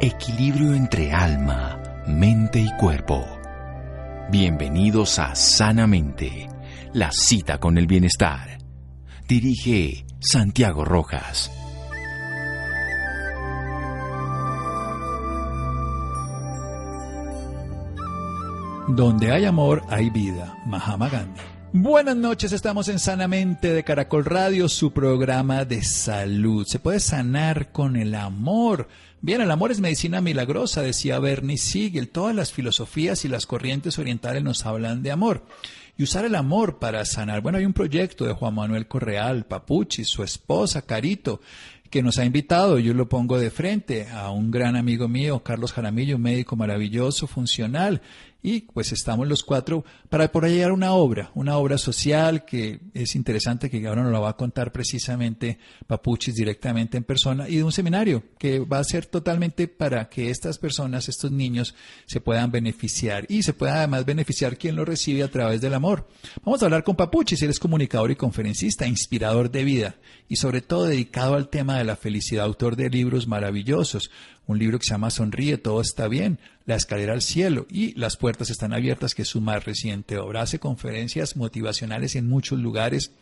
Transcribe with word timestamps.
Equilibrio 0.00 0.74
entre 0.74 1.12
alma, 1.12 1.80
mente 2.06 2.58
y 2.58 2.68
cuerpo. 2.78 3.24
Bienvenidos 4.28 5.20
a 5.20 5.36
Sanamente, 5.36 6.48
la 6.92 7.10
cita 7.12 7.58
con 7.58 7.78
el 7.78 7.86
bienestar. 7.86 8.58
Dirige 9.28 10.04
Santiago 10.18 10.84
Rojas. 10.84 11.50
Donde 18.88 19.32
hay 19.32 19.44
amor, 19.44 19.82
hay 19.88 20.10
vida. 20.10 20.58
Mahama 20.66 21.08
Gandhi. 21.08 21.53
Buenas 21.76 22.14
noches, 22.14 22.52
estamos 22.52 22.86
en 22.88 23.00
Sanamente 23.00 23.72
de 23.72 23.82
Caracol 23.82 24.24
Radio, 24.24 24.68
su 24.68 24.92
programa 24.92 25.64
de 25.64 25.82
salud. 25.82 26.64
Se 26.68 26.78
puede 26.78 27.00
sanar 27.00 27.72
con 27.72 27.96
el 27.96 28.14
amor. 28.14 28.86
Bien, 29.20 29.40
el 29.40 29.50
amor 29.50 29.72
es 29.72 29.80
medicina 29.80 30.20
milagrosa, 30.20 30.82
decía 30.82 31.18
Bernie 31.18 31.58
Siegel. 31.58 32.10
Todas 32.10 32.32
las 32.36 32.52
filosofías 32.52 33.24
y 33.24 33.28
las 33.28 33.46
corrientes 33.46 33.98
orientales 33.98 34.44
nos 34.44 34.64
hablan 34.66 35.02
de 35.02 35.10
amor. 35.10 35.46
Y 35.98 36.04
usar 36.04 36.24
el 36.24 36.36
amor 36.36 36.78
para 36.78 37.04
sanar. 37.04 37.40
Bueno, 37.40 37.58
hay 37.58 37.66
un 37.66 37.72
proyecto 37.72 38.24
de 38.24 38.34
Juan 38.34 38.54
Manuel 38.54 38.86
Correal, 38.86 39.44
Papuchi, 39.44 40.04
su 40.04 40.22
esposa, 40.22 40.82
Carito, 40.82 41.40
que 41.90 42.04
nos 42.04 42.18
ha 42.18 42.24
invitado, 42.24 42.78
yo 42.78 42.94
lo 42.94 43.08
pongo 43.08 43.36
de 43.36 43.50
frente, 43.50 44.08
a 44.10 44.30
un 44.30 44.52
gran 44.52 44.76
amigo 44.76 45.08
mío, 45.08 45.42
Carlos 45.42 45.72
Jaramillo, 45.72 46.16
un 46.16 46.22
médico 46.22 46.54
maravilloso, 46.54 47.26
funcional, 47.26 48.00
y 48.44 48.60
pues 48.60 48.92
estamos 48.92 49.26
los 49.26 49.42
cuatro 49.42 49.86
para 50.10 50.30
por 50.30 50.46
llegar 50.46 50.70
una 50.70 50.92
obra, 50.92 51.30
una 51.34 51.56
obra 51.56 51.78
social 51.78 52.44
que 52.44 52.78
es 52.92 53.16
interesante, 53.16 53.70
que 53.70 53.86
ahora 53.86 54.02
nos 54.02 54.12
la 54.12 54.18
va 54.20 54.28
a 54.28 54.36
contar 54.36 54.70
precisamente 54.70 55.58
Papuchis 55.86 56.34
directamente 56.34 56.98
en 56.98 57.04
persona, 57.04 57.48
y 57.48 57.56
de 57.56 57.64
un 57.64 57.72
seminario 57.72 58.22
que 58.38 58.60
va 58.60 58.80
a 58.80 58.84
ser 58.84 59.06
totalmente 59.06 59.66
para 59.66 60.10
que 60.10 60.28
estas 60.28 60.58
personas, 60.58 61.08
estos 61.08 61.32
niños, 61.32 61.74
se 62.04 62.20
puedan 62.20 62.52
beneficiar 62.52 63.24
y 63.30 63.42
se 63.42 63.54
pueda 63.54 63.78
además 63.78 64.04
beneficiar 64.04 64.58
quien 64.58 64.76
lo 64.76 64.84
recibe 64.84 65.22
a 65.22 65.30
través 65.30 65.62
del 65.62 65.72
amor. 65.72 66.06
Vamos 66.44 66.60
a 66.60 66.66
hablar 66.66 66.84
con 66.84 66.96
Papuchis, 66.96 67.40
él 67.40 67.48
es 67.48 67.58
comunicador 67.58 68.10
y 68.10 68.16
conferencista, 68.16 68.86
inspirador 68.86 69.50
de 69.50 69.64
vida 69.64 69.94
y 70.28 70.36
sobre 70.36 70.60
todo 70.60 70.84
dedicado 70.84 71.34
al 71.34 71.48
tema 71.48 71.78
de 71.78 71.84
la 71.84 71.96
felicidad, 71.96 72.44
autor 72.44 72.76
de 72.76 72.90
libros 72.90 73.26
maravillosos 73.26 74.10
un 74.46 74.58
libro 74.58 74.78
que 74.78 74.84
se 74.84 74.92
llama 74.92 75.10
Sonríe, 75.10 75.58
todo 75.58 75.80
está 75.80 76.08
bien, 76.08 76.38
La 76.66 76.76
escalera 76.76 77.12
al 77.12 77.22
cielo 77.22 77.66
y 77.70 77.98
Las 77.98 78.16
puertas 78.16 78.50
están 78.50 78.72
abiertas, 78.72 79.14
que 79.14 79.22
es 79.22 79.28
su 79.28 79.40
más 79.40 79.64
reciente 79.64 80.18
obra. 80.18 80.42
Hace 80.42 80.58
conferencias 80.58 81.36
motivacionales 81.36 82.16
en 82.16 82.28
muchos 82.28 82.58
lugares. 82.58 83.12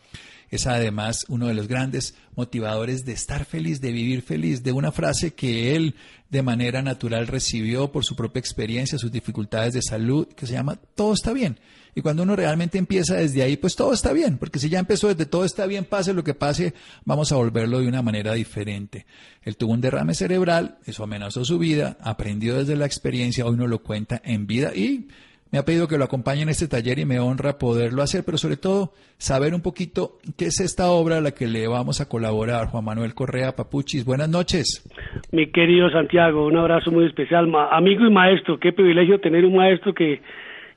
Es 0.53 0.67
además 0.67 1.25
uno 1.29 1.47
de 1.47 1.55
los 1.55 1.67
grandes 1.67 2.13
motivadores 2.35 3.05
de 3.05 3.13
estar 3.13 3.43
feliz, 3.43 3.81
de 3.81 3.91
vivir 3.91 4.21
feliz, 4.21 4.61
de 4.61 4.71
una 4.71 4.91
frase 4.91 5.33
que 5.33 5.75
él 5.75 5.95
de 6.29 6.43
manera 6.43 6.83
natural 6.83 7.25
recibió 7.25 7.91
por 7.91 8.05
su 8.05 8.15
propia 8.15 8.39
experiencia, 8.39 8.99
sus 8.99 9.11
dificultades 9.11 9.73
de 9.73 9.81
salud, 9.81 10.27
que 10.27 10.45
se 10.45 10.53
llama 10.53 10.75
Todo 10.93 11.13
está 11.13 11.33
bien. 11.33 11.59
Y 11.95 12.01
cuando 12.01 12.21
uno 12.21 12.35
realmente 12.35 12.77
empieza 12.77 13.15
desde 13.15 13.41
ahí, 13.41 13.57
pues 13.57 13.75
todo 13.75 13.93
está 13.93 14.13
bien, 14.13 14.37
porque 14.37 14.59
si 14.59 14.69
ya 14.69 14.77
empezó 14.77 15.07
desde 15.07 15.25
todo 15.25 15.43
está 15.43 15.65
bien, 15.65 15.85
pase 15.85 16.13
lo 16.13 16.23
que 16.23 16.35
pase, 16.35 16.75
vamos 17.03 17.31
a 17.31 17.35
volverlo 17.35 17.79
de 17.79 17.87
una 17.87 18.03
manera 18.03 18.33
diferente. 18.33 19.07
Él 19.41 19.57
tuvo 19.57 19.73
un 19.73 19.81
derrame 19.81 20.13
cerebral, 20.13 20.77
eso 20.85 21.03
amenazó 21.03 21.45
su 21.45 21.57
vida, 21.57 21.97
aprendió 21.99 22.59
desde 22.59 22.75
la 22.75 22.85
experiencia, 22.85 23.47
hoy 23.47 23.57
no 23.57 23.65
lo 23.65 23.81
cuenta 23.81 24.21
en 24.23 24.45
vida 24.45 24.71
y 24.75 25.07
me 25.53 25.59
ha 25.59 25.65
pedido 25.65 25.87
que 25.87 25.99
lo 25.99 26.05
acompañe 26.05 26.41
en 26.41 26.49
este 26.49 26.67
taller 26.67 26.97
y 26.97 27.05
me 27.05 27.19
honra 27.19 27.59
poderlo 27.59 28.01
hacer, 28.01 28.23
pero 28.25 28.39
sobre 28.39 28.57
todo 28.57 28.89
saber 29.19 29.53
un 29.53 29.61
poquito 29.61 30.17
qué 30.35 30.45
es 30.45 30.59
esta 30.59 30.89
obra 30.89 31.17
a 31.17 31.21
la 31.21 31.29
que 31.29 31.45
le 31.45 31.67
vamos 31.67 32.01
a 32.01 32.09
colaborar. 32.09 32.69
Juan 32.69 32.83
Manuel 32.83 33.13
Correa 33.13 33.55
Papuchis, 33.55 34.03
buenas 34.03 34.29
noches. 34.29 34.83
Mi 35.31 35.51
querido 35.51 35.91
Santiago, 35.91 36.47
un 36.47 36.57
abrazo 36.57 36.89
muy 36.89 37.05
especial, 37.05 37.53
amigo 37.69 38.03
y 38.03 38.09
maestro, 38.09 38.59
qué 38.59 38.73
privilegio 38.73 39.19
tener 39.19 39.45
un 39.45 39.55
maestro 39.55 39.93
que 39.93 40.21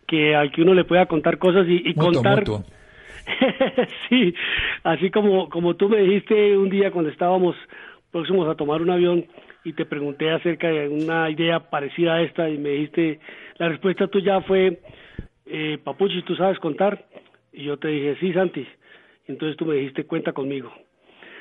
que 0.06 0.36
al 0.36 0.52
que 0.52 0.62
uno 0.62 0.74
le 0.74 0.84
pueda 0.84 1.06
contar 1.06 1.38
cosas 1.38 1.66
y, 1.68 1.92
contar. 1.94 2.44
sí, 4.08 4.34
así 4.84 5.10
como, 5.10 5.48
como 5.48 5.74
tú 5.74 5.88
me 5.88 6.02
dijiste 6.02 6.56
un 6.56 6.68
día 6.68 6.90
cuando 6.90 7.10
estábamos 7.10 7.56
próximos 8.12 8.46
a 8.48 8.54
tomar 8.54 8.82
un 8.82 8.90
avión 8.90 9.24
y 9.64 9.72
te 9.72 9.84
pregunté 9.84 10.30
acerca 10.30 10.68
de 10.68 10.88
una 10.88 11.28
idea 11.28 11.70
parecida 11.70 12.14
a 12.14 12.22
esta 12.22 12.48
y 12.48 12.56
me 12.56 12.68
dijiste, 12.68 13.18
la 13.58 13.68
respuesta 13.68 14.06
tuya 14.08 14.40
fue, 14.42 14.80
eh, 15.46 15.78
Papuchi, 15.82 16.22
¿tú 16.22 16.36
sabes 16.36 16.58
contar? 16.58 17.04
Y 17.52 17.64
yo 17.64 17.78
te 17.78 17.88
dije, 17.88 18.16
sí, 18.20 18.32
Santi. 18.32 18.66
Entonces 19.26 19.56
tú 19.56 19.66
me 19.66 19.76
dijiste, 19.76 20.04
cuenta 20.04 20.32
conmigo. 20.32 20.72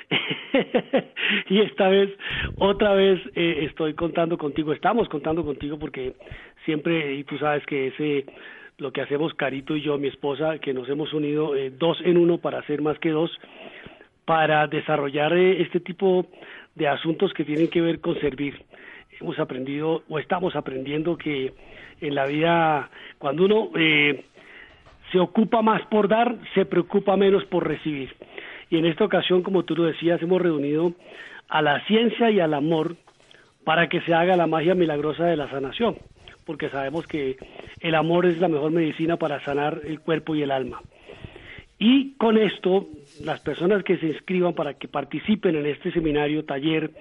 y 1.49 1.61
esta 1.61 1.89
vez, 1.89 2.09
otra 2.57 2.93
vez 2.93 3.19
eh, 3.35 3.65
estoy 3.69 3.93
contando 3.93 4.37
contigo, 4.37 4.71
estamos 4.71 5.09
contando 5.09 5.43
contigo 5.43 5.79
porque 5.79 6.13
siempre, 6.63 7.15
y 7.15 7.23
tú 7.23 7.37
sabes 7.37 7.65
que 7.65 7.87
ese, 7.87 8.25
lo 8.77 8.91
que 8.91 9.01
hacemos 9.01 9.33
Carito 9.33 9.75
y 9.75 9.81
yo, 9.81 9.97
mi 9.97 10.07
esposa, 10.07 10.59
que 10.59 10.73
nos 10.73 10.87
hemos 10.89 11.13
unido 11.13 11.55
eh, 11.55 11.71
dos 11.71 11.99
en 12.03 12.17
uno 12.17 12.37
para 12.37 12.59
hacer 12.59 12.81
más 12.81 12.99
que 12.99 13.09
dos, 13.09 13.31
para 14.25 14.67
desarrollar 14.67 15.33
eh, 15.33 15.61
este 15.61 15.79
tipo 15.79 16.27
de 16.75 16.87
asuntos 16.87 17.33
que 17.33 17.45
tienen 17.45 17.69
que 17.69 17.81
ver 17.81 17.99
con 17.99 18.19
servir. 18.19 18.61
Hemos 19.19 19.39
aprendido 19.39 20.03
o 20.09 20.19
estamos 20.19 20.55
aprendiendo 20.55 21.17
que 21.17 21.53
en 22.01 22.15
la 22.15 22.25
vida, 22.25 22.89
cuando 23.17 23.45
uno 23.45 23.69
se 25.11 25.19
ocupa 25.19 25.61
más 25.61 25.81
por 25.87 26.07
dar, 26.07 26.35
se 26.53 26.65
preocupa 26.65 27.15
menos 27.17 27.45
por 27.45 27.67
recibir. 27.67 28.15
Y 28.69 28.77
en 28.77 28.85
esta 28.85 29.05
ocasión, 29.05 29.43
como 29.43 29.63
tú 29.63 29.75
lo 29.75 29.83
decías, 29.83 30.21
hemos 30.21 30.41
reunido 30.41 30.93
a 31.47 31.61
la 31.61 31.85
ciencia 31.85 32.31
y 32.31 32.39
al 32.39 32.53
amor 32.53 32.95
para 33.63 33.87
que 33.87 34.01
se 34.01 34.13
haga 34.13 34.35
la 34.35 34.47
magia 34.47 34.75
milagrosa 34.75 35.25
de 35.25 35.37
la 35.37 35.49
sanación, 35.49 35.97
porque 36.45 36.69
sabemos 36.69 37.07
que 37.07 37.37
el 37.79 37.95
amor 37.95 38.25
es 38.25 38.39
la 38.39 38.47
mejor 38.47 38.71
medicina 38.71 39.17
para 39.17 39.43
sanar 39.43 39.81
el 39.85 39.99
cuerpo 39.99 40.35
y 40.35 40.43
el 40.43 40.51
alma. 40.51 40.81
Y 41.77 42.13
con 42.13 42.37
esto, 42.37 42.87
las 43.23 43.41
personas 43.41 43.83
que 43.83 43.97
se 43.97 44.07
inscriban 44.07 44.53
para 44.53 44.75
que 44.75 44.87
participen 44.87 45.55
en 45.55 45.65
este 45.65 45.91
seminario, 45.91 46.45
taller 46.45 46.91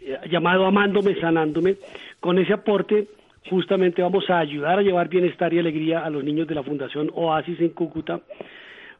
eh, 0.00 0.18
llamado 0.30 0.66
Amándome, 0.66 1.20
Sanándome, 1.20 1.76
con 2.20 2.38
ese 2.38 2.54
aporte 2.54 3.06
justamente 3.50 4.02
vamos 4.02 4.28
a 4.30 4.38
ayudar 4.38 4.78
a 4.78 4.82
llevar 4.82 5.08
bienestar 5.08 5.52
y 5.52 5.58
alegría 5.58 6.04
a 6.04 6.10
los 6.10 6.24
niños 6.24 6.46
de 6.48 6.54
la 6.54 6.62
Fundación 6.62 7.10
Oasis 7.14 7.60
en 7.60 7.70
Cúcuta, 7.70 8.20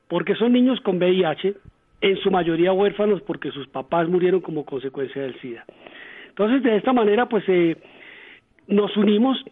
porque 0.09 0.34
son 0.34 0.53
niños 0.53 0.81
con 0.81 0.99
VIH, 0.99 1.55
en 2.00 2.16
su 2.19 2.31
mayoría 2.31 2.72
huérfanos 2.72 3.22
porque 3.22 3.50
sus 3.50 3.66
papás 3.69 4.09
murieron 4.09 4.41
como 4.41 4.65
consecuencia 4.65 5.22
del 5.22 5.41
SIDA. 5.41 5.65
Entonces, 6.28 6.62
de 6.62 6.77
esta 6.77 6.93
manera, 6.93 7.28
pues 7.28 7.44
eh, 7.49 7.77
nos 8.66 8.94
unimos, 8.97 9.43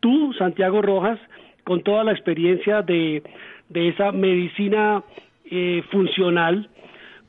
tú, 0.00 0.32
Santiago 0.32 0.82
Rojas, 0.82 1.20
con 1.62 1.82
toda 1.82 2.02
la 2.02 2.12
experiencia 2.12 2.82
de, 2.82 3.22
de 3.68 3.88
esa 3.88 4.10
medicina 4.10 5.04
eh, 5.50 5.82
funcional, 5.90 6.68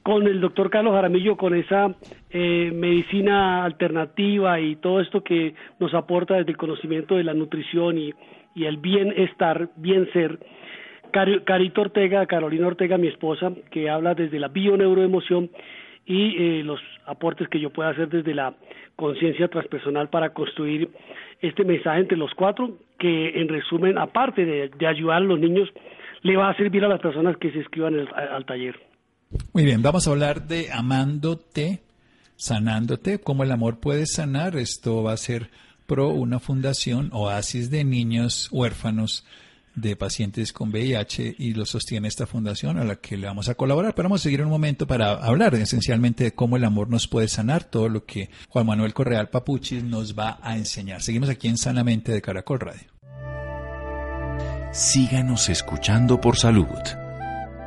con 0.06 0.28
el 0.28 0.40
doctor 0.40 0.70
Carlos 0.70 0.94
Jaramillo, 0.94 1.36
con 1.36 1.56
esa 1.56 1.96
eh, 2.30 2.70
medicina 2.72 3.66
alternativa 3.66 4.60
y 4.60 4.76
todo 4.76 5.02
esto 5.02 5.24
que 5.24 5.56
nos 5.80 5.96
aporta 5.96 6.36
desde 6.36 6.52
el 6.52 6.58
conocimiento 6.58 7.16
de 7.16 7.24
la 7.24 7.34
nutrición 7.34 7.98
y, 7.98 8.14
el 8.56 8.78
bienestar, 8.78 9.70
bien 9.78 10.08
ser, 10.14 10.38
Carito 11.12 11.82
Ortega, 11.82 12.28
Carolina 12.28 12.68
Ortega, 12.68 13.00
mi 13.00 13.08
esposa, 13.08 13.52
que 13.72 13.90
habla 13.90 14.14
desde 14.14 14.38
la 14.38 14.50
bioneuroemoción 14.50 15.50
y 16.06 16.36
eh, 16.38 16.64
los 16.64 16.80
aportes 17.08 17.48
que 17.48 17.60
yo 17.60 17.72
pueda 17.72 17.90
hacer 17.90 18.08
desde 18.08 18.36
la 18.36 18.54
conciencia 18.96 19.48
transpersonal 19.48 20.10
para 20.10 20.34
construir 20.34 20.88
este 21.42 21.64
mensaje 21.64 22.02
entre 22.02 22.18
los 22.18 22.32
cuatro, 22.36 22.78
que 23.00 23.42
en 23.42 23.48
resumen, 23.48 23.98
aparte 23.98 24.46
de, 24.46 24.88
ayudar 24.88 25.18
a 25.18 25.22
los 25.22 25.40
niños, 25.40 25.68
le 26.22 26.38
va 26.38 26.50
a 26.50 26.58
servir 26.58 26.86
a 26.86 26.90
las 26.90 27.02
personas 27.02 27.38
que 27.38 27.50
se 27.50 27.58
inscriban 27.58 28.08
al 28.16 28.46
taller. 28.46 28.76
Muy 29.54 29.66
bien, 29.66 29.82
vamos 29.82 30.08
a 30.08 30.12
hablar 30.12 30.48
de 30.48 30.72
amándote, 30.72 31.82
sanándote, 32.38 33.20
cómo 33.20 33.44
el 33.44 33.52
amor 33.52 33.80
puede 33.80 34.06
sanar. 34.06 34.56
Esto 34.56 35.04
va 35.04 35.14
a 35.14 35.18
ser 35.18 35.50
pro 35.86 36.10
una 36.10 36.40
fundación 36.40 37.10
oasis 37.14 37.70
de 37.70 37.84
niños 37.84 38.50
huérfanos 38.52 39.26
de 39.76 39.96
pacientes 39.96 40.54
con 40.54 40.70
VIH 40.70 41.36
y 41.38 41.54
lo 41.54 41.66
sostiene 41.66 42.08
esta 42.08 42.26
fundación 42.26 42.78
a 42.80 42.86
la 42.86 42.96
que 42.96 43.18
le 43.18 43.28
vamos 43.28 43.50
a 43.50 43.56
colaborar. 43.56 43.94
Pero 43.94 44.08
vamos 44.08 44.22
a 44.22 44.24
seguir 44.24 44.42
un 44.42 44.50
momento 44.50 44.88
para 44.88 45.14
hablar 45.14 45.54
esencialmente 45.56 46.24
de 46.24 46.34
cómo 46.34 46.58
el 46.58 46.64
amor 46.64 46.90
nos 46.90 47.08
puede 47.08 47.28
sanar, 47.28 47.66
todo 47.66 47.90
lo 47.90 48.06
que 48.06 48.30
Juan 48.50 48.66
Manuel 48.66 48.94
Correal 48.94 49.30
Papuchis 49.30 49.84
nos 49.84 50.18
va 50.18 50.40
a 50.42 50.58
enseñar. 50.58 51.02
Seguimos 51.02 51.30
aquí 51.30 51.48
en 51.48 51.58
Sanamente 51.58 52.12
de 52.12 52.22
Caracol 52.22 52.60
Radio. 52.60 52.88
Síganos 54.72 55.50
escuchando 55.50 56.20
por 56.20 56.38
salud. 56.38 56.68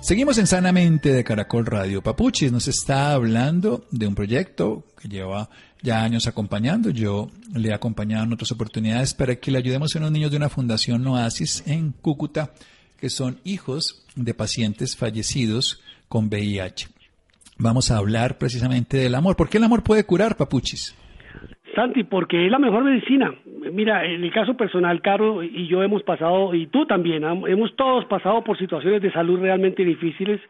Seguimos 0.00 0.38
en 0.38 0.46
Sanamente 0.46 1.12
de 1.12 1.24
Caracol 1.24 1.66
Radio. 1.66 2.02
Papuchis 2.02 2.50
nos 2.50 2.68
está 2.68 3.12
hablando 3.12 3.84
de 3.90 4.06
un 4.06 4.14
proyecto 4.14 4.86
que 4.98 5.08
lleva 5.08 5.50
ya 5.82 6.02
años 6.02 6.26
acompañando. 6.26 6.88
Yo 6.88 7.30
le 7.54 7.68
he 7.68 7.74
acompañado 7.74 8.24
en 8.24 8.32
otras 8.32 8.50
oportunidades 8.50 9.12
para 9.12 9.36
que 9.36 9.50
le 9.50 9.58
ayudemos 9.58 9.94
a 9.94 9.98
unos 9.98 10.10
niños 10.10 10.30
de 10.30 10.38
una 10.38 10.48
fundación 10.48 11.06
Oasis 11.06 11.62
en 11.66 11.92
Cúcuta, 11.92 12.54
que 12.98 13.10
son 13.10 13.40
hijos 13.44 14.02
de 14.16 14.32
pacientes 14.32 14.96
fallecidos 14.96 15.80
con 16.08 16.28
VIH. 16.28 16.88
Vamos 17.58 17.90
a 17.90 17.98
hablar 17.98 18.38
precisamente 18.38 18.96
del 18.96 19.14
amor. 19.14 19.36
¿Por 19.36 19.50
qué 19.50 19.58
el 19.58 19.64
amor 19.64 19.82
puede 19.82 20.04
curar, 20.04 20.34
Papuchis? 20.34 20.94
Santi, 21.74 22.04
porque 22.04 22.46
es 22.46 22.50
la 22.50 22.58
mejor 22.58 22.84
medicina. 22.84 23.34
Mira, 23.72 24.04
en 24.04 24.24
el 24.24 24.32
caso 24.32 24.56
personal, 24.56 25.00
Caro 25.02 25.42
y 25.42 25.66
yo 25.66 25.82
hemos 25.82 26.02
pasado, 26.02 26.54
y 26.54 26.66
tú 26.66 26.86
también, 26.86 27.24
hemos 27.24 27.74
todos 27.76 28.04
pasado 28.06 28.42
por 28.42 28.58
situaciones 28.58 29.02
de 29.02 29.12
salud 29.12 29.40
realmente 29.40 29.84
difíciles, 29.84 30.40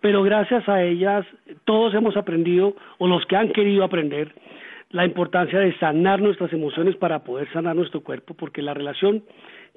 pero 0.00 0.22
gracias 0.22 0.68
a 0.68 0.82
ellas 0.82 1.26
todos 1.64 1.94
hemos 1.94 2.16
aprendido, 2.16 2.74
o 2.98 3.06
los 3.06 3.24
que 3.26 3.36
han 3.36 3.50
querido 3.50 3.84
aprender, 3.84 4.32
la 4.90 5.04
importancia 5.04 5.58
de 5.58 5.76
sanar 5.78 6.20
nuestras 6.20 6.52
emociones 6.52 6.96
para 6.96 7.22
poder 7.22 7.50
sanar 7.52 7.76
nuestro 7.76 8.00
cuerpo, 8.00 8.34
porque 8.34 8.62
la 8.62 8.74
relación 8.74 9.22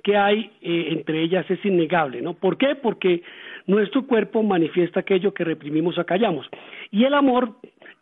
que 0.04 0.16
hay 0.16 0.52
eh, 0.62 0.88
entre 0.92 1.22
ellas 1.22 1.46
es 1.50 1.64
innegable, 1.66 2.22
¿no? 2.22 2.34
¿Por 2.34 2.58
qué? 2.58 2.76
Porque 2.76 3.22
nuestro 3.68 4.08
cuerpo 4.08 4.42
manifiesta 4.42 5.02
aquello 5.02 5.34
que 5.34 5.44
reprimimos 5.44 5.98
o 5.98 6.06
callamos. 6.06 6.48
Y 6.92 7.04
el 7.04 7.14
amor 7.14 7.52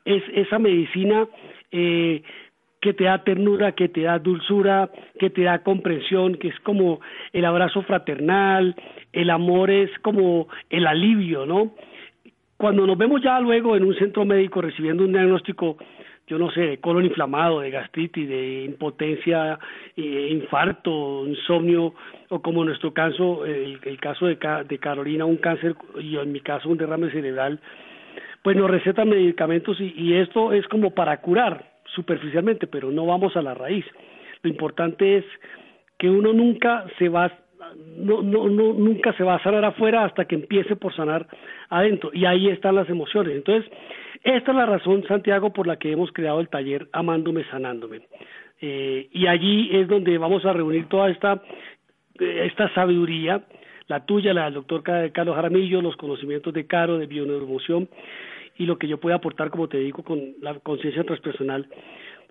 es 0.06 0.24
esa 0.34 0.60
medicina 0.60 1.28
eh, 1.72 2.22
que 2.82 2.94
te 2.94 3.06
da 3.06 3.24
ternura, 3.24 3.74
que 3.74 3.90
te 3.90 4.02
da 4.02 4.20
dulzura, 4.20 4.90
que 5.20 5.30
te 5.30 5.44
da 5.44 5.64
comprensión, 5.64 6.36
que 6.36 6.50
es 6.50 6.60
como 6.62 7.02
el 7.34 7.46
abrazo 7.46 7.82
fraternal, 7.84 8.76
el 9.12 9.30
amor 9.30 9.70
es 9.70 9.90
como 10.02 10.48
el 10.70 10.88
alivio, 10.88 11.46
¿no? 11.46 11.74
Cuando 12.58 12.86
nos 12.86 12.98
vemos 12.98 13.22
ya 13.22 13.40
luego 13.40 13.76
en 13.76 13.84
un 13.84 13.96
centro 13.96 14.26
médico 14.26 14.62
recibiendo 14.62 15.04
un 15.04 15.14
diagnóstico, 15.14 15.78
yo 16.28 16.38
no 16.38 16.52
sé, 16.52 16.62
de 16.62 16.78
colon 16.80 17.06
inflamado, 17.06 17.62
de 17.62 17.72
gastritis, 17.72 18.28
de 18.30 18.66
impotencia, 18.66 19.58
eh, 19.96 20.30
infarto, 20.32 21.26
insomnio, 21.26 21.94
o 22.30 22.42
como 22.42 22.62
en 22.62 22.68
nuestro 22.68 22.94
caso, 22.94 23.46
el, 23.46 23.80
caso 24.00 24.28
de, 24.28 24.38
de 24.68 24.78
Carolina, 24.78 25.26
un 25.26 25.38
cáncer, 25.38 25.76
y 26.00 26.18
en 26.18 26.32
mi 26.32 26.42
caso 26.42 26.70
un 26.70 26.78
derrame 26.78 27.12
cerebral, 27.12 27.60
pues 28.44 28.56
nos 28.56 28.70
recetan 28.70 29.10
medicamentos 29.10 29.78
y 29.82 30.14
esto 30.14 30.54
es 30.54 30.66
como 30.68 30.92
para 30.92 31.18
curar, 31.18 31.69
superficialmente, 31.96 32.68
pero 32.68 32.92
no 32.92 33.06
vamos 33.06 33.36
a 33.36 33.42
la 33.42 33.54
raíz. 33.54 33.86
Lo 34.42 34.50
importante 34.50 35.18
es 35.18 35.26
que 35.98 36.10
uno 36.10 36.34
nunca 36.34 36.86
se 36.98 37.10
va 37.10 37.32
no, 37.98 38.22
no, 38.22 38.48
no, 38.48 38.74
nunca 38.74 39.14
se 39.14 39.24
va 39.24 39.36
a 39.36 39.44
sanar 39.44 39.66
afuera 39.66 40.06
hasta 40.06 40.26
que 40.26 40.36
empiece 40.36 40.76
por 40.76 40.96
sanar 40.96 41.28
adentro. 41.70 42.10
Y 42.14 42.26
ahí 42.26 42.48
están 42.48 42.76
las 42.76 42.90
emociones. 42.90 43.36
Entonces, 43.36 43.70
esta 44.24 44.52
es 44.52 44.58
la 44.58 44.66
razón, 44.66 45.04
Santiago, 45.08 45.54
por 45.54 45.68
la 45.68 45.78
que 45.78 45.92
hemos 45.92 46.12
creado 46.12 46.40
el 46.40 46.50
taller 46.50 46.88
Amándome, 46.92 47.44
Sanándome. 47.46 48.02
Eh, 48.62 49.08
y 49.12 49.28
allí 49.28 49.70
es 49.72 49.88
donde 49.88 50.18
vamos 50.18 50.46
a 50.46 50.54
reunir 50.54 50.88
toda 50.88 51.10
esta, 51.10 51.42
eh, 52.20 52.46
esta 52.46 52.74
sabiduría, 52.74 53.44
la 53.88 54.06
tuya, 54.06 54.34
la 54.34 54.46
del 54.46 54.56
doctor 54.56 54.84
Carlos 54.84 55.36
Jaramillo, 55.36 55.82
los 55.82 55.96
conocimientos 55.96 56.54
de 56.54 56.68
Caro, 56.68 56.98
de 56.98 57.08
bioneuromoción, 57.08 57.88
y 58.60 58.66
lo 58.66 58.78
que 58.78 58.88
yo 58.88 59.00
pueda 59.00 59.16
aportar, 59.16 59.50
como 59.50 59.70
te 59.70 59.78
digo, 59.78 60.04
con 60.04 60.20
la 60.42 60.54
conciencia 60.60 61.04
transpersonal, 61.04 61.68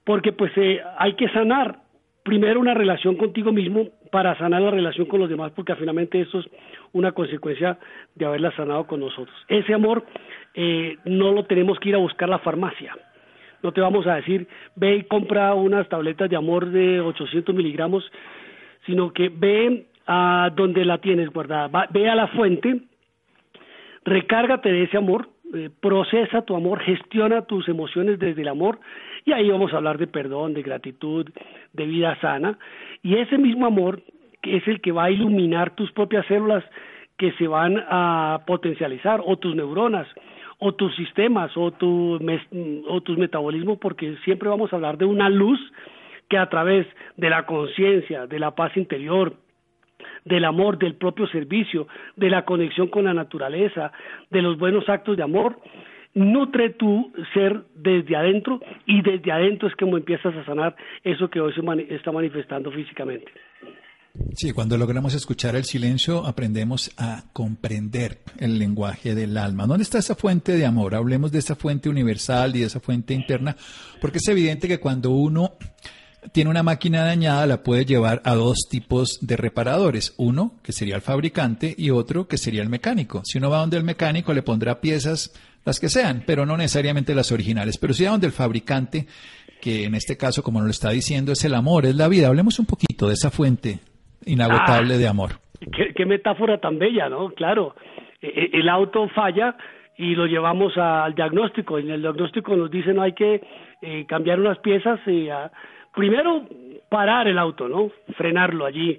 porque 0.05 0.33
pues 0.33 0.53
eh, 0.57 0.81
hay 0.99 1.15
que 1.15 1.29
sanar 1.31 1.81
primero 2.23 2.61
una 2.61 2.75
relación 2.75 3.17
contigo 3.17 3.51
mismo 3.51 3.89
para 4.13 4.37
sanar 4.37 4.61
la 4.61 4.71
relación 4.71 5.07
con 5.07 5.21
los 5.21 5.31
demás, 5.31 5.53
porque 5.57 5.75
finalmente 5.77 6.21
eso 6.21 6.41
es 6.41 6.47
una 6.93 7.13
consecuencia 7.13 7.79
de 8.15 8.27
haberla 8.27 8.55
sanado 8.55 8.87
con 8.87 9.01
nosotros. 9.01 9.35
Ese 9.49 9.73
amor 9.73 10.05
eh, 10.55 10.99
no 11.07 11.33
lo 11.33 11.45
tenemos 11.47 11.79
que 11.81 11.89
ir 11.89 11.95
a 11.95 11.99
buscar 11.99 12.29
a 12.29 12.33
la 12.33 12.39
farmacia. 12.41 12.95
No 13.63 13.73
te 13.73 13.81
vamos 13.81 14.07
a 14.07 14.17
decir, 14.17 14.47
ve 14.77 14.97
y 14.97 15.03
compra 15.05 15.55
unas 15.55 15.89
tabletas 15.89 16.29
de 16.29 16.37
amor 16.37 16.67
de 16.71 17.01
800 17.01 17.55
miligramos, 17.55 18.05
sino 18.85 19.15
que 19.15 19.31
ve 19.31 19.87
a 20.07 20.51
donde 20.55 20.85
la 20.85 20.99
tienes 20.99 21.31
guardada, 21.31 21.89
ve 21.91 22.09
a 22.09 22.15
la 22.15 22.29
fuente, 22.29 22.83
recárgate 24.05 24.71
de 24.71 24.83
ese 24.85 24.99
amor, 24.99 25.29
eh, 25.55 25.71
procesa 25.81 26.43
tu 26.43 26.55
amor, 26.55 26.81
gestiona 26.81 27.43
tus 27.43 27.69
emociones 27.69 28.19
desde 28.19 28.43
el 28.43 28.49
amor 28.49 28.81
y 29.25 29.33
ahí 29.33 29.51
vamos 29.51 29.73
a 29.73 29.77
hablar 29.77 29.99
de 29.99 30.07
perdón, 30.07 30.55
de 30.55 30.63
gratitud, 30.63 31.27
de 31.73 31.87
vida 31.87 32.19
sana 32.21 32.59
y 33.03 33.17
ese 33.17 33.39
mismo 33.39 33.67
amor 33.67 34.03
que 34.43 34.57
es 34.57 34.69
el 34.69 34.81
que 34.81 34.93
va 34.93 35.05
a 35.05 35.11
iluminar 35.11 35.75
tus 35.75 35.91
propias 35.93 36.27
células 36.27 36.65
que 37.17 37.33
se 37.33 37.49
van 37.49 37.83
a 37.89 38.43
potencializar 38.47 39.23
o 39.25 39.37
tus 39.37 39.57
neuronas 39.57 40.07
o 40.59 40.75
tus 40.75 40.95
sistemas 40.97 41.57
o, 41.57 41.71
tu, 41.71 42.19
o 42.87 43.01
tus 43.01 43.19
metabolismos 43.19 43.79
porque 43.79 44.17
siempre 44.25 44.49
vamos 44.49 44.73
a 44.73 44.77
hablar 44.77 44.99
de 44.99 45.05
una 45.05 45.29
luz 45.29 45.61
que 46.29 46.39
a 46.39 46.49
través 46.49 46.87
de 47.17 47.31
la 47.31 47.47
conciencia, 47.47 48.27
de 48.27 48.39
la 48.39 48.55
paz 48.55 48.77
interior, 48.77 49.35
del 50.25 50.45
amor, 50.45 50.79
del 50.79 50.95
propio 50.95 51.27
servicio, 51.29 51.89
de 52.17 52.31
la 52.31 52.45
conexión 52.45 52.89
con 52.89 53.05
la 53.05 53.15
naturaleza, 53.15 53.93
de 54.31 54.43
los 54.43 54.59
buenos 54.59 54.89
actos 54.89 55.17
de 55.17 55.23
amor, 55.23 55.61
nutre 56.15 56.71
tu 56.71 57.13
ser 57.35 57.63
desde 57.75 58.17
adentro 58.17 58.61
y 58.87 59.03
desde 59.03 59.31
adentro 59.31 59.69
es 59.69 59.77
como 59.77 59.97
empiezas 59.97 60.35
a 60.35 60.45
sanar 60.45 60.75
eso 61.05 61.29
que 61.29 61.41
hoy 61.41 61.53
se 61.53 61.95
está 61.95 62.13
manifestando 62.13 62.71
físicamente. 62.73 63.31
Sí, 64.35 64.53
cuando 64.53 64.77
logramos 64.77 65.15
escuchar 65.15 65.55
el 65.55 65.65
silencio 65.65 66.27
aprendemos 66.27 66.93
a 66.97 67.25
comprender 67.33 68.19
el 68.39 68.59
lenguaje 68.59 69.15
del 69.15 69.37
alma. 69.37 69.67
¿Dónde 69.67 69.85
está 69.85 69.99
esa 69.99 70.17
fuente 70.17 70.53
de 70.53 70.67
amor? 70.67 70.95
Hablemos 70.95 71.31
de 71.31 71.39
esa 71.39 71.55
fuente 71.55 71.89
universal 71.89 72.57
y 72.57 72.61
de 72.61 72.67
esa 72.67 72.81
fuente 72.81 73.15
interna, 73.15 73.55
porque 74.01 74.19
es 74.19 74.29
evidente 74.29 74.67
que 74.67 74.81
cuando 74.81 75.11
uno 75.11 75.53
tiene 76.33 76.51
una 76.51 76.63
máquina 76.63 77.05
dañada, 77.05 77.47
la 77.47 77.63
puede 77.63 77.85
llevar 77.85 78.21
a 78.25 78.35
dos 78.35 78.69
tipos 78.71 79.19
de 79.21 79.37
reparadores. 79.37 80.15
Uno, 80.19 80.53
que 80.63 80.73
sería 80.73 80.97
el 80.97 81.03
fabricante, 81.03 81.75
y 81.77 81.91
otro, 81.91 82.27
que 82.27 82.39
sería 82.39 82.63
el 82.63 82.69
mecánico. 82.69 83.23
Si 83.25 83.39
uno 83.39 83.51
va 83.51 83.59
donde 83.59 83.77
el 83.77 83.85
mecánico, 83.85 84.33
le 84.33 84.43
pondrá 84.43 84.81
piezas, 84.81 85.33
las 85.65 85.81
que 85.81 85.89
sean, 85.89 86.23
pero 86.27 86.47
no 86.47 86.57
necesariamente 86.57 87.15
las 87.15 87.33
originales. 87.33 87.79
Pero 87.79 87.93
si 87.95 88.05
va 88.05 88.11
donde 88.11 88.27
el 88.27 88.33
fabricante, 88.33 89.07
que 89.61 89.85
en 89.85 89.95
este 89.95 90.17
caso, 90.17 90.43
como 90.43 90.59
nos 90.59 90.67
lo 90.67 90.71
está 90.71 90.91
diciendo, 90.91 91.33
es 91.33 91.45
el 91.45 91.55
amor, 91.55 91.87
es 91.87 91.97
la 91.97 92.09
vida. 92.09 92.29
Hablemos 92.29 92.59
un 92.59 92.67
poquito 92.67 93.09
de 93.09 93.15
esa 93.15 93.31
fuente 93.31 93.81
inagotable 94.27 94.95
ah, 94.95 94.99
de 94.99 95.09
amor. 95.09 95.31
Qué, 95.95 96.07
metáfora 96.07 96.59
tan 96.59 96.79
bella, 96.79 97.09
¿no? 97.09 97.31
Claro, 97.31 97.75
e, 98.21 98.29
e, 98.29 98.59
el 98.59 98.69
auto 98.69 99.09
falla 99.09 99.57
y 99.97 100.15
lo 100.15 100.27
llevamos 100.27 100.77
al 100.77 101.15
diagnóstico. 101.15 101.79
En 101.79 101.91
el 101.91 102.03
diagnóstico 102.03 102.57
nos 102.57 102.71
dicen 102.71 102.97
no 102.97 103.03
hay 103.03 103.13
que 103.13 103.43
eh, 103.83 104.07
cambiar 104.07 104.39
unas 104.41 104.59
piezas 104.59 105.01
y 105.07 105.29
a, 105.29 105.51
primero 105.99 106.47
parar 106.89 107.27
el 107.27 107.39
auto, 107.39 107.69
¿no? 107.69 107.91
Frenarlo 108.17 108.65
allí 108.65 108.97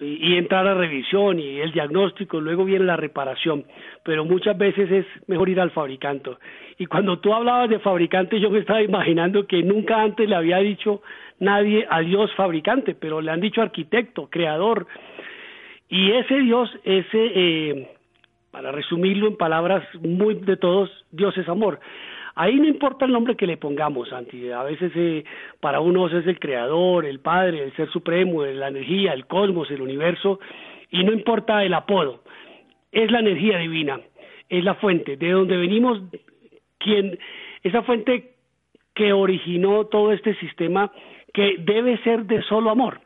y, 0.00 0.36
entrar 0.36 0.66
a 0.66 0.74
revisión 0.74 1.40
y 1.40 1.60
el 1.60 1.72
diagnóstico, 1.72 2.40
luego 2.40 2.64
viene 2.64 2.84
la 2.84 2.96
reparación, 2.96 3.64
pero 4.04 4.24
muchas 4.24 4.56
veces 4.56 4.90
es 4.90 5.06
mejor 5.26 5.48
ir 5.48 5.60
al 5.60 5.72
fabricante. 5.72 6.30
Y 6.78 6.86
cuando 6.86 7.18
tú 7.18 7.34
hablabas 7.34 7.68
de 7.68 7.80
fabricante, 7.80 8.38
yo 8.38 8.48
me 8.48 8.60
estaba 8.60 8.80
imaginando 8.80 9.46
que 9.46 9.62
nunca 9.62 10.00
antes 10.00 10.28
le 10.28 10.36
había 10.36 10.58
dicho 10.58 11.02
nadie 11.40 11.84
a 11.90 12.00
Dios 12.00 12.32
fabricante, 12.36 12.94
pero 12.94 13.20
le 13.20 13.32
han 13.32 13.40
dicho 13.40 13.60
arquitecto, 13.60 14.28
creador. 14.30 14.86
Y 15.88 16.12
ese 16.12 16.38
Dios, 16.40 16.70
ese, 16.84 17.08
eh, 17.34 17.90
para 18.52 18.70
resumirlo 18.70 19.26
en 19.26 19.36
palabras 19.36 19.84
muy 20.00 20.34
de 20.34 20.56
todos, 20.56 20.90
Dios 21.10 21.36
es 21.38 21.48
amor. 21.48 21.80
Ahí 22.36 22.56
no 22.56 22.66
importa 22.66 23.04
el 23.04 23.12
nombre 23.12 23.36
que 23.36 23.46
le 23.46 23.56
pongamos, 23.56 24.08
Santi. 24.08 24.50
A 24.50 24.62
veces 24.64 24.92
eh, 24.96 25.24
para 25.60 25.80
unos 25.80 26.12
es 26.12 26.26
el 26.26 26.38
creador, 26.38 27.06
el 27.06 27.20
padre, 27.20 27.62
el 27.62 27.76
ser 27.76 27.88
supremo, 27.90 28.44
la 28.44 28.68
energía, 28.68 29.12
el 29.12 29.26
cosmos, 29.26 29.70
el 29.70 29.80
universo, 29.80 30.40
y 30.90 31.04
no 31.04 31.12
importa 31.12 31.64
el 31.64 31.74
apodo. 31.74 32.22
Es 32.90 33.10
la 33.10 33.20
energía 33.20 33.58
divina, 33.58 34.00
es 34.48 34.64
la 34.64 34.74
fuente, 34.74 35.16
de 35.16 35.30
donde 35.30 35.56
venimos, 35.56 36.00
quien, 36.78 37.18
esa 37.62 37.82
fuente 37.82 38.34
que 38.94 39.12
originó 39.12 39.86
todo 39.86 40.12
este 40.12 40.34
sistema 40.36 40.90
que 41.32 41.56
debe 41.58 41.98
ser 41.98 42.26
de 42.26 42.42
solo 42.42 42.70
amor. 42.70 43.00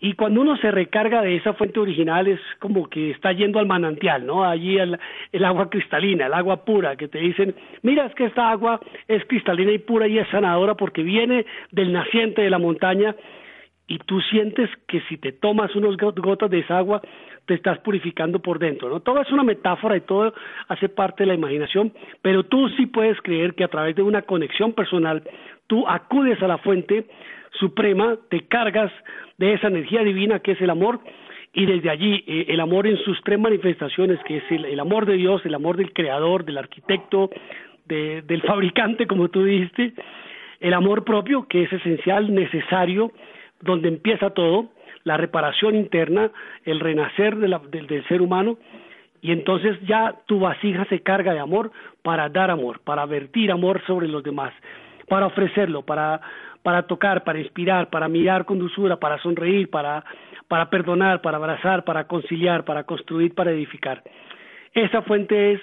Y 0.00 0.12
cuando 0.12 0.42
uno 0.42 0.56
se 0.58 0.70
recarga 0.70 1.22
de 1.22 1.36
esa 1.36 1.54
fuente 1.54 1.80
original 1.80 2.26
es 2.26 2.40
como 2.58 2.88
que 2.88 3.10
está 3.10 3.32
yendo 3.32 3.58
al 3.58 3.66
manantial, 3.66 4.26
¿no? 4.26 4.44
Allí 4.44 4.76
el, 4.78 4.98
agua 5.44 5.70
cristalina, 5.70 6.26
el 6.26 6.34
agua 6.34 6.64
pura, 6.64 6.96
que 6.96 7.08
te 7.08 7.18
dicen, 7.18 7.54
mira, 7.82 8.06
es 8.06 8.14
que 8.14 8.26
esta 8.26 8.50
agua 8.50 8.80
es 9.08 9.24
cristalina 9.26 9.72
y 9.72 9.78
pura 9.78 10.06
y 10.06 10.18
es 10.18 10.28
sanadora 10.28 10.74
porque 10.74 11.02
viene 11.02 11.46
del 11.70 11.92
naciente 11.92 12.42
de 12.42 12.50
la 12.50 12.58
montaña 12.58 13.16
y 13.88 13.98
tú 13.98 14.20
sientes 14.20 14.68
que 14.88 15.00
si 15.02 15.16
te 15.16 15.32
tomas 15.32 15.74
unas 15.76 15.96
gotas 15.96 16.50
de 16.50 16.58
esa 16.58 16.78
agua 16.78 17.00
te 17.46 17.54
estás 17.54 17.78
purificando 17.78 18.40
por 18.40 18.58
dentro, 18.58 18.88
¿no? 18.88 19.00
Todo 19.00 19.22
es 19.22 19.30
una 19.30 19.44
metáfora 19.44 19.96
y 19.96 20.00
todo 20.00 20.34
hace 20.68 20.88
parte 20.88 21.22
de 21.22 21.28
la 21.28 21.34
imaginación, 21.34 21.92
pero 22.20 22.42
tú 22.42 22.68
sí 22.70 22.86
puedes 22.86 23.20
creer 23.22 23.54
que 23.54 23.64
a 23.64 23.68
través 23.68 23.94
de 23.94 24.02
una 24.02 24.22
conexión 24.22 24.72
personal 24.72 25.22
tú 25.68 25.86
acudes 25.88 26.42
a 26.42 26.48
la 26.48 26.58
fuente 26.58 27.06
suprema, 27.58 28.16
te 28.30 28.46
cargas 28.46 28.92
de 29.38 29.54
esa 29.54 29.68
energía 29.68 30.02
divina 30.02 30.40
que 30.40 30.52
es 30.52 30.60
el 30.60 30.70
amor 30.70 31.00
y 31.52 31.64
desde 31.64 31.90
allí 31.90 32.22
eh, 32.26 32.46
el 32.48 32.60
amor 32.60 32.86
en 32.86 32.98
sus 32.98 33.18
tres 33.24 33.38
manifestaciones, 33.38 34.18
que 34.24 34.38
es 34.38 34.44
el, 34.50 34.78
amor 34.78 35.06
de 35.06 35.14
Dios, 35.14 35.40
el 35.44 35.54
amor 35.54 35.76
del 35.76 35.92
creador, 35.92 36.44
del 36.44 36.58
arquitecto, 36.58 37.30
del 37.86 38.42
fabricante, 38.42 39.06
como 39.06 39.28
tú 39.28 39.44
dijiste, 39.44 39.94
el 40.60 40.74
amor 40.74 41.04
propio, 41.04 41.46
que 41.48 41.62
es 41.62 41.72
esencial, 41.72 42.34
necesario, 42.34 43.12
donde 43.60 43.88
empieza 43.88 44.30
todo, 44.30 44.70
la 45.04 45.16
reparación 45.16 45.76
interna, 45.76 46.30
el 46.64 46.80
renacer 46.80 47.36
del 47.36 48.04
ser 48.08 48.20
humano, 48.20 48.58
y 49.22 49.32
entonces 49.32 49.78
ya 49.86 50.14
tu 50.26 50.40
vasija 50.40 50.84
se 50.86 51.00
carga 51.00 51.32
de 51.32 51.40
amor 51.40 51.70
para 52.02 52.28
dar 52.28 52.50
amor, 52.50 52.80
para 52.80 53.06
vertir 53.06 53.50
amor 53.50 53.80
sobre 53.86 54.08
los 54.08 54.22
demás, 54.22 54.52
para 55.08 55.26
ofrecerlo, 55.26 55.82
para, 55.82 56.20
para 56.66 56.82
tocar, 56.82 57.22
para 57.22 57.38
inspirar, 57.38 57.90
para 57.90 58.08
mirar 58.08 58.44
con 58.44 58.58
dulzura, 58.58 58.96
para 58.96 59.22
sonreír, 59.22 59.70
para, 59.70 60.04
para 60.48 60.68
perdonar, 60.68 61.22
para 61.22 61.36
abrazar, 61.36 61.84
para 61.84 62.08
conciliar, 62.08 62.64
para 62.64 62.82
construir, 62.82 63.36
para 63.36 63.52
edificar. 63.52 64.02
Esa 64.74 65.02
fuente 65.02 65.52
es 65.52 65.60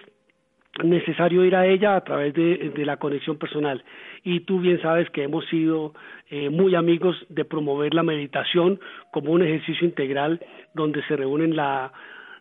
necesario 0.82 1.44
ir 1.44 1.58
a 1.58 1.68
ella 1.68 1.98
a 1.98 2.06
través 2.06 2.34
de, 2.34 2.86
la 2.86 2.96
conexión 2.96 3.38
personal. 3.38 3.84
Y 4.24 4.46
tú 4.46 4.62
bien 4.62 4.82
sabes 4.82 5.10
que 5.10 5.24
hemos 5.24 5.46
sido 5.48 5.94
eh, 6.30 6.50
muy 6.50 6.74
amigos 6.74 7.18
de 7.28 7.44
promover 7.44 7.94
la 7.94 8.04
meditación 8.04 8.80
como 9.12 9.34
un 9.34 9.42
ejercicio 9.42 9.86
integral 9.86 10.40
donde 10.74 11.04
se 11.04 11.18
reúnen 11.18 11.58
la 11.58 11.92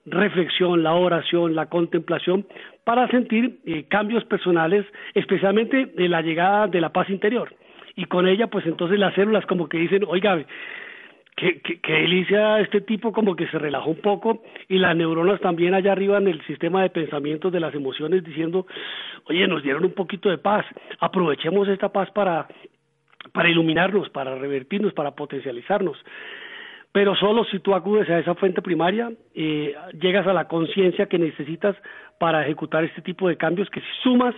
reflexión, 0.07 0.85
la 0.85 0.95
oración, 0.95 1.57
la 1.57 1.67
contemplación 1.67 2.47
para 2.85 3.09
sentir 3.09 3.59
eh, 3.67 3.87
cambios 3.89 4.25
personales, 4.27 4.87
especialmente 5.15 5.87
de 5.87 6.09
la 6.09 6.23
llegada 6.23 6.69
de 6.69 6.81
la 6.81 6.91
paz 6.91 7.11
interior. 7.11 7.53
Y 7.97 8.07
con 8.07 8.27
ella, 8.27 8.47
pues 8.47 8.67
entonces 8.67 8.99
las 8.99 9.15
células 9.15 9.45
como 9.47 9.69
que 9.69 9.79
dicen, 9.79 10.05
oiga, 10.07 10.45
qué, 11.37 11.61
qué, 11.61 11.93
delicia 11.93 12.61
este 12.61 12.81
tipo 12.81 13.13
como 13.13 13.37
que 13.37 13.49
se 13.49 13.59
relajó 13.59 13.91
un 13.91 14.01
poco 14.01 14.43
y 14.69 14.79
las 14.79 14.97
neuronas 14.97 15.41
también 15.41 15.75
allá 15.75 15.93
arriba 15.93 16.19
en 16.19 16.29
el 16.29 16.45
sistema 16.47 16.83
de 16.83 16.91
pensamientos 16.91 17.53
de 17.53 17.61
las 17.61 17.75
emociones 17.75 18.25
diciendo, 18.25 18.67
oye, 19.25 19.47
nos 19.47 19.63
dieron 19.63 19.85
un 19.85 19.93
poquito 19.93 20.31
de 20.31 20.39
paz, 20.39 20.65
aprovechemos 21.01 21.69
esta 21.69 21.91
paz 21.91 22.11
para, 22.13 22.49
para 23.33 23.49
iluminarnos, 23.49 24.09
para 24.11 24.37
revertirnos, 24.37 24.93
para 24.93 25.13
potencializarnos. 25.13 25.99
Pero 26.93 27.17
solo 27.17 27.45
si 27.45 27.59
tú 27.61 27.75
acudes 27.75 28.09
a 28.11 28.19
esa 28.19 28.35
fuente 28.35 28.61
primaria, 28.61 29.11
eh, 29.35 29.75
llegas 29.99 30.27
a 30.27 30.35
la 30.35 30.47
conciencia 30.47 31.07
que 31.07 31.19
necesitas 31.19 31.75
para 32.19 32.43
ejecutar 32.43 32.85
este 32.85 33.01
tipo 33.01 33.29
de 33.29 33.39
cambios 33.39 33.71
que 33.71 33.81
si 33.81 33.87
sumas 34.03 34.35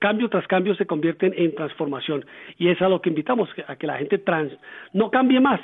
cambio 0.00 0.28
tras 0.28 0.46
cambio 0.46 0.74
se 0.74 0.86
convierten 0.86 1.34
en 1.36 1.54
transformación. 1.54 2.24
Y 2.58 2.68
es 2.68 2.80
a 2.82 2.88
lo 2.88 3.00
que 3.00 3.10
invitamos 3.10 3.48
a 3.66 3.76
que 3.76 3.86
la 3.86 3.98
gente 3.98 4.18
trans 4.18 4.52
no 4.92 5.10
cambie 5.10 5.40
más 5.40 5.60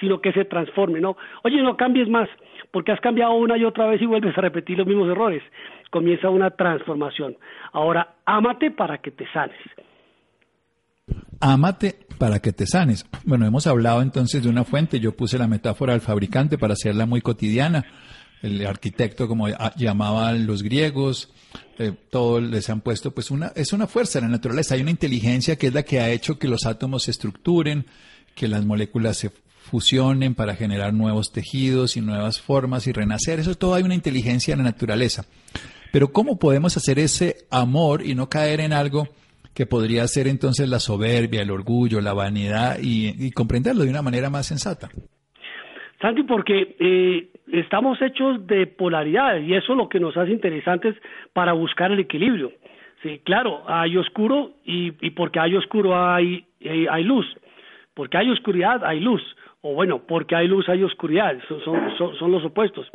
sino 0.00 0.20
que 0.20 0.32
se 0.32 0.44
transforme 0.44 1.00
no 1.00 1.16
oye 1.42 1.62
no 1.62 1.76
cambies 1.76 2.08
más 2.08 2.28
porque 2.70 2.92
has 2.92 3.00
cambiado 3.00 3.32
una 3.34 3.56
y 3.56 3.64
otra 3.64 3.86
vez 3.86 4.00
y 4.02 4.06
vuelves 4.06 4.36
a 4.36 4.40
repetir 4.40 4.78
los 4.78 4.86
mismos 4.86 5.08
errores. 5.08 5.42
Comienza 5.90 6.28
una 6.28 6.50
transformación. 6.50 7.36
Ahora 7.72 8.16
ámate 8.26 8.70
para 8.70 8.98
que 8.98 9.10
te 9.10 9.26
sanes. 9.32 9.56
Ámate 11.40 11.94
para 12.18 12.40
que 12.40 12.52
te 12.52 12.66
sanes. 12.66 13.08
Bueno, 13.24 13.46
hemos 13.46 13.66
hablado 13.66 14.02
entonces 14.02 14.42
de 14.42 14.50
una 14.50 14.64
fuente. 14.64 15.00
Yo 15.00 15.16
puse 15.16 15.38
la 15.38 15.48
metáfora 15.48 15.92
del 15.92 16.02
fabricante 16.02 16.58
para 16.58 16.74
hacerla 16.74 17.06
muy 17.06 17.20
cotidiana 17.20 17.84
el 18.42 18.66
arquitecto 18.66 19.28
como 19.28 19.48
llamaban 19.76 20.46
los 20.46 20.62
griegos, 20.62 21.30
eh, 21.78 21.92
todo 22.10 22.40
les 22.40 22.68
han 22.70 22.80
puesto 22.80 23.12
pues 23.12 23.30
una, 23.30 23.52
es 23.54 23.72
una 23.72 23.86
fuerza 23.86 24.18
de 24.18 24.26
la 24.26 24.32
naturaleza, 24.32 24.74
hay 24.74 24.82
una 24.82 24.90
inteligencia 24.90 25.56
que 25.56 25.68
es 25.68 25.74
la 25.74 25.82
que 25.82 26.00
ha 26.00 26.10
hecho 26.10 26.38
que 26.38 26.48
los 26.48 26.66
átomos 26.66 27.04
se 27.04 27.10
estructuren, 27.10 27.86
que 28.34 28.48
las 28.48 28.64
moléculas 28.64 29.16
se 29.16 29.30
fusionen 29.70 30.34
para 30.34 30.56
generar 30.56 30.94
nuevos 30.94 31.30
tejidos 31.32 31.96
y 31.96 32.00
nuevas 32.00 32.40
formas 32.40 32.86
y 32.86 32.92
renacer, 32.92 33.40
eso 33.40 33.54
todo 33.54 33.74
hay 33.74 33.82
una 33.82 33.94
inteligencia 33.94 34.52
en 34.52 34.58
la 34.58 34.64
naturaleza. 34.64 35.24
Pero 35.92 36.12
¿cómo 36.12 36.38
podemos 36.38 36.76
hacer 36.76 36.98
ese 36.98 37.46
amor 37.50 38.04
y 38.04 38.14
no 38.14 38.28
caer 38.28 38.60
en 38.60 38.72
algo 38.72 39.08
que 39.54 39.66
podría 39.66 40.06
ser 40.06 40.28
entonces 40.28 40.68
la 40.68 40.80
soberbia, 40.80 41.42
el 41.42 41.50
orgullo, 41.50 42.00
la 42.00 42.12
vanidad 42.12 42.78
y, 42.80 43.30
comprenderlo 43.32 43.84
de 43.84 43.90
una 43.90 44.02
manera 44.02 44.30
más 44.30 44.46
sensata? 44.46 44.90
Santi, 46.00 46.22
porque 46.22 46.76
eh, 46.78 47.28
estamos 47.52 48.00
hechos 48.00 48.46
de 48.46 48.66
polaridades 48.66 49.46
y 49.46 49.54
eso 49.54 49.72
es 49.72 49.78
lo 49.78 49.88
que 49.88 49.98
nos 49.98 50.16
hace 50.16 50.30
interesantes 50.30 50.94
para 51.32 51.52
buscar 51.52 51.90
el 51.90 51.98
equilibrio. 51.98 52.52
Sí, 53.02 53.20
claro, 53.24 53.62
hay 53.66 53.96
oscuro 53.96 54.52
y, 54.64 54.92
y 55.00 55.10
porque 55.10 55.38
hay 55.40 55.56
oscuro 55.56 55.96
hay, 55.96 56.44
eh, 56.60 56.86
hay, 56.90 57.04
luz. 57.04 57.26
Porque 57.94 58.16
hay 58.16 58.30
oscuridad 58.30 58.84
hay 58.84 59.00
luz. 59.00 59.22
O 59.60 59.74
bueno, 59.74 60.02
porque 60.06 60.36
hay 60.36 60.46
luz 60.46 60.68
hay 60.68 60.82
oscuridad. 60.82 61.36
Son, 61.48 61.60
son, 61.96 62.16
son 62.16 62.32
los 62.32 62.44
opuestos. 62.44 62.88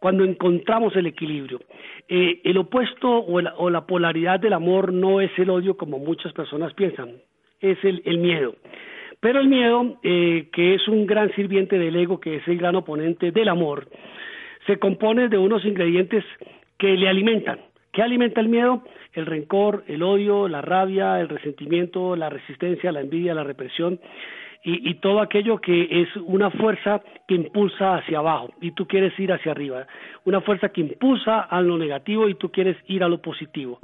Cuando 0.00 0.24
encontramos 0.24 0.94
el 0.96 1.06
equilibrio. 1.06 1.60
Eh, 2.08 2.40
el 2.44 2.58
opuesto 2.58 3.08
o 3.08 3.40
o 3.56 3.70
la, 3.70 3.86
polaridad 3.86 4.38
del 4.38 4.52
amor 4.52 4.92
no 4.92 5.20
es 5.20 5.30
el 5.38 5.50
odio 5.50 5.76
como 5.76 5.98
muchas 5.98 6.32
personas 6.32 6.72
piensan, 6.74 7.10
es 7.60 7.82
el, 7.82 8.02
el 8.04 8.18
miedo. 8.18 8.54
Pero 9.26 9.40
el 9.40 9.48
miedo, 9.48 9.96
eh, 10.04 10.50
que 10.52 10.74
es 10.74 10.86
un 10.86 11.04
gran 11.04 11.34
sirviente 11.34 11.80
del 11.80 11.96
ego, 11.96 12.20
que 12.20 12.36
es 12.36 12.46
el 12.46 12.58
gran 12.58 12.76
oponente 12.76 13.32
del 13.32 13.48
amor, 13.48 13.88
se 14.68 14.78
compone 14.78 15.28
de 15.28 15.36
unos 15.36 15.64
ingredientes 15.64 16.24
que 16.78 16.96
le 16.96 17.08
alimentan. 17.08 17.58
¿Qué 17.92 18.02
alimenta 18.02 18.40
el 18.40 18.48
miedo? 18.48 18.84
El 19.14 19.26
rencor, 19.26 19.82
el 19.88 20.04
odio, 20.04 20.46
la 20.46 20.62
rabia, 20.62 21.20
el 21.20 21.28
resentimiento, 21.28 22.14
la 22.14 22.30
resistencia, 22.30 22.92
la 22.92 23.00
envidia, 23.00 23.34
la 23.34 23.42
represión 23.42 23.98
y, 24.62 24.94
todo 24.94 25.20
aquello 25.20 25.60
que 25.60 25.88
es 26.02 26.08
una 26.18 26.52
fuerza 26.52 27.02
que 27.26 27.34
impulsa 27.34 27.96
hacia 27.96 28.18
abajo 28.18 28.50
y 28.60 28.70
tú 28.72 28.86
quieres 28.86 29.18
ir 29.18 29.32
hacia 29.32 29.50
arriba. 29.50 29.88
Una 30.24 30.40
fuerza 30.40 30.68
que 30.68 30.82
impulsa 30.82 31.40
a 31.40 31.60
lo 31.62 31.78
negativo 31.78 32.28
y 32.28 32.34
tú 32.34 32.52
quieres 32.52 32.76
ir 32.86 33.02
a 33.02 33.08
lo 33.08 33.20
positivo. 33.20 33.80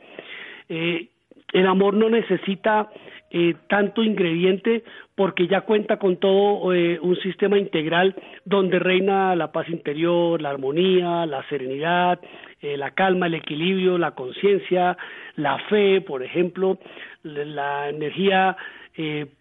Eh, 0.68 1.08
el 1.52 1.66
amor 1.66 1.94
no 1.94 2.08
necesita 2.08 2.90
eh, 3.34 3.54
tanto 3.66 4.02
ingrediente 4.02 4.84
porque 5.22 5.46
ya 5.46 5.60
cuenta 5.60 5.98
con 5.98 6.16
todo 6.16 6.74
eh, 6.74 6.98
un 7.00 7.14
sistema 7.18 7.56
integral 7.56 8.16
donde 8.44 8.80
reina 8.80 9.36
la 9.36 9.52
paz 9.52 9.68
interior, 9.68 10.42
la 10.42 10.50
armonía, 10.50 11.26
la 11.26 11.48
serenidad, 11.48 12.18
eh, 12.60 12.76
la 12.76 12.90
calma, 12.90 13.26
el 13.26 13.34
equilibrio, 13.34 13.98
la 13.98 14.16
conciencia, 14.16 14.96
la 15.36 15.60
fe, 15.68 16.00
por 16.00 16.24
ejemplo, 16.24 16.76
la 17.22 17.88
energía 17.88 18.56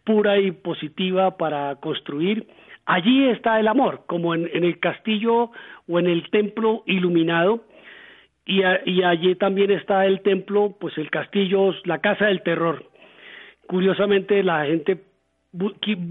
pura 0.04 0.38
y 0.40 0.52
positiva 0.52 1.36
para 1.36 1.76
construir. 1.78 2.46
Allí 2.86 3.30
está 3.30 3.60
el 3.60 3.68
amor, 3.68 4.04
como 4.06 4.36
en, 4.36 4.48
el 4.54 4.80
castillo 4.80 5.50
o 5.88 6.00
en 6.00 6.06
el 6.06 6.30
templo 6.30 6.84
iluminado, 6.86 7.64
y, 8.46 8.62
y, 8.86 9.02
allí 9.02 9.34
también 9.34 9.72
está 9.72 10.06
el 10.06 10.22
templo, 10.22 10.76
pues 10.80 10.96
el 11.00 11.10
castillo, 11.10 11.74
la 11.86 12.02
casa 12.02 12.28
del 12.28 12.44
terror, 12.44 12.86
curiosamente 13.66 14.44
la 14.44 14.66
gente 14.66 15.11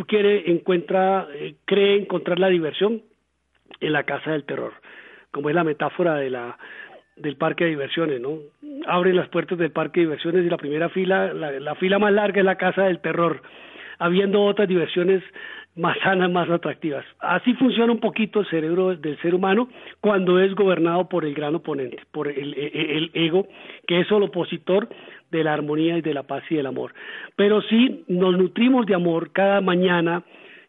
quiere, 0.07 0.51
encuentra, 0.51 1.29
eh, 1.35 1.57
cree 1.65 1.97
encontrar 1.97 2.39
la 2.39 2.49
diversión 2.49 3.03
en 3.81 3.93
la 3.93 4.05
casa 4.05 4.33
del 4.33 4.45
terror, 4.45 4.73
como 5.31 5.49
es 5.49 5.55
la 5.55 5.65
metáfora 5.65 6.17
de 6.17 6.31
la 6.31 6.59
del 7.17 7.37
parque 7.37 7.65
de 7.65 7.71
diversiones, 7.71 8.19
¿no? 8.19 8.39
Abren 8.87 9.17
las 9.17 9.29
puertas 9.29 9.59
del 9.59 9.73
parque 9.73 10.01
de 10.01 10.07
diversiones 10.07 10.47
y 10.47 10.49
la 10.49 10.57
primera 10.57 10.89
fila, 10.89 11.35
la 11.35 11.75
fila 11.75 11.99
más 11.99 12.13
larga 12.15 12.41
es 12.41 12.47
la 12.47 12.57
casa 12.57 12.85
del 12.85 13.01
terror, 13.01 13.43
habiendo 13.99 14.43
otras 14.43 14.67
diversiones 14.67 15.23
más 15.77 15.97
sanas, 16.03 16.31
más 16.31 16.49
atractivas. 16.51 17.05
Así 17.21 17.55
funciona 17.55 17.93
un 17.93 18.01
poquito 18.01 18.41
el 18.41 18.47
cerebro 18.49 18.97
del 18.97 19.21
ser 19.21 19.35
humano 19.35 19.69
cuando 20.01 20.39
es 20.41 20.55
gobernado 20.55 21.09
por 21.09 21.25
el 21.25 21.35
gran 21.35 21.55
oponente, 21.55 21.99
por 22.11 22.29
el, 22.29 22.55
el, 22.55 23.11
ego, 23.15 23.47
que 23.87 24.01
es 24.01 24.11
el 24.11 24.23
opositor 24.23 24.89
de 25.31 25.45
la 25.45 25.55
armonía 25.55 25.99
y 25.99 26.03
de 26.03 26.15
la 26.15 26.23
paz 26.25 26.43
y 26.51 26.57
del 26.57 26.67
amor. 26.67 26.93
Pero 27.37 27.63
si 27.63 28.05
nos 28.09 28.37
nutrimos 28.37 28.87
de 28.87 28.95
amor 28.95 29.33
cada 29.33 29.61
mañana, 29.61 30.23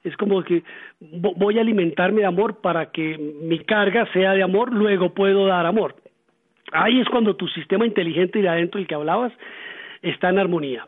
es 0.03 0.15
como 0.17 0.43
que 0.43 0.63
voy 0.99 1.57
a 1.57 1.61
alimentarme 1.61 2.21
de 2.21 2.27
amor 2.27 2.61
para 2.61 2.91
que 2.91 3.17
mi 3.17 3.59
carga 3.59 4.07
sea 4.13 4.33
de 4.33 4.43
amor, 4.43 4.73
luego 4.73 5.13
puedo 5.13 5.45
dar 5.45 5.65
amor. 5.65 5.95
Ahí 6.71 6.99
es 6.99 7.09
cuando 7.09 7.35
tu 7.35 7.47
sistema 7.49 7.85
inteligente 7.85 8.39
y 8.39 8.43
de 8.43 8.49
adentro, 8.49 8.79
el 8.79 8.87
que 8.87 8.95
hablabas, 8.95 9.33
está 10.01 10.29
en 10.29 10.39
armonía. 10.39 10.85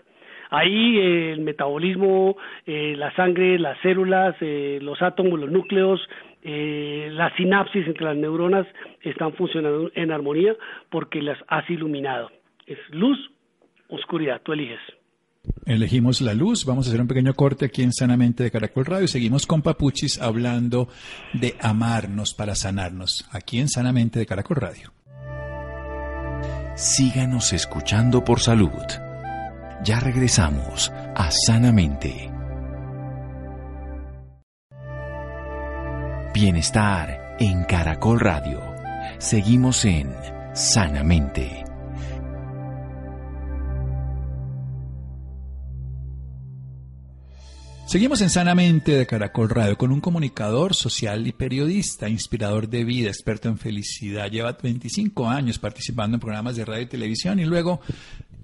Ahí 0.50 1.00
eh, 1.00 1.32
el 1.32 1.42
metabolismo, 1.42 2.38
eh, 2.68 2.94
la 2.96 3.12
sangre, 3.16 3.58
las 3.58 3.78
células, 3.80 4.36
eh, 4.40 4.78
los 4.82 5.02
átomos, 5.02 5.40
los 5.40 5.52
núcleos, 5.52 6.08
la 6.46 7.34
sinapsis 7.38 7.88
entre 7.88 8.04
las 8.04 8.18
neuronas 8.18 8.68
están 9.02 9.32
funcionando 9.32 9.90
en 9.96 10.12
armonía 10.12 10.58
porque 10.90 11.22
las 11.22 11.38
has 11.48 11.68
iluminado. 11.70 12.32
Es 12.68 12.78
luz, 12.90 13.18
oscuridad, 13.90 14.42
tú 14.44 14.54
eliges. 14.54 14.80
Elegimos 15.66 16.22
la 16.22 16.34
luz. 16.34 16.66
Vamos 16.66 16.88
a 16.88 16.90
hacer 16.90 17.02
un 17.02 17.08
pequeño 17.08 17.34
corte 17.34 17.66
aquí 17.66 17.84
en 17.84 17.94
Sanamente 17.94 18.44
de 18.44 18.52
Caracol 18.52 18.86
Radio. 18.86 19.08
Seguimos 19.08 19.46
con 19.46 19.62
Papuchis 19.62 20.22
hablando 20.22 20.88
de 21.34 21.56
amarnos 21.60 22.34
para 22.34 22.56
sanarnos 22.56 23.28
aquí 23.32 23.60
en 23.60 23.70
Sanamente 23.70 24.20
de 24.20 24.26
Caracol 24.26 24.58
Radio. 24.58 24.94
Síganos 26.76 27.54
escuchando 27.54 28.24
por 28.24 28.40
salud. 28.40 28.72
Ya 29.84 30.00
regresamos 30.00 30.92
a 31.16 31.30
Sanamente. 31.30 32.32
Bienestar 36.34 37.36
en 37.40 37.64
Caracol 37.66 38.20
Radio. 38.20 38.60
Seguimos 39.20 39.86
en 39.86 40.12
Sanamente. 40.54 41.64
Seguimos 47.94 48.22
en 48.22 48.32
Sanamente 48.32 48.94
de 48.94 49.06
Caracol 49.06 49.52
Radio 49.52 49.78
con 49.78 49.92
un 49.92 50.02
comunicador 50.02 50.74
social 50.74 51.28
y 51.28 51.32
periodista, 51.32 52.10
inspirador 52.10 52.68
de 52.68 52.84
vida, 52.84 53.10
experto 53.10 53.50
en 53.50 53.60
felicidad. 53.60 54.32
Lleva 54.32 54.58
25 54.60 55.30
años 55.30 55.60
participando 55.60 56.16
en 56.16 56.20
programas 56.20 56.56
de 56.56 56.66
radio 56.66 56.82
y 56.82 56.88
televisión 56.88 57.40
y 57.40 57.46
luego 57.46 57.82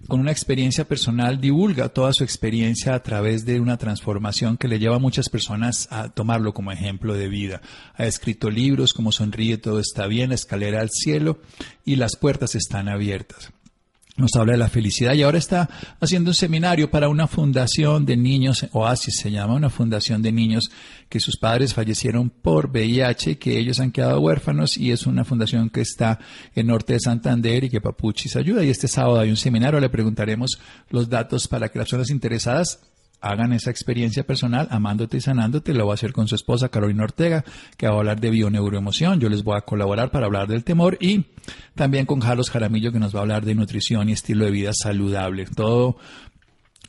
con 0.07 0.19
una 0.19 0.31
experiencia 0.31 0.87
personal 0.87 1.41
divulga 1.41 1.89
toda 1.89 2.13
su 2.13 2.23
experiencia 2.23 2.93
a 2.93 3.01
través 3.01 3.43
de 3.43 3.59
una 3.59 3.77
transformación 3.77 4.55
que 4.55 4.67
le 4.67 4.77
lleva 4.77 4.97
a 4.97 4.99
muchas 4.99 5.29
personas 5.29 5.87
a 5.89 6.09
tomarlo 6.09 6.53
como 6.53 6.71
ejemplo 6.71 7.15
de 7.15 7.27
vida. 7.27 7.59
Ha 7.95 8.05
escrito 8.05 8.51
libros 8.51 8.93
como 8.93 9.11
Sonríe, 9.11 9.57
todo 9.57 9.79
está 9.79 10.05
bien, 10.05 10.29
La 10.29 10.35
escalera 10.35 10.79
al 10.79 10.91
cielo 10.91 11.39
y 11.83 11.95
Las 11.95 12.17
puertas 12.17 12.53
están 12.53 12.87
abiertas 12.87 13.51
nos 14.19 14.35
habla 14.35 14.53
de 14.53 14.59
la 14.59 14.69
felicidad 14.69 15.13
y 15.13 15.23
ahora 15.23 15.37
está 15.37 15.69
haciendo 15.99 16.31
un 16.31 16.35
seminario 16.35 16.91
para 16.91 17.09
una 17.09 17.27
fundación 17.27 18.05
de 18.05 18.17
niños, 18.17 18.67
Oasis 18.73 19.15
se 19.17 19.31
llama, 19.31 19.55
una 19.55 19.69
fundación 19.69 20.21
de 20.21 20.31
niños 20.31 20.71
que 21.07 21.19
sus 21.19 21.37
padres 21.37 21.73
fallecieron 21.73 22.29
por 22.29 22.69
VIH, 22.69 23.39
que 23.39 23.57
ellos 23.57 23.79
han 23.79 23.91
quedado 23.91 24.19
huérfanos 24.19 24.77
y 24.77 24.91
es 24.91 25.07
una 25.07 25.23
fundación 25.23 25.69
que 25.69 25.81
está 25.81 26.19
en 26.53 26.67
norte 26.67 26.93
de 26.93 26.99
Santander 26.99 27.63
y 27.63 27.69
que 27.69 27.81
Papuchis 27.81 28.35
ayuda. 28.35 28.63
Y 28.63 28.69
este 28.69 28.87
sábado 28.87 29.19
hay 29.19 29.29
un 29.29 29.37
seminario, 29.37 29.79
le 29.79 29.89
preguntaremos 29.89 30.59
los 30.89 31.09
datos 31.09 31.47
para 31.47 31.69
que 31.69 31.79
las 31.79 31.87
personas 31.87 32.09
interesadas 32.09 32.79
hagan 33.21 33.53
esa 33.53 33.69
experiencia 33.69 34.25
personal 34.25 34.67
amándote 34.71 35.17
y 35.17 35.21
sanándote. 35.21 35.73
Lo 35.73 35.87
va 35.87 35.93
a 35.93 35.95
hacer 35.95 36.13
con 36.13 36.27
su 36.27 36.35
esposa 36.35 36.69
Carolina 36.69 37.03
Ortega, 37.03 37.43
que 37.77 37.87
va 37.87 37.95
a 37.95 37.97
hablar 37.97 38.19
de 38.19 38.29
bioneuroemoción. 38.29 39.19
Yo 39.19 39.29
les 39.29 39.43
voy 39.43 39.57
a 39.57 39.61
colaborar 39.61 40.11
para 40.11 40.25
hablar 40.25 40.47
del 40.47 40.63
temor 40.63 40.97
y 40.99 41.25
también 41.75 42.05
con 42.05 42.19
Carlos 42.19 42.49
Jaramillo, 42.49 42.91
que 42.91 42.99
nos 42.99 43.13
va 43.13 43.19
a 43.19 43.21
hablar 43.23 43.45
de 43.45 43.55
nutrición 43.55 44.09
y 44.09 44.13
estilo 44.13 44.45
de 44.45 44.51
vida 44.51 44.71
saludable. 44.73 45.45
Todo 45.45 45.97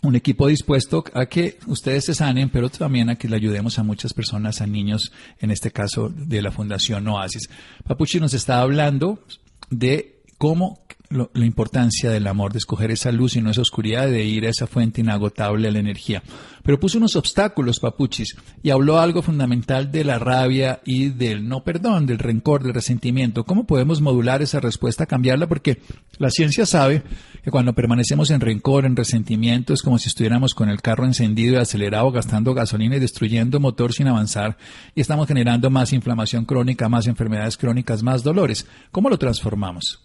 un 0.02 0.16
equipo 0.16 0.46
dispuesto 0.46 1.04
a 1.12 1.26
que 1.26 1.58
ustedes 1.66 2.06
se 2.06 2.14
sanen, 2.14 2.48
pero 2.48 2.70
también 2.70 3.10
a 3.10 3.16
que 3.16 3.28
le 3.28 3.36
ayudemos 3.36 3.78
a 3.78 3.82
muchas 3.82 4.14
personas, 4.14 4.60
a 4.60 4.66
niños, 4.66 5.12
en 5.40 5.50
este 5.50 5.70
caso 5.70 6.08
de 6.08 6.40
la 6.42 6.50
Fundación 6.50 7.06
Oasis. 7.08 7.50
Papuchi 7.86 8.18
nos 8.18 8.32
está 8.34 8.60
hablando 8.60 9.22
de 9.68 10.22
cómo 10.38 10.80
la 11.10 11.44
importancia 11.44 12.08
del 12.08 12.28
amor, 12.28 12.52
de 12.52 12.58
escoger 12.58 12.92
esa 12.92 13.10
luz 13.10 13.34
y 13.34 13.40
no 13.40 13.50
esa 13.50 13.62
oscuridad, 13.62 14.08
de 14.08 14.24
ir 14.24 14.46
a 14.46 14.50
esa 14.50 14.68
fuente 14.68 15.00
inagotable 15.00 15.66
de 15.66 15.72
la 15.72 15.80
energía. 15.80 16.22
Pero 16.62 16.78
puso 16.78 16.98
unos 16.98 17.16
obstáculos, 17.16 17.80
Papuchis, 17.80 18.36
y 18.62 18.70
habló 18.70 19.00
algo 19.00 19.20
fundamental 19.20 19.90
de 19.90 20.04
la 20.04 20.20
rabia 20.20 20.80
y 20.84 21.08
del 21.08 21.48
no 21.48 21.64
perdón, 21.64 22.06
del 22.06 22.20
rencor, 22.20 22.62
del 22.62 22.74
resentimiento. 22.74 23.42
¿Cómo 23.44 23.66
podemos 23.66 24.00
modular 24.00 24.40
esa 24.40 24.60
respuesta, 24.60 25.06
cambiarla? 25.06 25.48
Porque 25.48 25.80
la 26.18 26.30
ciencia 26.30 26.64
sabe 26.64 27.02
que 27.42 27.50
cuando 27.50 27.74
permanecemos 27.74 28.30
en 28.30 28.40
rencor, 28.40 28.84
en 28.84 28.94
resentimiento, 28.94 29.74
es 29.74 29.82
como 29.82 29.98
si 29.98 30.08
estuviéramos 30.08 30.54
con 30.54 30.68
el 30.68 30.80
carro 30.80 31.06
encendido 31.06 31.54
y 31.54 31.56
acelerado, 31.56 32.12
gastando 32.12 32.54
gasolina 32.54 32.96
y 32.96 33.00
destruyendo 33.00 33.58
motor 33.58 33.92
sin 33.92 34.06
avanzar, 34.06 34.58
y 34.94 35.00
estamos 35.00 35.26
generando 35.26 35.70
más 35.70 35.92
inflamación 35.92 36.44
crónica, 36.44 36.88
más 36.88 37.08
enfermedades 37.08 37.56
crónicas, 37.56 38.04
más 38.04 38.22
dolores. 38.22 38.68
¿Cómo 38.92 39.10
lo 39.10 39.18
transformamos? 39.18 40.04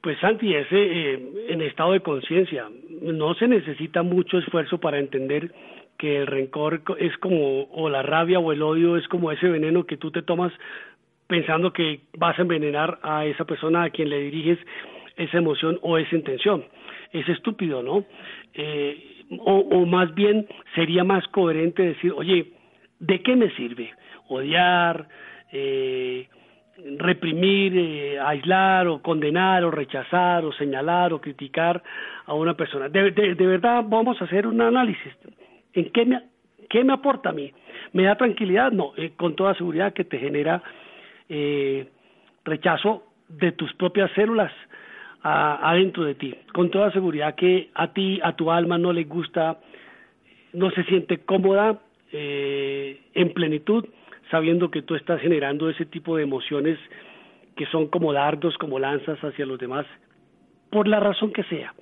Pues 0.00 0.18
Santi, 0.20 0.54
ese 0.54 0.76
eh, 0.76 1.28
en 1.48 1.60
estado 1.62 1.92
de 1.92 2.00
conciencia, 2.00 2.68
no 3.02 3.34
se 3.34 3.48
necesita 3.48 4.02
mucho 4.02 4.38
esfuerzo 4.38 4.78
para 4.78 4.98
entender 4.98 5.52
que 5.98 6.18
el 6.18 6.26
rencor 6.28 6.82
es 6.98 7.16
como, 7.18 7.64
o 7.64 7.88
la 7.88 8.02
rabia 8.02 8.38
o 8.38 8.52
el 8.52 8.62
odio 8.62 8.96
es 8.96 9.08
como 9.08 9.32
ese 9.32 9.48
veneno 9.48 9.84
que 9.84 9.96
tú 9.96 10.12
te 10.12 10.22
tomas 10.22 10.52
pensando 11.26 11.72
que 11.72 12.00
vas 12.16 12.38
a 12.38 12.42
envenenar 12.42 13.00
a 13.02 13.26
esa 13.26 13.44
persona 13.44 13.82
a 13.82 13.90
quien 13.90 14.08
le 14.08 14.20
diriges 14.20 14.58
esa 15.16 15.38
emoción 15.38 15.78
o 15.82 15.98
esa 15.98 16.14
intención. 16.14 16.64
Es 17.12 17.28
estúpido, 17.28 17.82
¿no? 17.82 18.04
Eh, 18.54 19.24
o, 19.40 19.58
o 19.58 19.86
más 19.86 20.14
bien 20.14 20.46
sería 20.74 21.02
más 21.02 21.26
coherente 21.28 21.82
decir, 21.82 22.12
oye, 22.12 22.52
¿de 23.00 23.20
qué 23.22 23.34
me 23.34 23.50
sirve? 23.56 23.92
Odiar, 24.28 25.08
eh, 25.52 26.28
reprimir, 26.98 27.76
eh, 27.76 28.20
aislar 28.20 28.86
o 28.86 29.02
condenar 29.02 29.64
o 29.64 29.70
rechazar 29.70 30.44
o 30.44 30.52
señalar 30.52 31.12
o 31.12 31.20
criticar 31.20 31.82
a 32.26 32.34
una 32.34 32.54
persona. 32.54 32.88
De, 32.88 33.10
de, 33.10 33.46
verdad 33.46 33.84
vamos 33.86 34.20
a 34.20 34.24
hacer 34.24 34.46
un 34.46 34.60
análisis. 34.60 35.12
¿En 35.72 35.90
qué 35.90 36.04
me, 36.04 36.22
qué 36.68 36.84
me 36.84 36.92
aporta 36.92 37.30
a 37.30 37.32
mí? 37.32 37.52
¿Me 37.92 38.04
da 38.04 38.16
tranquilidad? 38.16 38.70
No, 38.70 38.92
eh, 38.96 39.12
con 39.16 39.34
toda 39.34 39.54
seguridad 39.54 39.92
que 39.92 40.04
te 40.04 40.18
genera 40.18 40.62
eh, 41.28 41.88
rechazo 42.44 43.04
de 43.28 43.52
tus 43.52 43.72
propias 43.74 44.10
células 44.12 44.52
adentro 45.20 46.04
de 46.04 46.14
ti. 46.14 46.34
Con 46.54 46.70
toda 46.70 46.92
seguridad 46.92 47.34
que 47.34 47.70
a 47.74 47.92
ti, 47.92 48.20
a 48.22 48.34
tu 48.34 48.50
alma 48.50 48.78
no 48.78 48.92
le 48.92 49.04
gusta, 49.04 49.58
no 50.52 50.70
se 50.70 50.84
siente 50.84 51.18
cómoda 51.18 51.80
en 52.12 53.32
plenitud 53.34 53.84
sabiendo 54.30 54.70
que 54.70 54.82
tú 54.82 54.94
estás 54.94 55.20
generando 55.20 55.68
ese 55.70 55.86
tipo 55.86 56.16
de 56.16 56.22
emociones 56.22 56.78
que 57.56 57.66
son 57.66 57.88
como 57.88 58.12
dardos, 58.12 58.56
como 58.58 58.78
lanzas 58.78 59.18
hacia 59.22 59.46
los 59.46 59.58
demás, 59.58 59.86
por 60.70 60.86
la 60.86 61.00
razón 61.00 61.32
que 61.32 61.42
sea. 61.44 61.74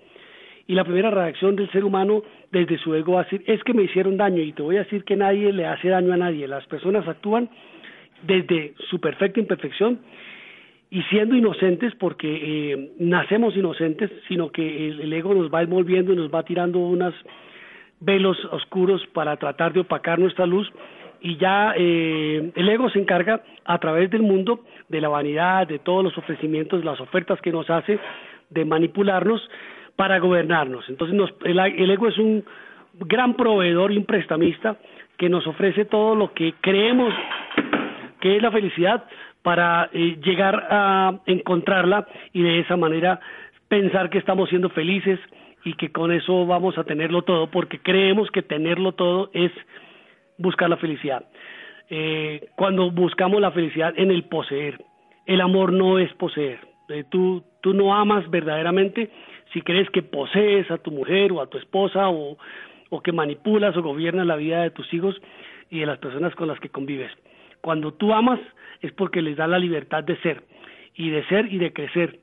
Y 0.67 0.75
la 0.75 0.85
primera 0.85 1.11
reacción 1.11 1.55
del 1.55 1.71
ser 1.71 1.85
humano 1.85 2.23
desde 2.51 2.79
su 2.79 2.95
ego 2.95 3.13
va 3.15 3.21
a 3.21 3.25
decir, 3.25 3.45
es 3.47 3.63
que 3.63 3.75
me 3.75 3.85
hicieron 3.85 4.17
daño 4.17 4.43
y 4.43 4.53
te 4.53 4.63
voy 4.63 4.77
a 4.77 4.85
decir 4.85 5.05
que 5.05 5.17
nadie 5.17 5.53
le 5.53 5.67
hace 5.67 5.89
daño 5.89 6.13
a 6.13 6.17
nadie. 6.17 6.49
Las 6.49 6.67
personas 6.67 7.07
actúan 7.07 7.49
desde 8.23 8.75
su 8.89 8.99
perfecta 8.99 9.39
imperfección 9.39 10.01
y 10.91 11.03
siendo 11.05 11.37
inocentes 11.37 11.95
porque 11.97 12.73
eh, 12.73 12.93
nacemos 12.99 13.57
inocentes, 13.57 14.11
sino 14.29 14.51
que 14.51 14.89
el, 14.89 15.01
el, 15.01 15.13
ego 15.13 15.35
nos 15.35 15.53
va 15.53 15.63
envolviendo 15.63 16.13
y 16.13 16.17
nos 16.17 16.33
va 16.35 16.43
tirando 16.43 16.79
unos 16.79 17.15
velos 18.01 18.37
oscuros 18.51 19.07
para 19.13 19.37
tratar 19.37 19.73
de 19.73 19.81
opacar 19.81 20.19
nuestra 20.19 20.47
luz 20.47 20.71
y 21.21 21.37
ya 21.37 21.75
eh, 21.77 22.53
el 22.55 22.69
ego 22.69 22.91
se 22.91 22.99
encarga 22.99 23.43
a 23.65 23.79
través 23.79 24.11
del 24.11 24.23
mundo 24.23 24.61
de 24.89 25.01
la 25.01 25.09
vanidad, 25.09 25.67
de 25.67 25.79
todos 25.79 26.05
los 26.05 26.17
ofrecimientos, 26.17 26.85
las 26.85 27.01
ofertas 27.01 27.41
que 27.41 27.53
nos 27.53 27.69
hace, 27.71 27.99
de 28.51 28.65
manipularnos 28.65 29.41
para 29.97 30.19
gobernarnos. 30.19 30.89
Entonces 30.89 31.19
el, 31.45 31.91
ego 31.91 32.09
es 32.09 32.19
un 32.19 32.45
gran 32.95 33.35
proveedor 33.35 33.93
y 33.93 33.97
un 33.97 34.05
prestamista 34.05 34.77
que 35.17 35.29
nos 35.29 35.47
ofrece 35.47 35.87
todo 35.87 36.15
lo 36.15 36.33
que 36.33 36.55
creemos 36.61 37.13
que 38.21 38.37
es 38.37 38.43
la 38.43 38.51
felicidad 38.51 39.05
para 39.43 39.89
eh, 39.93 40.19
llegar 40.23 40.67
a 40.71 41.21
encontrarla 41.27 42.07
y 42.33 42.43
de 42.43 42.61
esa 42.61 42.77
manera 42.77 43.21
pensar 43.69 44.11
que 44.11 44.19
estamos 44.19 44.49
siendo 44.49 44.69
felices 44.71 45.19
y 45.65 45.75
que 45.75 45.91
con 45.91 46.13
eso 46.13 46.47
vamos 46.47 46.79
a 46.79 46.85
tenerlo 46.85 47.23
todo 47.23 47.49
porque 47.51 47.79
creemos 47.81 48.31
que 48.31 48.43
tenerlo 48.43 48.93
todo 48.93 49.31
es 49.33 49.51
buscar 50.39 50.69
la 50.69 50.77
felicidad. 50.77 51.25
Eh, 51.89 52.49
cuando 52.57 52.91
buscamos 52.91 53.41
la 53.41 53.53
felicidad 53.53 53.95
en 53.97 54.11
el 54.11 54.25
poseer, 54.25 54.83
el 55.27 55.41
amor 55.41 55.73
no 55.73 55.99
es 55.99 56.13
poseer. 56.15 56.61
Eh, 56.89 57.05
tú, 57.11 57.45
tú 57.61 57.75
no 57.75 57.95
amas 57.95 58.29
verdaderamente 58.31 59.11
si 59.53 59.63
crees 59.63 59.89
que 59.91 60.03
posees 60.03 60.71
a 60.71 60.79
tu 60.79 60.91
mujer 60.91 61.33
o 61.33 61.41
a 61.41 61.49
tu 61.49 61.59
esposa 61.59 62.09
o, 62.09 62.37
o 62.91 63.03
que 63.03 63.13
manipulas 63.13 63.77
o 63.77 63.83
gobiernas 63.83 64.27
la 64.27 64.37
vida 64.37 64.63
de 64.63 64.71
tus 64.71 64.93
hijos 64.93 65.21
y 65.71 65.81
de 65.81 65.87
las 65.87 65.99
personas 65.99 66.35
con 66.35 66.49
las 66.49 66.61
que 66.61 66.69
convives. 66.69 67.11
Cuando 67.61 67.93
tú 67.93 68.13
amas 68.13 68.41
es 68.81 68.93
porque 68.93 69.23
les 69.23 69.37
da 69.37 69.47
la 69.47 69.59
libertad 69.59 70.05
de 70.05 70.17
ser 70.19 70.43
y 70.95 71.11
de 71.11 71.25
ser 71.27 71.53
y 71.53 71.59
de 71.59 71.73
crecer 71.73 72.21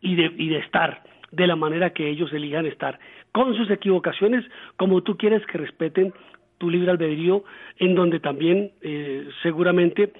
y 0.00 0.16
de, 0.16 0.32
y 0.36 0.48
de 0.48 0.58
estar 0.58 1.02
de 1.34 1.46
la 1.46 1.56
manera 1.56 1.90
que 1.90 2.08
ellos 2.08 2.32
elijan 2.32 2.66
estar, 2.66 2.98
con 3.32 3.56
sus 3.56 3.68
equivocaciones, 3.70 4.44
como 4.76 5.02
tú 5.02 5.16
quieres 5.16 5.44
que 5.46 5.58
respeten 5.58 6.12
tu 6.58 6.70
libre 6.70 6.90
albedrío, 6.90 7.44
en 7.78 7.94
donde 7.94 8.20
también 8.20 8.72
eh, 8.82 9.28
seguramente 9.42 10.12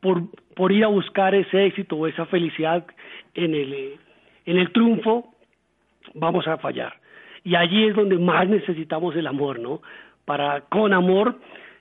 por, 0.00 0.22
por 0.54 0.72
ir 0.72 0.84
a 0.84 0.88
buscar 0.88 1.34
ese 1.34 1.66
éxito 1.66 1.96
o 1.96 2.06
esa 2.06 2.26
felicidad 2.26 2.86
en 3.34 3.54
el, 3.54 3.72
eh, 3.72 3.98
en 4.46 4.58
el 4.58 4.70
triunfo, 4.72 5.34
vamos 6.14 6.46
a 6.46 6.58
fallar. 6.58 6.94
Y 7.42 7.56
allí 7.56 7.84
es 7.84 7.94
donde 7.94 8.18
más 8.18 8.48
necesitamos 8.48 9.14
el 9.16 9.26
amor, 9.26 9.58
¿no? 9.58 9.82
Para 10.24 10.62
con 10.62 10.92
amor 10.92 11.38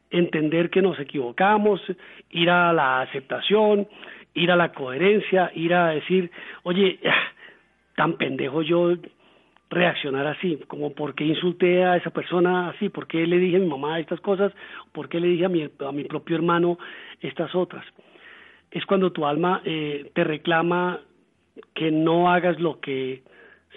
entender 0.10 0.70
que 0.70 0.82
nos 0.82 1.00
equivocamos, 1.00 1.82
ir 2.30 2.50
a 2.50 2.72
la 2.72 3.02
aceptación, 3.02 3.88
ir 4.34 4.52
a 4.52 4.56
la 4.56 4.72
coherencia, 4.72 5.52
ir 5.56 5.74
a 5.74 5.90
decir, 5.90 6.32
oye, 6.64 7.00
tan 7.96 8.14
pendejo 8.14 8.62
yo 8.62 8.96
reaccionar 9.74 10.28
así, 10.28 10.60
como 10.68 10.94
por 10.94 11.16
qué 11.16 11.26
insulté 11.26 11.84
a 11.84 11.98
esa 11.98 12.10
persona 12.10 12.70
así, 12.70 12.90
por 12.90 13.08
qué 13.08 13.26
le 13.28 13.38
dije 13.38 13.58
a 13.58 13.60
mi 13.60 13.68
mamá 13.68 14.00
estas 14.00 14.20
cosas, 14.22 14.54
por 14.92 15.10
qué 15.10 15.20
le 15.20 15.28
dije 15.28 15.46
a 15.46 15.50
mi, 15.50 15.64
a 15.64 15.92
mi 15.92 16.04
propio 16.06 16.36
hermano 16.36 16.78
estas 17.22 17.54
otras. 17.56 17.86
Es 18.72 18.86
cuando 18.86 19.12
tu 19.12 19.26
alma 19.26 19.62
eh, 19.66 20.12
te 20.14 20.24
reclama 20.24 21.00
que 21.74 21.92
no 21.92 22.32
hagas 22.32 22.60
lo 22.60 22.80
que 22.80 23.24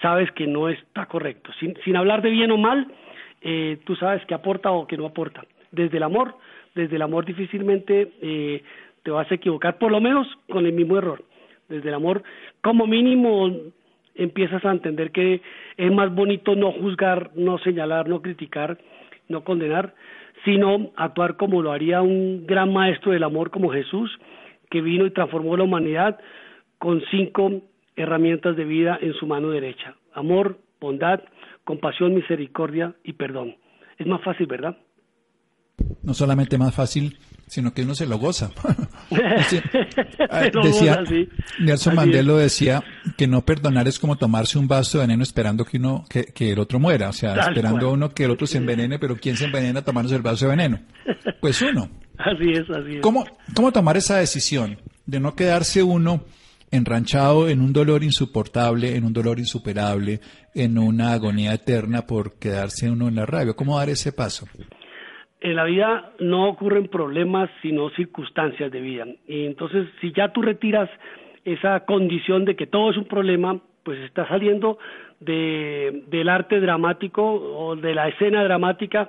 sabes 0.01 0.31
que 0.33 0.47
no 0.47 0.69
está 0.69 1.07
correcto, 1.07 1.51
sin, 1.59 1.75
sin 1.85 1.97
hablar 1.97 2.23
de 2.23 2.31
bien 2.31 2.51
o 2.51 2.57
mal, 2.57 2.87
eh, 3.43 3.79
tú 3.85 3.97
sabes 3.97 4.25
que 4.27 4.35
aporta 4.35 4.71
o 4.71 4.87
que 4.87 4.97
no 4.97 5.07
aporta. 5.07 5.45
Desde 5.71 5.97
el 5.97 6.03
amor 6.03 6.35
desde 6.77 6.97
el 6.97 7.03
amor 7.03 7.25
difícilmente 7.25 8.13
eh, 8.21 8.63
te 9.03 9.11
vas 9.11 9.29
a 9.33 9.35
equivocar, 9.35 9.79
por 9.79 9.91
lo 9.91 10.01
menos 10.01 10.29
con 10.49 10.67
el 10.67 10.73
mismo 10.73 10.99
error. 10.99 11.25
Desde 11.69 11.89
el 11.89 11.95
amor, 11.95 12.23
como 12.61 12.87
mínimo, 12.87 13.51
empiezas 14.17 14.65
a 14.65 14.73
entender 14.73 15.11
que 15.13 15.43
es 15.77 15.93
más 15.93 16.15
bonito 16.15 16.55
no 16.55 16.73
juzgar, 16.73 17.31
no 17.35 17.59
señalar, 17.59 18.09
no 18.09 18.23
criticar, 18.23 18.79
no 19.29 19.45
condenar, 19.45 19.95
sino 20.45 20.91
actuar 20.97 21.37
como 21.37 21.63
lo 21.63 21.73
haría 21.73 22.03
un 22.03 22.47
gran 22.47 22.73
maestro 22.73 23.13
del 23.13 23.25
amor 23.25 23.51
como 23.51 23.71
Jesús, 23.71 24.11
que 24.71 24.81
vino 24.81 25.07
y 25.07 25.11
transformó 25.11 25.57
la 25.57 25.65
humanidad 25.65 26.19
con 26.79 27.03
cinco 27.11 27.63
herramientas 27.97 28.57
de 28.57 28.65
vida 28.65 28.99
en 29.01 29.15
su 29.15 29.27
mano 29.27 29.51
derecha. 29.51 29.97
Amor, 30.13 30.59
bondad, 30.81 31.21
compasión, 31.65 32.15
misericordia 32.15 32.95
y 33.03 33.15
perdón. 33.15 33.57
Es 33.99 34.07
más 34.07 34.23
fácil, 34.23 34.47
¿verdad? 34.47 34.77
No 36.03 36.15
solamente 36.15 36.59
más 36.59 36.75
fácil, 36.75 37.17
sino 37.47 37.73
que 37.73 37.83
uno 37.83 37.95
se 37.95 38.07
lo 38.07 38.19
goza. 38.19 38.51
Ah, 40.29 40.51
decía, 40.65 41.05
Nelson 41.61 41.95
Mandela 41.95 42.35
decía 42.35 42.83
que 43.17 43.29
no 43.29 43.45
perdonar 43.45 43.87
es 43.87 44.01
como 44.01 44.17
tomarse 44.17 44.59
un 44.59 44.67
vaso 44.67 44.99
de 44.99 45.05
veneno 45.05 45.23
esperando 45.23 45.65
que 45.65 45.77
uno 45.77 46.05
que, 46.09 46.53
el 46.53 46.59
otro 46.59 46.81
muera, 46.81 47.11
o 47.11 47.13
sea, 47.13 47.37
esperando 47.37 47.93
uno 47.93 48.11
que 48.11 48.25
el 48.25 48.33
otro 48.33 48.49
se 48.49 48.59
envenene, 48.59 48.99
pero 48.99 49.17
¿quién 49.17 49.37
se 49.37 49.45
envenena 49.45 49.83
tomándose 49.83 50.17
el 50.17 50.23
vaso 50.23 50.47
de 50.47 50.51
veneno? 50.51 50.81
Pues 51.41 51.63
uno. 51.63 51.89
Así 52.19 52.51
es, 52.51 52.69
así 52.69 52.97
es. 52.97 53.01
¿Cómo, 53.01 53.25
cómo 53.55 53.71
tomar 53.71 53.97
esa 53.97 54.17
decisión 54.17 54.79
de 55.07 55.21
no 55.21 55.37
quedarse 55.37 55.85
uno 55.85 56.25
enranchado 56.73 57.49
en 57.49 57.61
un 57.61 57.73
dolor 57.73 58.03
insoportable, 58.03 58.97
en 58.97 59.05
un 59.05 59.13
dolor 59.13 59.39
insuperable, 59.39 60.21
en 60.53 60.79
una 60.79 61.13
agonía 61.13 61.55
eterna 61.55 62.07
por 62.07 62.35
quedarse 62.35 62.91
uno 62.91 63.07
en 63.07 63.15
la 63.15 63.27
rabia? 63.27 63.55
¿Cómo 63.55 63.79
dar 63.79 63.89
ese 63.89 64.11
paso? 64.11 64.49
En 65.47 65.55
la 65.55 65.63
vida 65.63 66.11
no 66.19 66.49
ocurren 66.49 66.89
problemas, 66.89 67.49
sino 67.63 67.89
circunstancias 67.91 68.69
de 68.73 68.81
vida. 68.81 69.07
Y 69.29 69.47
entonces, 69.47 69.87
si 70.01 70.11
ya 70.13 70.33
tú 70.33 70.43
retiras 70.43 70.91
esa 71.45 71.85
condición 71.85 72.45
de 72.45 72.57
que 72.57 72.67
todo 72.67 72.91
es 72.91 72.97
un 72.97 73.05
problema, 73.05 73.61
pues 73.85 74.01
estás 74.01 74.27
saliendo 74.27 74.79
de, 75.21 76.03
del 76.09 76.29
arte 76.29 76.59
dramático 76.59 77.23
o 77.23 77.77
de 77.77 77.95
la 77.95 78.09
escena 78.09 78.43
dramática 78.43 79.09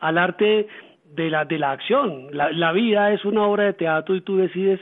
al 0.00 0.16
arte 0.16 0.68
de 1.14 1.28
la, 1.28 1.44
de 1.44 1.58
la 1.58 1.72
acción. 1.72 2.28
La, 2.32 2.72
vida 2.72 3.12
es 3.12 3.22
una 3.26 3.46
obra 3.46 3.64
de 3.64 3.74
teatro 3.74 4.14
y 4.14 4.22
tú 4.22 4.38
decides 4.38 4.80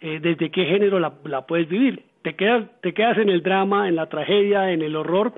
eh, 0.00 0.20
desde 0.22 0.52
qué 0.52 0.66
género 0.66 1.00
la, 1.00 1.14
la 1.24 1.46
puedes 1.46 1.68
vivir. 1.68 2.04
Te 2.22 2.36
quedas, 2.36 2.64
te 2.80 2.94
quedas 2.94 3.18
en 3.18 3.28
el 3.28 3.42
drama, 3.42 3.88
en 3.88 3.96
la 3.96 4.06
tragedia, 4.06 4.70
en 4.70 4.82
el 4.82 4.94
horror, 4.94 5.32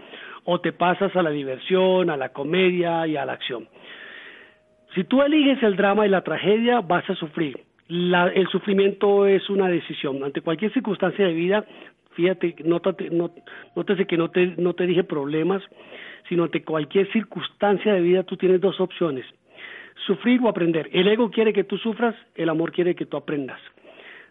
o 0.45 0.61
te 0.61 0.75
pasas 0.75 1.17
a 1.17 1.23
la 1.23 1.31
diversión, 1.31 2.11
a 2.11 2.19
la 2.19 2.35
comedia 2.35 3.07
y 3.07 3.17
a 3.17 3.25
la 3.25 3.33
acción. 3.33 3.67
Si 4.97 5.05
tú 5.05 5.21
eliges 5.21 5.63
el 5.63 5.77
drama 5.77 6.07
y 6.07 6.09
la 6.09 6.23
tragedia, 6.23 6.81
vas 6.81 7.09
a 7.11 7.15
sufrir. 7.15 7.61
el 7.89 8.49
sufrimiento 8.49 9.27
es 9.27 9.49
una 9.51 9.69
decisión. 9.69 10.25
Ante 10.25 10.41
cualquier 10.41 10.73
circunstancia 10.73 11.27
de 11.27 11.35
vida, 11.35 11.67
fíjate, 12.15 12.57
nótate, 12.65 13.11
nótese 13.11 14.07
que 14.07 14.17
no 14.17 14.31
te, 14.31 14.55
no 14.57 14.73
te 14.73 14.87
dije 14.87 15.05
problemas, 15.05 15.63
sino 16.31 16.45
ante 16.45 16.65
cualquier 16.65 17.13
circunstancia 17.13 17.93
de 17.93 18.01
vida 18.01 18.23
tú 18.23 18.39
tienes 18.39 18.59
dos 18.59 18.81
opciones, 18.81 19.27
sufrir 20.07 20.41
o 20.41 20.49
aprender. 20.49 20.89
El 20.95 21.09
ego 21.09 21.31
quiere 21.31 21.53
que 21.53 21.65
tú 21.65 21.77
sufras, 21.77 22.15
el 22.35 22.49
amor 22.49 22.73
quiere 22.73 22.95
que 22.95 23.05
tú 23.05 23.19
aprendas. 23.19 23.61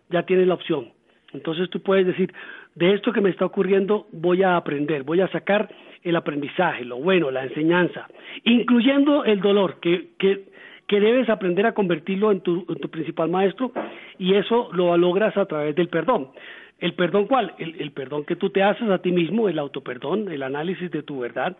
Ya 0.10 0.24
tienes 0.24 0.48
la 0.48 0.56
opción. 0.56 0.90
Entonces 1.32 1.70
tú 1.70 1.80
puedes 1.84 2.08
decir, 2.08 2.34
de 2.74 2.96
esto 2.96 3.14
que 3.14 3.22
me 3.22 3.30
está 3.30 3.46
ocurriendo 3.46 4.08
voy 4.12 4.42
a 4.42 4.58
aprender, 4.58 5.04
voy 5.04 5.22
a 5.22 5.28
sacar 5.28 5.70
el 6.06 6.16
aprendizaje, 6.16 6.86
lo 6.86 6.98
bueno, 6.98 7.32
la 7.32 7.44
enseñanza, 7.44 8.08
incluyendo 8.44 9.26
el 9.26 9.42
dolor, 9.42 9.80
que, 9.82 10.10
que, 10.20 10.46
debes 10.88 11.28
aprender 11.30 11.66
a 11.66 11.74
convertirlo 11.74 12.32
en 12.32 12.42
tu, 12.42 12.64
en 12.70 12.76
tu, 12.76 12.90
principal 12.90 13.30
maestro 13.30 13.72
y 14.20 14.36
eso 14.36 14.70
lo 14.72 14.96
logras 14.96 15.36
a 15.36 15.46
través 15.46 15.76
del 15.76 15.90
perdón. 15.90 16.30
¿El 16.80 16.94
perdón 16.94 17.26
cuál? 17.26 17.54
El, 17.58 17.82
el, 17.82 17.92
perdón 17.92 18.24
que 18.24 18.36
tú 18.36 18.52
te 18.52 18.62
haces 18.62 18.88
a 18.90 19.00
ti 19.00 19.12
mismo, 19.12 19.50
el 19.50 19.58
autoperdón, 19.58 20.32
el 20.32 20.44
análisis 20.44 20.92
de 20.92 21.02
tu 21.02 21.20
verdad, 21.20 21.58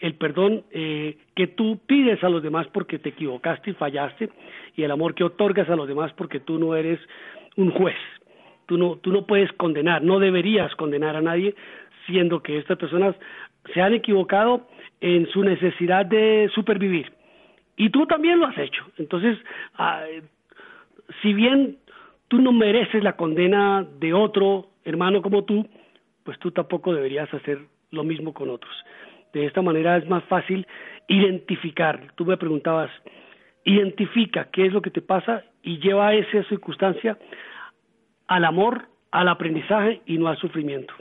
el 0.00 0.14
perdón 0.14 0.64
eh, 0.70 1.18
que 1.36 1.48
tú 1.48 1.78
pides 1.86 2.24
a 2.24 2.30
los 2.30 2.42
demás 2.42 2.66
porque 2.72 2.98
te 2.98 3.10
equivocaste 3.10 3.70
y 3.70 3.74
fallaste 3.74 4.30
y 4.74 4.84
el 4.84 4.90
amor 4.90 5.14
que 5.14 5.24
otorgas 5.24 5.68
a 5.68 5.76
los 5.76 5.86
demás 5.86 6.12
porque 6.14 6.40
tú 6.40 6.58
no 6.58 6.74
eres 6.74 6.98
un 7.56 7.70
juez, 7.72 7.96
tú 8.66 8.78
no, 8.78 8.96
tú 8.96 9.12
no 9.12 9.26
puedes 9.26 9.52
condenar, 9.52 10.02
no 10.02 10.18
deberías 10.18 10.74
condenar 10.76 11.14
a 11.14 11.20
nadie, 11.20 11.54
siendo 12.06 12.42
que 12.42 12.58
estas 12.58 12.78
personas 12.78 13.14
se 13.72 13.80
han 13.80 13.94
equivocado 13.94 14.66
en 15.00 15.26
su 15.28 15.42
necesidad 15.42 16.06
de 16.06 16.50
supervivir. 16.54 17.12
Y 17.76 17.90
tú 17.90 18.06
también 18.06 18.38
lo 18.38 18.46
has 18.46 18.58
hecho. 18.58 18.84
Entonces, 18.98 19.38
ah, 19.76 20.04
si 21.22 21.32
bien 21.32 21.78
tú 22.28 22.40
no 22.40 22.52
mereces 22.52 23.02
la 23.02 23.16
condena 23.16 23.86
de 23.98 24.12
otro 24.12 24.68
hermano 24.84 25.22
como 25.22 25.44
tú, 25.44 25.66
pues 26.24 26.38
tú 26.38 26.50
tampoco 26.50 26.94
deberías 26.94 27.32
hacer 27.32 27.60
lo 27.90 28.04
mismo 28.04 28.32
con 28.32 28.50
otros. 28.50 28.72
De 29.32 29.46
esta 29.46 29.62
manera 29.62 29.96
es 29.96 30.08
más 30.08 30.24
fácil 30.24 30.66
identificar. 31.08 32.12
Tú 32.14 32.24
me 32.24 32.36
preguntabas, 32.36 32.90
identifica 33.64 34.48
qué 34.52 34.66
es 34.66 34.72
lo 34.72 34.82
que 34.82 34.90
te 34.90 35.02
pasa 35.02 35.44
y 35.62 35.78
lleva 35.78 36.14
esa 36.14 36.44
circunstancia 36.44 37.18
al 38.26 38.44
amor, 38.44 38.88
al 39.10 39.28
aprendizaje 39.28 40.00
y 40.06 40.18
no 40.18 40.28
al 40.28 40.38
sufrimiento 40.38 40.94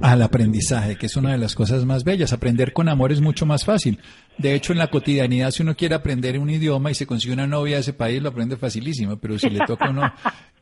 al 0.00 0.22
aprendizaje, 0.22 0.96
que 0.96 1.06
es 1.06 1.16
una 1.16 1.32
de 1.32 1.38
las 1.38 1.54
cosas 1.54 1.84
más 1.84 2.04
bellas. 2.04 2.32
Aprender 2.32 2.72
con 2.72 2.88
amor 2.88 3.12
es 3.12 3.20
mucho 3.20 3.46
más 3.46 3.64
fácil. 3.64 3.98
De 4.36 4.54
hecho, 4.54 4.72
en 4.72 4.78
la 4.78 4.88
cotidianidad, 4.88 5.50
si 5.50 5.62
uno 5.62 5.76
quiere 5.76 5.94
aprender 5.94 6.38
un 6.38 6.50
idioma 6.50 6.90
y 6.90 6.94
se 6.94 7.06
consigue 7.06 7.34
una 7.34 7.46
novia 7.46 7.76
de 7.76 7.80
ese 7.80 7.92
país, 7.92 8.22
lo 8.22 8.28
aprende 8.28 8.56
facilísimo, 8.56 9.16
pero 9.16 9.38
si 9.38 9.50
le 9.50 9.64
toca 9.66 9.86
a 9.86 9.90
uno 9.90 10.12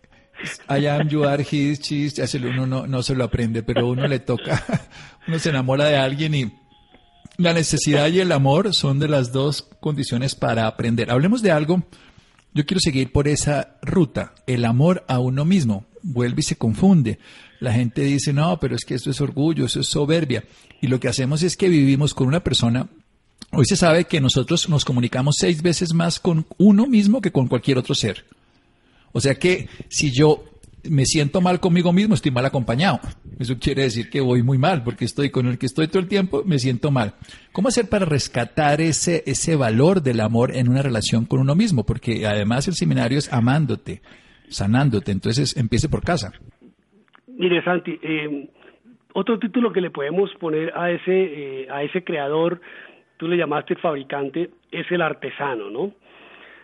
allá 0.67 0.97
ayudar 0.97 1.41
his, 1.41 1.81
chis, 1.81 2.19
uno 2.35 2.67
no, 2.67 2.87
no 2.87 3.03
se 3.03 3.15
lo 3.15 3.25
aprende, 3.25 3.63
pero 3.63 3.89
uno 3.89 4.07
le 4.07 4.21
toca, 4.21 4.65
uno 5.29 5.39
se 5.39 5.51
enamora 5.51 5.87
de 5.87 5.97
alguien 5.97 6.35
y 6.35 6.53
la 7.39 7.53
necesidad 7.53 8.09
y 8.09 8.21
el 8.21 8.33
amor 8.33 8.75
son 8.75 8.99
de 8.99 9.09
las 9.09 9.33
dos 9.33 9.69
condiciones 9.81 10.35
para 10.35 10.67
aprender. 10.67 11.11
Hablemos 11.11 11.43
de 11.43 11.51
algo, 11.51 11.85
yo 12.55 12.65
quiero 12.65 12.81
seguir 12.81 13.13
por 13.13 13.29
esa 13.29 13.77
ruta, 13.83 14.35
el 14.47 14.65
amor 14.65 15.05
a 15.09 15.19
uno 15.19 15.45
mismo, 15.45 15.85
vuelve 16.03 16.41
y 16.41 16.45
se 16.45 16.57
confunde 16.57 17.19
la 17.61 17.73
gente 17.73 18.03
dice, 18.03 18.33
no, 18.33 18.59
pero 18.61 18.75
es 18.75 18.85
que 18.85 18.95
esto 18.95 19.11
es 19.11 19.21
orgullo, 19.21 19.67
eso 19.67 19.81
es 19.81 19.87
soberbia. 19.87 20.45
Y 20.81 20.89
lo 20.89 21.01
que 21.01 21.09
hacemos 21.09 21.43
es 21.43 21.57
que 21.57 21.69
vivimos 21.69 22.15
con 22.15 22.27
una 22.27 22.43
persona. 22.43 22.89
Hoy 23.53 23.65
se 23.67 23.77
sabe 23.77 24.05
que 24.05 24.21
nosotros 24.21 24.69
nos 24.69 24.85
comunicamos 24.85 25.37
seis 25.39 25.63
veces 25.63 25.95
más 25.95 26.19
con 26.19 26.47
uno 26.59 26.87
mismo 26.87 27.21
que 27.21 27.33
con 27.33 27.49
cualquier 27.49 27.79
otro 27.79 27.95
ser. 27.95 28.25
O 29.13 29.21
sea 29.21 29.37
que 29.37 29.69
si 29.89 30.13
yo 30.13 30.45
me 30.91 31.05
siento 31.05 31.41
mal 31.41 31.61
conmigo 31.61 31.93
mismo, 31.93 32.15
estoy 32.15 32.31
mal 32.31 32.47
acompañado. 32.47 33.01
Eso 33.39 33.59
quiere 33.59 33.83
decir 33.83 34.11
que 34.11 34.21
voy 34.21 34.43
muy 34.43 34.59
mal, 34.59 34.83
porque 34.83 35.05
estoy 35.05 35.31
con 35.31 35.47
el 35.47 35.59
que 35.59 35.67
estoy 35.67 35.89
todo 35.89 36.01
el 36.01 36.09
tiempo, 36.09 36.43
me 36.45 36.59
siento 36.59 36.91
mal. 36.91 37.15
¿Cómo 37.53 37.69
hacer 37.69 37.89
para 37.89 38.05
rescatar 38.05 38.81
ese, 38.81 39.23
ese 39.27 39.57
valor 39.57 40.03
del 40.03 40.21
amor 40.21 40.57
en 40.57 40.69
una 40.69 40.83
relación 40.83 41.25
con 41.25 41.41
uno 41.41 41.55
mismo? 41.55 41.85
Porque 41.85 42.27
además 42.27 42.69
el 42.69 42.75
seminario 42.75 43.19
es 43.19 43.33
amándote, 43.33 44.03
sanándote, 44.49 45.13
entonces 45.13 45.57
empiece 45.57 45.89
por 45.89 46.03
casa. 46.03 46.33
Mire, 47.39 47.63
Santi, 47.63 47.99
eh, 48.03 48.49
otro 49.13 49.39
título 49.39 49.73
que 49.73 49.83
le 49.83 49.91
podemos 49.91 50.33
poner 50.37 50.73
a 50.75 50.91
ese, 50.91 51.63
eh, 51.63 51.69
a 51.71 51.83
ese 51.83 52.03
creador, 52.03 52.61
tú 53.19 53.29
le 53.29 53.37
llamaste 53.37 53.77
fabricante, 53.77 54.51
es 54.71 54.91
el 54.91 55.03
artesano, 55.03 55.71
¿no? 55.71 55.93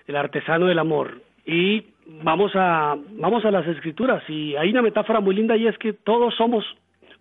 El 0.07 0.17
artesano 0.17 0.67
del 0.67 0.79
amor. 0.79 1.21
Y 1.45 1.85
vamos 2.23 2.53
a, 2.55 2.97
vamos 3.11 3.45
a 3.45 3.51
las 3.51 3.67
escrituras, 3.67 4.23
y 4.29 4.57
hay 4.57 4.71
una 4.71 4.83
metáfora 4.83 5.21
muy 5.21 5.35
linda 5.35 5.57
y 5.57 5.67
es 5.67 5.77
que 5.77 5.93
todos 5.93 6.35
somos 6.37 6.65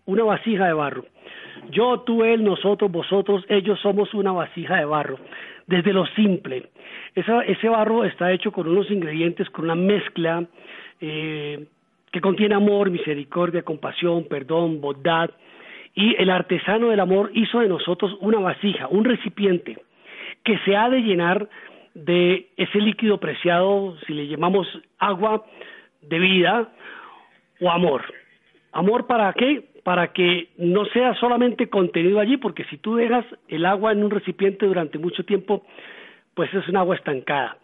una 0.06 0.24
vasija 0.24 0.68
de 0.68 0.74
barro. 0.74 1.06
Yo, 1.72 2.00
tú, 2.02 2.24
él, 2.24 2.44
nosotros, 2.44 2.90
vosotros, 2.90 3.46
ellos 3.50 3.80
somos 3.82 4.14
una 4.14 4.32
vasija 4.32 4.78
de 4.78 4.86
barro, 4.86 5.18
desde 5.68 5.92
lo 5.92 6.06
simple. 6.08 6.70
Esa, 7.16 7.42
ese 7.42 7.68
barro 7.68 8.06
está 8.06 8.32
hecho 8.32 8.52
con 8.52 8.68
unos 8.68 8.90
ingredientes, 8.90 9.50
con 9.50 9.66
una 9.66 9.76
mezcla 9.76 10.46
eh, 11.02 11.66
que 12.12 12.22
contiene 12.22 12.56
amor, 12.56 12.90
misericordia, 12.90 13.64
compasión, 13.64 14.26
perdón, 14.26 14.82
bondad. 14.82 15.32
Y 15.96 16.16
el 16.22 16.30
artesano 16.30 16.90
del 16.90 17.00
amor 17.00 17.32
hizo 17.34 17.60
de 17.60 17.70
nosotros 17.70 18.18
una 18.20 18.40
vasija, 18.40 18.88
un 18.88 19.06
recipiente, 19.06 19.78
que 20.44 20.58
se 20.60 20.76
ha 20.76 20.90
de 20.90 21.02
llenar 21.02 21.50
de 21.94 22.50
ese 22.58 22.80
líquido 22.80 23.20
preciado, 23.20 23.98
si 24.06 24.14
le 24.14 24.28
llamamos 24.28 24.68
agua 24.98 25.46
de 26.02 26.20
vida 26.20 26.70
o 27.60 27.70
amor. 27.70 28.04
¿Amor 28.72 29.08
para 29.08 29.34
qué? 29.34 29.70
Para 29.84 30.14
que 30.14 30.50
no 30.58 30.86
sea 30.86 31.14
solamente 31.16 31.70
contenido 31.70 32.20
allí, 32.20 32.38
porque 32.38 32.64
si 32.66 32.78
tú 32.78 32.96
dejas 32.96 33.26
el 33.50 33.66
agua 33.66 33.92
en 33.92 34.04
un 34.04 34.12
recipiente 34.12 34.66
durante 34.66 34.98
mucho 34.98 35.24
tiempo, 35.26 35.66
pues 36.34 36.54
es 36.54 36.68
un 36.70 36.78
agua 36.78 36.96
estancada 36.96 37.58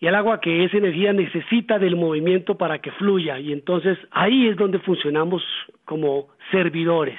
y 0.00 0.06
el 0.06 0.14
agua 0.14 0.40
que 0.40 0.64
es 0.64 0.72
energía 0.74 1.12
necesita 1.12 1.78
del 1.78 1.96
movimiento 1.96 2.56
para 2.56 2.78
que 2.78 2.92
fluya 2.92 3.38
y 3.38 3.52
entonces 3.52 3.98
ahí 4.10 4.48
es 4.48 4.56
donde 4.56 4.78
funcionamos 4.78 5.42
como 5.84 6.28
servidores, 6.50 7.18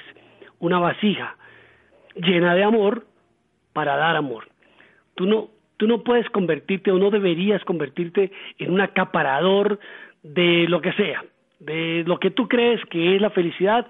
una 0.60 0.80
vasija 0.80 1.36
llena 2.16 2.56
de 2.56 2.64
amor 2.64 3.06
para 3.74 3.96
dar 3.98 4.16
amor. 4.16 4.48
Tú 5.16 5.26
no 5.26 5.50
tú 5.80 5.88
no 5.88 6.04
puedes 6.04 6.30
convertirte 6.30 6.92
o 6.92 6.98
no 6.98 7.10
deberías 7.10 7.64
convertirte 7.64 8.32
en 8.58 8.72
un 8.72 8.82
acaparador 8.82 9.80
de 10.24 10.68
lo 10.68 10.82
que 10.82 10.92
sea, 10.94 11.24
de 11.60 12.04
lo 12.06 12.20
que 12.20 12.32
tú 12.32 12.50
crees 12.50 12.84
que 12.90 13.16
es 13.16 13.22
la 13.22 13.30
felicidad. 13.30 13.88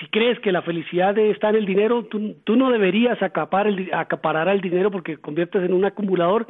Si 0.00 0.06
crees 0.06 0.40
que 0.40 0.52
la 0.52 0.62
felicidad 0.62 1.16
está 1.18 1.50
en 1.50 1.56
el 1.56 1.66
dinero, 1.66 2.04
tú, 2.04 2.36
tú 2.44 2.56
no 2.56 2.70
deberías 2.70 3.22
acapar 3.22 3.66
el, 3.66 3.92
acaparar 3.92 4.48
el 4.48 4.62
dinero 4.62 4.90
porque 4.90 5.18
conviertes 5.18 5.62
en 5.62 5.74
un 5.74 5.84
acumulador 5.84 6.46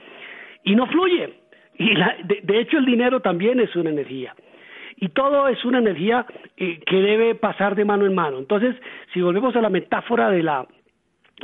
y 0.63 0.77
no 0.77 0.87
fluye. 0.87 1.42
Y 1.79 1.95
de, 1.95 2.61
hecho 2.61 2.79
el 2.79 2.85
dinero 2.85 3.21
también 3.21 3.61
es 3.61 3.75
una 3.77 3.91
energía. 3.91 4.35
Y 4.97 5.09
todo 5.09 5.49
es 5.49 5.65
una 5.65 5.79
energía 5.79 6.27
eh, 6.57 6.81
que 6.87 6.97
debe 6.97 7.35
pasar 7.35 7.75
de 7.75 7.85
mano 7.85 8.07
en 8.07 8.15
mano. 8.15 8.39
Entonces, 8.39 8.77
si 9.13 9.21
volvemos 9.21 9.57
a 9.57 9.61
la 9.61 9.71
metáfora 9.71 10.31
de 10.31 10.43
la, 10.43 10.67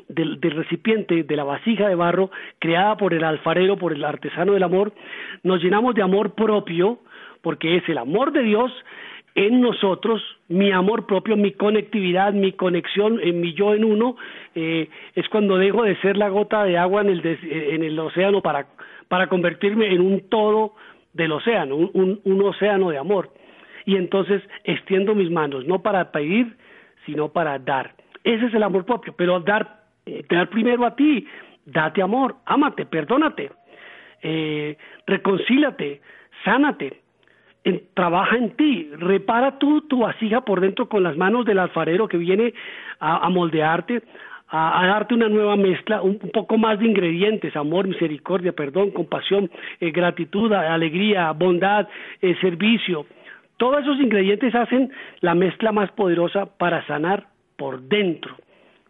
del, 0.08 0.40
recipiente, 0.40 1.24
de 1.24 1.36
la 1.36 1.44
vasija 1.44 1.88
de 1.88 1.94
barro 1.94 2.30
creada 2.58 2.96
por 2.96 3.14
el 3.14 3.24
alfarero, 3.24 3.76
por 3.76 3.92
el 3.92 4.04
artesano 4.04 4.52
del 4.52 4.62
amor, 4.62 4.92
nos 5.42 5.62
llenamos 5.62 5.94
de 5.94 6.02
amor 6.02 6.34
propio, 6.34 7.00
porque 7.42 7.76
es 7.76 7.88
el 7.88 7.98
amor 7.98 8.32
de 8.32 8.42
Dios 8.42 8.72
en 9.46 9.60
nosotros, 9.60 10.20
mi 10.48 10.72
amor 10.72 11.06
propio, 11.06 11.36
mi 11.36 11.52
conectividad, 11.52 12.32
mi 12.32 12.52
conexión, 12.52 13.20
en 13.22 13.40
mi 13.40 13.54
yo 13.54 13.72
en 13.72 13.84
uno, 13.84 14.16
eh, 14.56 14.88
es 15.14 15.28
cuando 15.28 15.58
dejo 15.58 15.84
de 15.84 15.94
ser 16.00 16.16
la 16.16 16.28
gota 16.28 16.64
de 16.64 16.76
agua 16.76 17.02
en 17.02 17.10
el, 17.10 17.38
en 17.42 17.84
el 17.84 17.96
océano 18.00 18.42
para, 18.42 18.66
para 19.06 19.28
convertirme 19.28 19.92
en 19.94 20.00
un 20.00 20.28
todo 20.28 20.74
del 21.12 21.30
océano, 21.30 21.76
un, 21.76 22.20
un 22.24 22.42
océano 22.42 22.90
de 22.90 22.98
amor. 22.98 23.30
Y 23.84 23.94
entonces 23.94 24.42
extiendo 24.64 25.14
mis 25.14 25.30
manos, 25.30 25.64
no 25.66 25.82
para 25.82 26.10
pedir, 26.10 26.56
sino 27.06 27.28
para 27.28 27.60
dar. 27.60 27.94
Ese 28.24 28.46
es 28.46 28.54
el 28.54 28.64
amor 28.64 28.84
propio, 28.84 29.14
pero 29.16 29.38
dar 29.38 29.78
dar 30.28 30.48
primero 30.48 30.84
a 30.84 30.96
ti, 30.96 31.26
date 31.64 32.02
amor, 32.02 32.36
ámate, 32.44 32.86
perdónate, 32.86 33.50
eh, 34.22 34.76
reconcílate, 35.06 36.00
sánate, 36.44 37.02
trabaja 37.94 38.36
en 38.36 38.50
ti, 38.56 38.90
repara 38.98 39.58
tú 39.58 39.82
tu 39.82 40.00
vasija 40.00 40.42
por 40.42 40.60
dentro 40.60 40.88
con 40.88 41.02
las 41.02 41.16
manos 41.16 41.44
del 41.44 41.58
alfarero 41.58 42.08
que 42.08 42.16
viene 42.16 42.54
a, 43.00 43.28
moldearte, 43.30 44.02
a, 44.48 44.86
darte 44.86 45.14
una 45.14 45.28
nueva 45.28 45.56
mezcla, 45.56 46.02
un, 46.02 46.18
poco 46.18 46.58
más 46.58 46.78
de 46.78 46.86
ingredientes, 46.86 47.54
amor, 47.56 47.86
misericordia, 47.86 48.52
perdón, 48.52 48.90
compasión, 48.90 49.50
eh, 49.80 49.90
gratitud, 49.90 50.52
alegría, 50.52 51.32
bondad, 51.32 51.88
eh, 52.20 52.34
servicio. 52.40 53.06
Todos 53.56 53.82
esos 53.82 54.00
ingredientes 54.00 54.54
hacen 54.54 54.90
la 55.20 55.34
mezcla 55.34 55.72
más 55.72 55.90
poderosa 55.92 56.46
para 56.46 56.86
sanar 56.86 57.26
por 57.56 57.80
dentro 57.82 58.36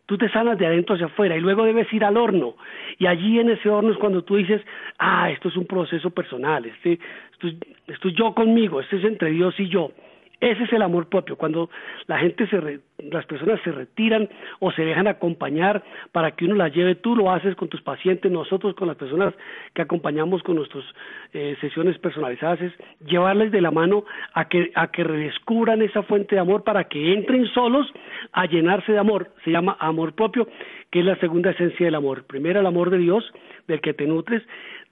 tú 0.08 0.16
te 0.16 0.30
sanas 0.30 0.56
de 0.56 0.66
adentro 0.66 0.94
hacia 0.94 1.06
afuera 1.06 1.36
y 1.36 1.40
luego 1.40 1.64
debes 1.64 1.92
ir 1.92 2.02
al 2.02 2.16
horno. 2.16 2.54
Y 2.98 3.06
allí 3.06 3.38
en 3.38 3.50
ese 3.50 3.68
horno 3.68 3.92
es 3.92 3.98
cuando 3.98 4.24
tú 4.24 4.36
dices, 4.36 4.62
ah, 4.98 5.30
esto 5.30 5.48
es 5.48 5.56
un 5.56 5.66
proceso 5.66 6.08
personal, 6.10 6.64
este, 6.64 6.98
esto, 7.32 7.48
esto 7.86 8.08
es 8.08 8.14
yo 8.14 8.34
conmigo, 8.34 8.80
esto 8.80 8.96
es 8.96 9.04
entre 9.04 9.30
Dios 9.30 9.54
y 9.60 9.68
yo. 9.68 9.92
Ese 10.40 10.62
es 10.62 10.72
el 10.72 10.82
amor 10.82 11.08
propio, 11.08 11.34
cuando 11.36 11.68
la 12.06 12.18
gente 12.18 12.46
se 12.46 12.80
las 13.10 13.26
personas 13.26 13.60
se 13.62 13.72
retiran 13.72 14.28
o 14.60 14.70
se 14.70 14.84
dejan 14.84 15.08
acompañar 15.08 15.82
para 16.12 16.32
que 16.32 16.44
uno 16.44 16.54
las 16.54 16.72
lleve, 16.72 16.94
tú 16.94 17.16
lo 17.16 17.32
haces 17.32 17.56
con 17.56 17.68
tus 17.68 17.82
pacientes, 17.82 18.30
nosotros 18.30 18.74
con 18.76 18.86
las 18.86 18.96
personas 18.96 19.34
que 19.74 19.82
acompañamos 19.82 20.42
con 20.44 20.56
nuestras 20.56 20.84
eh, 21.32 21.56
sesiones 21.60 21.98
personalizadas, 21.98 22.60
es 22.60 22.72
llevarles 23.04 23.50
de 23.50 23.60
la 23.60 23.72
mano 23.72 24.04
a 24.32 24.48
que, 24.48 24.70
a 24.76 24.88
que 24.92 25.02
redescubran 25.02 25.82
esa 25.82 26.04
fuente 26.04 26.36
de 26.36 26.40
amor 26.40 26.62
para 26.62 26.84
que 26.84 27.12
entren 27.12 27.46
solos 27.48 27.92
a 28.32 28.46
llenarse 28.46 28.92
de 28.92 28.98
amor, 28.98 29.30
se 29.44 29.50
llama 29.50 29.76
amor 29.80 30.14
propio, 30.14 30.48
que 30.92 31.00
es 31.00 31.04
la 31.04 31.16
segunda 31.16 31.50
esencia 31.50 31.86
del 31.86 31.96
amor. 31.96 32.26
Primero 32.26 32.60
el 32.60 32.66
amor 32.66 32.90
de 32.90 32.98
Dios, 32.98 33.24
del 33.66 33.80
que 33.80 33.92
te 33.92 34.06
nutres, 34.06 34.42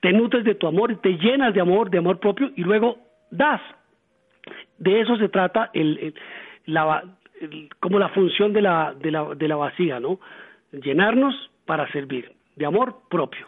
te 0.00 0.12
nutres 0.12 0.42
de 0.44 0.56
tu 0.56 0.66
amor, 0.66 1.00
te 1.00 1.18
llenas 1.18 1.54
de 1.54 1.60
amor, 1.60 1.90
de 1.90 1.98
amor 1.98 2.18
propio 2.18 2.50
y 2.56 2.62
luego 2.62 2.98
das 3.30 3.60
de 4.78 5.00
eso 5.00 5.16
se 5.16 5.28
trata 5.28 5.70
el, 5.72 6.14
la, 6.66 7.02
como 7.80 7.98
la 7.98 8.08
función 8.10 8.52
de 8.52 8.62
la, 8.62 8.94
de, 8.94 9.10
la, 9.10 9.34
de 9.34 9.48
la 9.48 9.56
vacía, 9.56 10.00
¿no? 10.00 10.20
Llenarnos 10.72 11.34
para 11.64 11.90
servir, 11.92 12.32
de 12.56 12.66
amor 12.66 13.02
propio. 13.10 13.46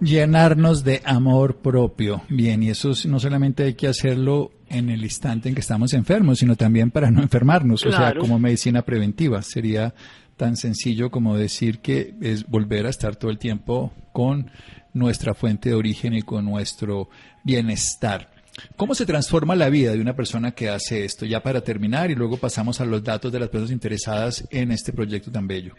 Llenarnos 0.00 0.84
de 0.84 1.00
amor 1.04 1.56
propio. 1.56 2.22
Bien, 2.28 2.62
y 2.62 2.70
eso 2.70 2.90
no 3.08 3.18
solamente 3.18 3.64
hay 3.64 3.74
que 3.74 3.88
hacerlo 3.88 4.52
en 4.68 4.90
el 4.90 5.02
instante 5.02 5.48
en 5.48 5.54
que 5.54 5.60
estamos 5.60 5.92
enfermos, 5.92 6.38
sino 6.38 6.54
también 6.54 6.90
para 6.90 7.10
no 7.10 7.20
enfermarnos, 7.20 7.84
o 7.84 7.90
sea, 7.90 8.14
como 8.14 8.38
medicina 8.38 8.82
preventiva. 8.82 9.42
Sería 9.42 9.94
tan 10.36 10.56
sencillo 10.56 11.10
como 11.10 11.36
decir 11.36 11.80
que 11.80 12.14
es 12.20 12.48
volver 12.48 12.86
a 12.86 12.90
estar 12.90 13.16
todo 13.16 13.30
el 13.30 13.38
tiempo 13.38 13.92
con 14.12 14.50
nuestra 14.94 15.34
fuente 15.34 15.70
de 15.70 15.74
origen 15.74 16.14
y 16.14 16.22
con 16.22 16.44
nuestro 16.44 17.08
bienestar. 17.44 18.37
¿Cómo 18.76 18.94
se 18.94 19.06
transforma 19.06 19.54
la 19.54 19.70
vida 19.70 19.92
de 19.92 20.00
una 20.00 20.14
persona 20.14 20.52
que 20.52 20.68
hace 20.68 21.04
esto? 21.04 21.26
Ya 21.26 21.40
para 21.40 21.60
terminar 21.62 22.10
y 22.10 22.14
luego 22.14 22.36
pasamos 22.36 22.80
a 22.80 22.86
los 22.86 23.02
datos 23.02 23.32
de 23.32 23.40
las 23.40 23.48
personas 23.48 23.72
interesadas 23.72 24.48
en 24.52 24.70
este 24.70 24.92
proyecto 24.92 25.30
tan 25.30 25.46
bello. 25.46 25.74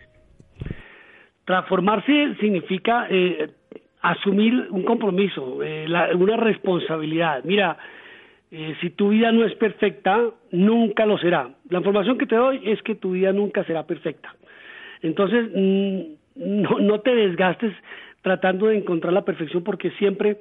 Transformarse 1.46 2.36
significa 2.40 3.08
eh, 3.10 3.50
asumir 4.02 4.68
un 4.70 4.84
compromiso, 4.84 5.64
eh, 5.64 5.88
una 6.16 6.38
responsabilidad. 6.38 7.44
Mira, 7.44 7.78
eh, 8.52 8.76
si 8.82 8.92
tu 8.92 9.10
vida 9.10 9.32
no 9.32 9.46
es 9.46 9.56
perfecta, 9.56 10.20
nunca 10.52 11.06
lo 11.06 11.18
será. 11.18 11.50
La 11.70 11.80
información 11.80 12.18
que 12.18 12.26
te 12.26 12.36
doy 12.36 12.62
es 12.66 12.82
que 12.82 12.96
tu 12.96 13.12
vida 13.12 13.32
nunca 13.32 13.64
será 13.66 13.86
perfecta. 13.86 14.36
Entonces, 15.02 15.50
mm, 15.54 16.00
no, 16.36 16.80
no 16.80 17.00
te 17.02 17.14
desgastes 17.16 17.74
tratando 18.22 18.68
de 18.68 18.78
encontrar 18.78 19.14
la 19.14 19.24
perfección 19.24 19.64
porque 19.64 19.92
siempre 19.92 20.38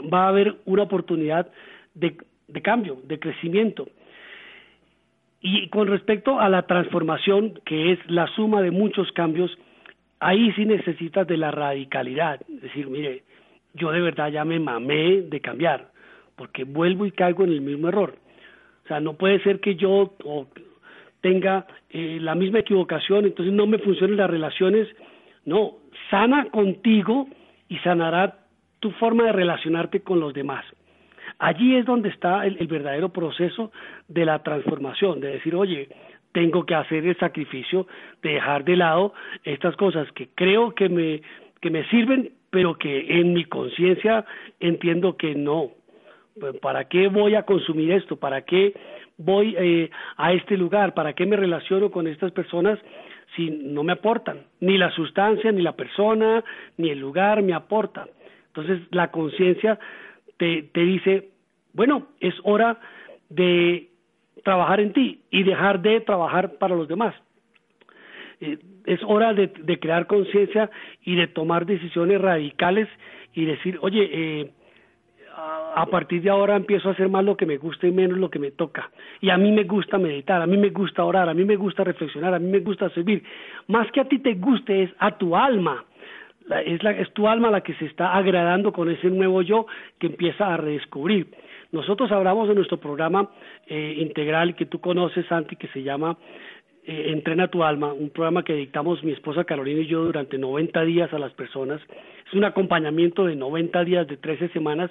va 0.00 0.24
a 0.24 0.28
haber 0.28 0.56
una 0.64 0.82
oportunidad 0.84 1.50
de, 1.94 2.16
cambio, 2.62 2.98
de 3.04 3.18
crecimiento. 3.18 3.88
Y 5.40 5.68
con 5.68 5.88
respecto 5.88 6.40
a 6.40 6.48
la 6.48 6.62
transformación, 6.62 7.60
que 7.64 7.92
es 7.92 7.98
la 8.08 8.26
suma 8.28 8.62
de 8.62 8.70
muchos 8.70 9.12
cambios, 9.12 9.56
ahí 10.20 10.52
sí 10.52 10.64
necesitas 10.64 11.26
de 11.26 11.36
la 11.36 11.50
radicalidad. 11.50 12.40
Es 12.48 12.62
decir, 12.62 12.88
mire, 12.88 13.22
yo 13.74 13.90
de 13.90 14.00
verdad 14.00 14.30
ya 14.30 14.44
me 14.44 14.58
mamé 14.58 15.22
de 15.22 15.40
cambiar, 15.40 15.90
porque 16.36 16.64
vuelvo 16.64 17.04
y 17.04 17.10
caigo 17.10 17.44
en 17.44 17.50
el 17.50 17.60
mismo 17.60 17.88
error. 17.88 18.16
O 18.84 18.88
sea, 18.88 19.00
no 19.00 19.14
puede 19.14 19.42
ser 19.42 19.60
que 19.60 19.76
yo 19.76 20.14
tenga 21.20 21.66
eh, 21.90 22.18
la 22.20 22.34
misma 22.34 22.60
equivocación, 22.60 23.24
entonces 23.24 23.54
no 23.54 23.66
me 23.66 23.78
funcionen 23.78 24.16
las 24.16 24.30
relaciones. 24.30 24.88
No, 25.44 25.76
sana 26.10 26.46
contigo 26.50 27.28
y 27.68 27.78
sanará 27.78 28.43
tu 28.84 28.90
forma 28.90 29.24
de 29.24 29.32
relacionarte 29.32 30.00
con 30.00 30.20
los 30.20 30.34
demás. 30.34 30.62
Allí 31.38 31.74
es 31.74 31.86
donde 31.86 32.10
está 32.10 32.44
el, 32.44 32.66
verdadero 32.66 33.08
proceso 33.08 33.72
de 34.08 34.26
la 34.26 34.42
transformación, 34.42 35.20
de 35.20 35.28
decir, 35.28 35.54
oye, 35.54 35.88
tengo 36.32 36.66
que 36.66 36.74
hacer 36.74 37.06
el 37.06 37.16
sacrificio 37.16 37.86
de 38.22 38.34
dejar 38.34 38.62
de 38.62 38.76
lado 38.76 39.14
estas 39.42 39.74
cosas 39.76 40.06
que 40.12 40.28
creo 40.34 40.74
que 40.74 40.90
me, 40.90 41.22
que 41.62 41.70
me 41.70 41.88
sirven, 41.88 42.32
pero 42.50 42.74
que 42.74 43.20
en 43.20 43.32
mi 43.32 43.46
conciencia 43.46 44.26
entiendo 44.60 45.16
que 45.16 45.34
no. 45.34 45.70
¿Para 46.60 46.84
qué 46.84 47.08
voy 47.08 47.36
a 47.36 47.44
consumir 47.44 47.90
esto? 47.92 48.16
¿Para 48.16 48.42
qué 48.42 48.74
voy 49.16 49.56
eh, 49.58 49.90
a 50.18 50.34
este 50.34 50.58
lugar? 50.58 50.92
¿Para 50.92 51.14
qué 51.14 51.24
me 51.24 51.36
relaciono 51.36 51.90
con 51.90 52.06
estas 52.06 52.32
personas 52.32 52.78
si 53.34 53.48
no 53.48 53.82
me 53.82 53.92
aportan? 53.92 54.40
Ni 54.60 54.76
la 54.76 54.90
sustancia, 54.90 55.50
ni 55.52 55.62
la 55.62 55.72
persona, 55.72 56.44
ni 56.76 56.90
el 56.90 56.98
lugar 56.98 57.40
me 57.42 57.54
aportan. 57.54 58.08
Entonces 58.56 58.86
la 58.92 59.10
conciencia 59.10 59.78
te, 60.36 60.62
te 60.72 60.80
dice, 60.80 61.30
bueno, 61.72 62.06
es 62.20 62.34
hora 62.44 62.78
de 63.28 63.88
trabajar 64.44 64.78
en 64.78 64.92
ti 64.92 65.22
y 65.30 65.42
dejar 65.42 65.80
de 65.82 66.00
trabajar 66.02 66.52
para 66.58 66.76
los 66.76 66.86
demás. 66.86 67.14
Eh, 68.40 68.58
es 68.86 69.00
hora 69.02 69.32
de, 69.32 69.50
crear 69.80 70.06
conciencia 70.06 70.70
y 71.02 71.16
de 71.16 71.26
tomar 71.26 71.66
decisiones 71.66 72.20
radicales 72.20 72.88
y 73.32 73.44
decir, 73.44 73.78
oye, 73.80 74.08
eh, 74.12 74.50
a 75.74 75.86
partir 75.86 76.22
de 76.22 76.30
ahora 76.30 76.54
empiezo 76.54 76.88
a 76.88 76.92
hacer 76.92 77.08
más 77.08 77.24
lo 77.24 77.36
que 77.36 77.46
me 77.46 77.56
gusta 77.56 77.88
y 77.88 77.90
menos 77.90 78.18
lo 78.18 78.30
que 78.30 78.38
me 78.38 78.52
toca. 78.52 78.90
Y 79.20 79.30
a 79.30 79.38
mí 79.38 79.50
me 79.50 79.64
gusta 79.64 79.98
meditar, 79.98 80.40
a 80.40 80.46
mí 80.46 80.56
me 80.56 80.68
gusta 80.68 81.02
orar, 81.02 81.28
a 81.28 81.34
mí 81.34 81.44
me 81.44 81.56
gusta 81.56 81.82
reflexionar, 81.82 82.34
a 82.34 82.38
mí 82.38 82.48
me 82.48 82.60
gusta 82.60 82.88
servir. 82.90 83.24
Más 83.66 83.90
que 83.90 84.00
a 84.00 84.04
ti 84.04 84.18
te 84.18 84.34
guste 84.34 84.84
es 84.84 84.90
a 84.98 85.18
tu 85.18 85.34
alma 85.34 85.84
es, 86.64 86.82
la, 86.82 86.92
es 86.92 87.12
tu 87.12 87.28
alma 87.28 87.50
la 87.50 87.62
que 87.62 87.74
se 87.74 87.86
está 87.86 88.14
agradando 88.14 88.72
con 88.72 88.90
ese 88.90 89.08
nuevo 89.08 89.42
yo 89.42 89.66
que 89.98 90.08
empieza 90.08 90.52
a 90.52 90.56
redescubrir. 90.56 91.28
Nosotros 91.72 92.12
hablamos 92.12 92.48
de 92.48 92.54
nuestro 92.54 92.78
programa 92.78 93.30
eh, 93.66 93.96
integral 93.98 94.54
que 94.54 94.66
tú 94.66 94.80
conoces, 94.80 95.26
Santi, 95.26 95.56
que 95.56 95.68
se 95.68 95.82
llama 95.82 96.16
eh, 96.86 97.06
Entrena 97.08 97.48
tu 97.48 97.64
alma, 97.64 97.92
un 97.92 98.10
programa 98.10 98.44
que 98.44 98.54
dictamos 98.54 99.02
mi 99.02 99.12
esposa 99.12 99.44
Carolina 99.44 99.80
y 99.80 99.86
yo 99.86 100.04
durante 100.04 100.38
90 100.38 100.84
días 100.84 101.12
a 101.12 101.18
las 101.18 101.32
personas. 101.32 101.80
Es 102.26 102.32
un 102.34 102.44
acompañamiento 102.44 103.24
de 103.24 103.36
90 103.36 103.84
días, 103.84 104.06
de 104.06 104.16
13 104.16 104.50
semanas, 104.50 104.90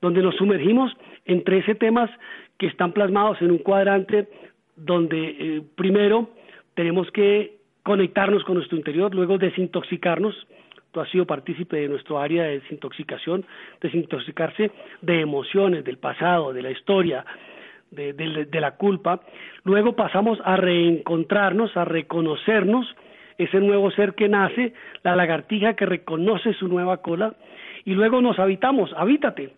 donde 0.00 0.22
nos 0.22 0.36
sumergimos 0.36 0.92
en 1.24 1.44
13 1.44 1.74
temas 1.74 2.08
que 2.56 2.66
están 2.68 2.92
plasmados 2.92 3.42
en 3.42 3.50
un 3.50 3.58
cuadrante 3.58 4.28
donde 4.76 5.36
eh, 5.38 5.62
primero 5.74 6.30
tenemos 6.74 7.10
que 7.10 7.58
conectarnos 7.82 8.44
con 8.44 8.56
nuestro 8.56 8.76
interior, 8.76 9.14
luego 9.14 9.38
desintoxicarnos, 9.38 10.46
tú 10.92 11.00
has 11.00 11.08
sido 11.10 11.26
partícipe 11.26 11.76
de 11.76 11.88
nuestro 11.88 12.18
área 12.18 12.44
de 12.44 12.60
desintoxicación, 12.60 13.44
desintoxicarse 13.80 14.70
de 15.02 15.20
emociones, 15.20 15.84
del 15.84 15.98
pasado, 15.98 16.52
de 16.52 16.62
la 16.62 16.70
historia, 16.70 17.24
de, 17.90 18.12
de, 18.12 18.60
la 18.60 18.76
culpa. 18.76 19.20
Luego 19.64 19.96
pasamos 19.96 20.38
a 20.44 20.56
reencontrarnos, 20.56 21.76
a 21.76 21.84
reconocernos, 21.84 22.86
ese 23.38 23.60
nuevo 23.60 23.90
ser 23.92 24.14
que 24.14 24.28
nace, 24.28 24.74
la 25.02 25.16
lagartija 25.16 25.74
que 25.74 25.86
reconoce 25.86 26.52
su 26.54 26.68
nueva 26.68 26.98
cola, 26.98 27.34
y 27.84 27.92
luego 27.94 28.20
nos 28.20 28.38
habitamos, 28.38 28.92
habítate, 28.96 29.54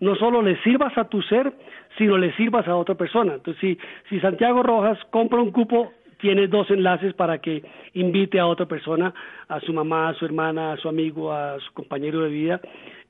no 0.00 0.14
solo 0.16 0.42
le 0.42 0.60
sirvas 0.62 0.96
a 0.96 1.08
tu 1.08 1.22
ser, 1.22 1.52
sino 1.96 2.16
le 2.16 2.32
sirvas 2.36 2.66
a 2.68 2.76
otra 2.76 2.94
persona. 2.94 3.34
Entonces, 3.34 3.60
si, 3.60 3.78
si 4.08 4.20
Santiago 4.20 4.62
Rojas 4.62 4.98
compra 5.10 5.40
un 5.40 5.50
cupo, 5.50 5.92
tiene 6.18 6.46
dos 6.48 6.70
enlaces 6.70 7.14
para 7.14 7.38
que 7.38 7.62
invite 7.94 8.38
a 8.38 8.46
otra 8.46 8.66
persona, 8.66 9.14
a 9.48 9.60
su 9.60 9.72
mamá, 9.72 10.08
a 10.08 10.14
su 10.14 10.24
hermana, 10.24 10.72
a 10.72 10.76
su 10.76 10.88
amigo, 10.88 11.32
a 11.32 11.58
su 11.60 11.72
compañero 11.72 12.20
de 12.20 12.28
vida, 12.28 12.60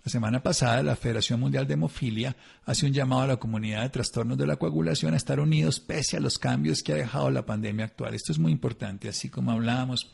La 0.04 0.12
semana 0.12 0.44
pasada, 0.44 0.84
la 0.84 0.96
Federación 0.96 1.40
Mundial 1.40 1.66
de 1.66 1.74
Hemofilia 1.74 2.36
hace 2.66 2.86
un 2.86 2.94
llamado 2.94 3.24
a 3.24 3.28
la 3.28 3.38
comunidad 3.38 3.82
de 3.82 3.90
trastornos 3.90 4.38
de 4.38 4.46
la 4.46 4.58
coagulación 4.58 5.16
a 5.16 5.18
estar 5.18 5.40
unidos 5.40 5.80
pese 5.80 6.18
a 6.18 6.20
los 6.20 6.38
cambios 6.38 6.84
que 6.84 6.94
ha 6.94 6.98
dejado 6.98 7.32
la 7.32 7.48
pandemia 7.48 7.86
actual. 7.86 8.14
Esto 8.14 8.32
es 8.32 8.38
muy 8.38 8.52
importante, 8.52 9.10
así 9.10 9.30
como 9.30 9.50
hablábamos 9.50 10.12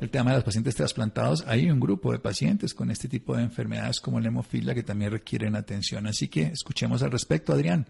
del 0.00 0.10
tema 0.10 0.32
de 0.32 0.38
los 0.38 0.44
pacientes 0.44 0.74
trasplantados, 0.74 1.44
hay 1.46 1.70
un 1.70 1.78
grupo 1.78 2.10
de 2.10 2.18
pacientes 2.18 2.74
con 2.74 2.90
este 2.90 3.06
tipo 3.06 3.36
de 3.36 3.44
enfermedades 3.44 4.00
como 4.00 4.18
la 4.18 4.26
hemofilia 4.26 4.74
que 4.74 4.82
también 4.82 5.12
requieren 5.12 5.54
atención. 5.54 6.08
Así 6.08 6.26
que 6.26 6.42
escuchemos 6.46 7.04
al 7.04 7.12
respecto, 7.12 7.52
Adrián. 7.52 7.86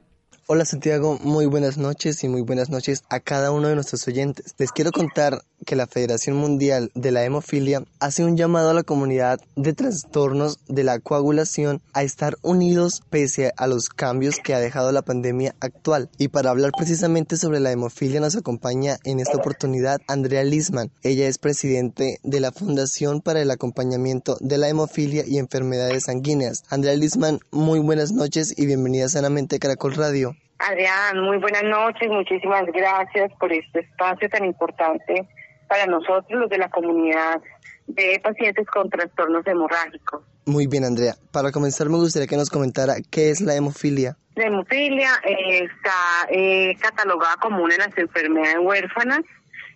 Hola 0.46 0.66
Santiago, 0.66 1.18
muy 1.22 1.46
buenas 1.46 1.78
noches 1.78 2.22
y 2.22 2.28
muy 2.28 2.42
buenas 2.42 2.68
noches 2.68 3.02
a 3.08 3.18
cada 3.18 3.50
uno 3.50 3.68
de 3.68 3.76
nuestros 3.76 4.06
oyentes. 4.06 4.54
Les 4.58 4.72
quiero 4.72 4.92
contar 4.92 5.42
que 5.64 5.76
la 5.76 5.86
Federación 5.86 6.36
Mundial 6.36 6.90
de 6.94 7.10
la 7.10 7.24
Hemofilia 7.24 7.82
hace 8.00 8.24
un 8.24 8.36
llamado 8.36 8.70
a 8.70 8.74
la 8.74 8.82
comunidad 8.82 9.40
de 9.56 9.72
trastornos 9.72 10.58
de 10.66 10.84
la 10.84 10.98
coagulación 10.98 11.80
a 11.92 12.02
estar 12.02 12.36
unidos 12.42 13.02
pese 13.10 13.52
a 13.56 13.66
los 13.66 13.88
cambios 13.88 14.38
que 14.38 14.54
ha 14.54 14.60
dejado 14.60 14.92
la 14.92 15.02
pandemia 15.02 15.54
actual. 15.60 16.08
Y 16.18 16.28
para 16.28 16.50
hablar 16.50 16.70
precisamente 16.76 17.36
sobre 17.36 17.60
la 17.60 17.72
hemofilia 17.72 18.20
nos 18.20 18.36
acompaña 18.36 18.96
en 19.04 19.20
esta 19.20 19.36
oportunidad 19.36 20.00
Andrea 20.08 20.44
Lisman. 20.44 20.90
Ella 21.02 21.26
es 21.26 21.38
presidente 21.38 22.18
de 22.22 22.40
la 22.40 22.52
Fundación 22.52 23.20
para 23.20 23.40
el 23.40 23.50
Acompañamiento 23.50 24.36
de 24.40 24.58
la 24.58 24.68
Hemofilia 24.68 25.24
y 25.26 25.38
Enfermedades 25.38 26.04
Sanguíneas. 26.04 26.64
Andrea 26.70 26.94
Lisman, 26.94 27.40
muy 27.50 27.80
buenas 27.80 28.12
noches 28.12 28.54
y 28.56 28.66
bienvenida 28.66 29.08
sanamente 29.08 29.56
a 29.56 29.58
Caracol 29.58 29.94
Radio. 29.94 30.36
Adrián, 30.58 31.20
muy 31.20 31.38
buenas 31.38 31.64
noches, 31.64 32.08
muchísimas 32.08 32.64
gracias 32.66 33.32
por 33.38 33.52
este 33.52 33.80
espacio 33.80 34.28
tan 34.28 34.44
importante 34.44 35.26
para 35.68 35.86
nosotros, 35.86 36.30
los 36.30 36.50
de 36.50 36.58
la 36.58 36.68
comunidad 36.70 37.40
de 37.86 38.20
pacientes 38.22 38.66
con 38.66 38.88
trastornos 38.88 39.46
hemorrágicos. 39.46 40.22
Muy 40.46 40.66
bien, 40.66 40.84
Andrea. 40.84 41.14
Para 41.32 41.52
comenzar, 41.52 41.88
me 41.88 41.96
gustaría 41.96 42.26
que 42.26 42.36
nos 42.36 42.50
comentara 42.50 42.96
qué 43.10 43.30
es 43.30 43.40
la 43.40 43.54
hemofilia. 43.54 44.16
La 44.34 44.46
hemofilia 44.46 45.10
eh, 45.24 45.64
está 45.64 46.28
eh, 46.28 46.76
catalogada 46.80 47.36
como 47.36 47.62
una 47.62 47.74
de 47.74 47.86
las 47.86 47.96
enfermedades 47.96 48.58
huérfanas, 48.60 49.20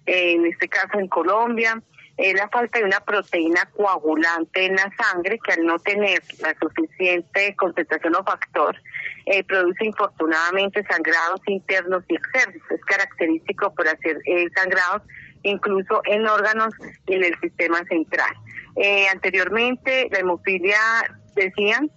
eh, 0.05 0.33
en 0.33 0.47
este 0.47 0.69
caso 0.69 0.99
en 0.99 1.09
Colombia. 1.09 1.81
Es 2.19 2.35
la 2.35 2.49
falta 2.49 2.81
de 2.81 2.85
una 2.85 2.99
proteína 2.99 3.65
coagulante 3.77 4.67
en 4.67 4.75
la 4.75 4.91
sangre 5.01 5.39
que 5.39 5.53
al 5.53 5.65
no 5.65 5.79
tener 5.79 6.21
la 6.41 6.53
suficiente 6.61 7.55
concentración 7.55 8.17
o 8.17 8.25
factor 8.25 8.77
produce 9.47 9.85
infortunadamente 9.85 10.83
sangrados 10.91 11.41
internos 11.47 12.03
y 12.09 12.17
externos. 12.17 12.63
Es 12.71 12.85
característico 12.87 13.73
por 13.73 13.87
hacer 13.87 14.19
sangrados 14.57 15.03
incluso 15.43 16.01
en 16.05 16.27
órganos 16.27 16.75
en 17.07 17.25
el 17.25 17.39
sistema 17.41 17.83
central. 17.85 18.31
Eh, 18.77 19.07
anteriormente, 19.09 20.09
la 20.11 20.21
hemofilia 20.21 20.79
decían 21.35 21.91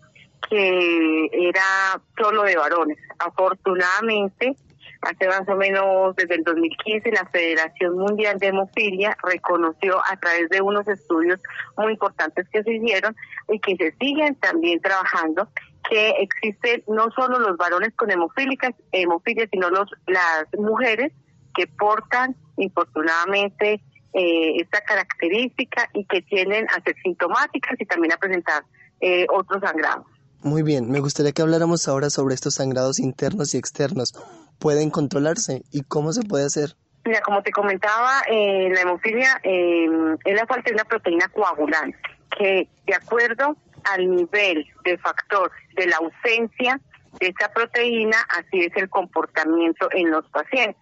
que 0.50 1.30
era 1.32 2.02
solo 2.18 2.44
de 2.44 2.56
varones. 2.56 2.98
Afortunadamente, 3.20 4.56
hace 5.02 5.28
más 5.28 5.48
o 5.48 5.56
menos 5.56 6.16
desde 6.16 6.36
el 6.36 6.44
2015, 6.44 7.12
la 7.12 7.26
Federación 7.32 7.98
Mundial 7.98 8.38
de 8.40 8.48
Hemofilia 8.48 9.18
reconoció 9.24 10.00
a 10.00 10.18
través 10.18 10.50
de 10.50 10.62
unos 10.62 10.88
estudios 10.88 11.40
muy 11.78 11.94
importantes 11.94 12.48
que 12.50 12.64
se 12.64 12.74
hicieron 12.74 13.16
y 13.50 13.60
que 13.60 13.76
se 13.76 13.96
siguen 14.00 14.36
también 14.36 14.80
trabajando 14.82 15.50
que 15.90 16.10
existen 16.20 16.84
no 16.88 17.10
solo 17.12 17.40
los 17.40 17.58
varones 17.58 17.94
con 17.96 18.12
hemofílicas, 18.12 18.72
hemofilia, 18.92 19.48
sino 19.52 19.70
los, 19.70 19.90
las 20.08 20.46
mujeres 20.58 21.12
que 21.54 21.68
portan 21.68 22.36
infortunadamente 22.58 23.82
eh, 24.14 24.62
esta 24.62 24.82
característica 24.82 25.90
y 25.94 26.06
que 26.06 26.22
tienen 26.22 26.68
a 26.70 26.82
ser 26.82 26.96
sintomáticas 27.04 27.80
y 27.80 27.86
también 27.86 28.14
a 28.14 28.18
presentar 28.18 28.64
eh, 29.00 29.26
otros 29.34 29.62
sangrados. 29.62 30.06
Muy 30.44 30.64
bien, 30.64 30.90
me 30.90 31.00
gustaría 31.00 31.32
que 31.32 31.42
habláramos 31.42 31.88
ahora 31.88 32.10
sobre 32.10 32.34
estos 32.34 32.56
sangrados 32.56 33.00
internos 33.00 33.54
y 33.54 33.58
externos. 33.58 34.14
¿Pueden 34.60 34.90
controlarse 34.90 35.64
y 35.72 35.84
cómo 35.84 36.14
se 36.14 36.24
puede 36.24 36.46
hacer? 36.46 36.76
Mira, 37.06 37.22
como 37.22 37.42
te 37.42 37.52
comentaba, 37.52 38.22
eh, 38.30 38.70
la 38.74 38.82
hemofilia 38.82 39.40
em, 39.44 40.18
es 40.24 40.36
la 40.36 40.46
falta 40.46 40.70
de 40.70 40.74
una 40.76 40.84
proteína 40.84 41.28
coagulante 41.30 41.98
que 42.38 42.68
de 42.86 42.96
acuerdo 42.96 43.56
al 43.84 44.10
nivel 44.10 44.68
de 44.84 44.98
factor 44.98 45.52
de 45.76 45.88
la 45.88 45.98
ausencia 45.98 46.80
de 47.20 47.28
esta 47.28 47.52
proteína, 47.52 48.18
así 48.38 48.60
es 48.62 48.76
el 48.76 48.90
comportamiento 48.90 49.90
en 49.92 50.12
los 50.12 50.28
pacientes. 50.30 50.78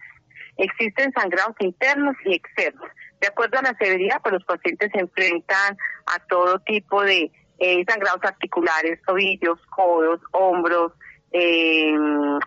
Existen 0.60 1.10
sangrados 1.12 1.56
internos 1.60 2.14
y 2.26 2.34
externos. 2.34 2.86
De 3.18 3.28
acuerdo 3.28 3.58
a 3.58 3.62
la 3.62 3.76
severidad, 3.78 4.20
pues 4.22 4.34
los 4.34 4.44
pacientes 4.44 4.90
se 4.92 5.00
enfrentan 5.00 5.76
a 6.06 6.18
todo 6.28 6.58
tipo 6.60 7.02
de 7.02 7.32
eh, 7.58 7.84
sangrados 7.88 8.22
articulares, 8.22 9.00
tobillos, 9.06 9.58
codos, 9.70 10.20
hombros, 10.32 10.92
eh, 11.32 11.94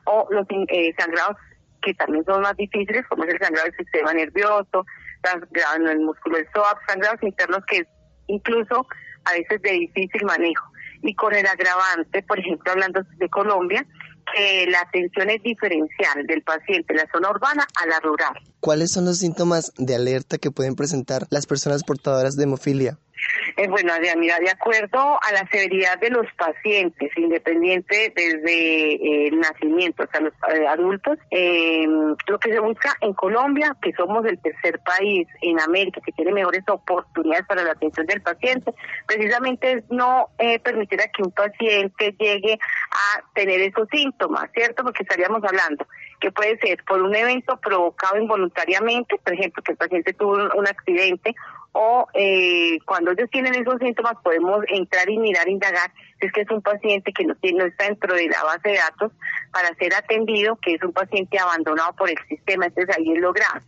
o 0.06 0.28
los 0.30 0.46
eh, 0.70 0.94
sangrados 0.98 1.38
que 1.82 1.96
también 1.96 2.24
son 2.26 2.42
más 2.42 2.56
difíciles, 2.56 3.04
como 3.08 3.24
es 3.24 3.34
el 3.34 3.40
sangrado 3.40 3.66
del 3.66 3.78
sistema 3.78 4.14
nervioso, 4.14 4.86
sangrado 5.24 5.76
en 5.78 5.88
el 5.88 6.00
músculo 6.02 6.38
del 6.38 6.48
psoas, 6.54 6.76
sangrados 6.88 7.22
internos 7.24 7.66
que 7.66 7.84
incluso 8.28 8.88
a 9.26 9.34
veces 9.34 9.60
de 9.62 9.72
difícil 9.72 10.24
manejo. 10.26 10.68
Y 11.02 11.16
con 11.16 11.34
el 11.34 11.46
agravante, 11.48 12.22
por 12.24 12.40
ejemplo, 12.40 12.72
hablando 12.72 13.02
de 13.18 13.30
Colombia, 13.30 13.86
que 14.36 14.66
la 14.68 14.80
atención 14.82 15.30
es 15.30 15.42
diferencial 15.44 16.26
del 16.28 16.42
paciente 16.44 16.94
en 16.94 16.98
la 16.98 17.08
zona 17.12 17.30
urbana 17.30 17.68
a 17.82 17.86
la 17.86 18.00
rural. 18.00 18.34
¿Cuáles 18.60 18.92
son 18.92 19.06
los 19.06 19.18
síntomas 19.18 19.72
de 19.78 19.96
alerta 19.96 20.38
que 20.38 20.52
pueden 20.52 20.76
presentar 20.76 21.28
las 21.30 21.46
personas 21.46 21.84
portadoras 21.84 22.36
de 22.36 22.44
hemofilia? 22.44 22.98
Eh, 23.58 23.68
bueno, 23.68 23.94
mira, 24.18 24.40
de 24.40 24.50
acuerdo 24.50 25.20
a 25.22 25.32
la 25.32 25.48
severidad 25.52 26.00
de 26.00 26.10
los 26.10 26.26
pacientes, 26.38 27.12
independiente 27.18 28.12
desde 28.16 28.94
eh, 28.94 29.28
el 29.28 29.40
nacimiento 29.40 30.04
hasta 30.04 30.22
los 30.22 30.34
eh, 30.54 30.68
adultos, 30.68 31.18
lo 32.28 32.40
que 32.40 32.52
se 32.52 32.60
busca 32.60 32.96
en 33.02 33.14
Colombia, 33.14 33.76
que 33.82 33.94
somos 33.94 34.26
el 34.26 34.40
tercer 34.40 34.80
país 34.80 35.28
en 35.42 35.60
América 35.60 36.02
que 36.04 36.12
tiene 36.14 36.32
mejores 36.32 36.64
oportunidades 36.68 37.46
para 37.46 37.64
la 37.64 37.72
atención 37.72 38.06
del 38.08 38.22
paciente, 38.22 38.74
precisamente 39.06 39.74
es 39.74 39.84
no 39.90 40.30
permitir 40.64 41.02
a 41.02 41.08
que 41.08 41.24
un 41.24 41.32
paciente 41.32 42.16
llegue 42.20 42.58
a 42.92 43.24
tener 43.34 43.62
esos 43.62 43.88
síntomas, 43.90 44.50
¿cierto? 44.54 44.84
Porque 44.84 45.04
estaríamos 45.04 45.44
hablando 45.44 45.86
que 46.20 46.32
puede 46.32 46.58
ser 46.60 46.84
por 46.86 47.02
un 47.02 47.14
evento 47.14 47.58
provocado 47.58 48.18
involuntariamente, 48.18 49.20
por 49.24 49.34
ejemplo, 49.34 49.62
que 49.62 49.74
el 49.74 49.78
paciente 49.78 50.14
tuvo 50.14 50.50
un 50.56 50.68
accidente 50.68 51.36
o 51.74 52.08
eh, 52.14 52.78
cuando 52.86 53.12
ellos 53.12 53.30
tienen 53.32 53.56
esos 53.56 53.80
síntomas 53.80 54.14
podemos 54.24 54.64
entrar 54.68 55.10
y 55.10 55.18
mirar, 55.18 55.50
indagar 55.50 55.92
si 56.20 56.28
es 56.28 56.32
que 56.32 56.42
es 56.42 56.50
un 56.52 56.62
paciente 56.62 57.12
que 57.12 57.26
no, 57.26 57.36
no 57.56 57.66
está 57.66 57.86
dentro 57.86 58.16
de 58.16 58.28
la 58.28 58.44
base 58.44 58.70
de 58.70 58.78
datos 58.78 59.12
para 59.52 59.74
ser 59.76 59.94
atendido, 59.96 60.56
que 60.58 60.76
es 60.76 60.84
un 60.84 60.94
paciente 60.94 61.38
abandonado 61.40 61.94
por 61.94 62.10
el 62.10 62.18
sistema, 62.30 62.68
entonces 62.68 62.96
ahí 62.96 63.12
es 63.12 63.20
lo 63.20 63.34
grave. 63.34 63.62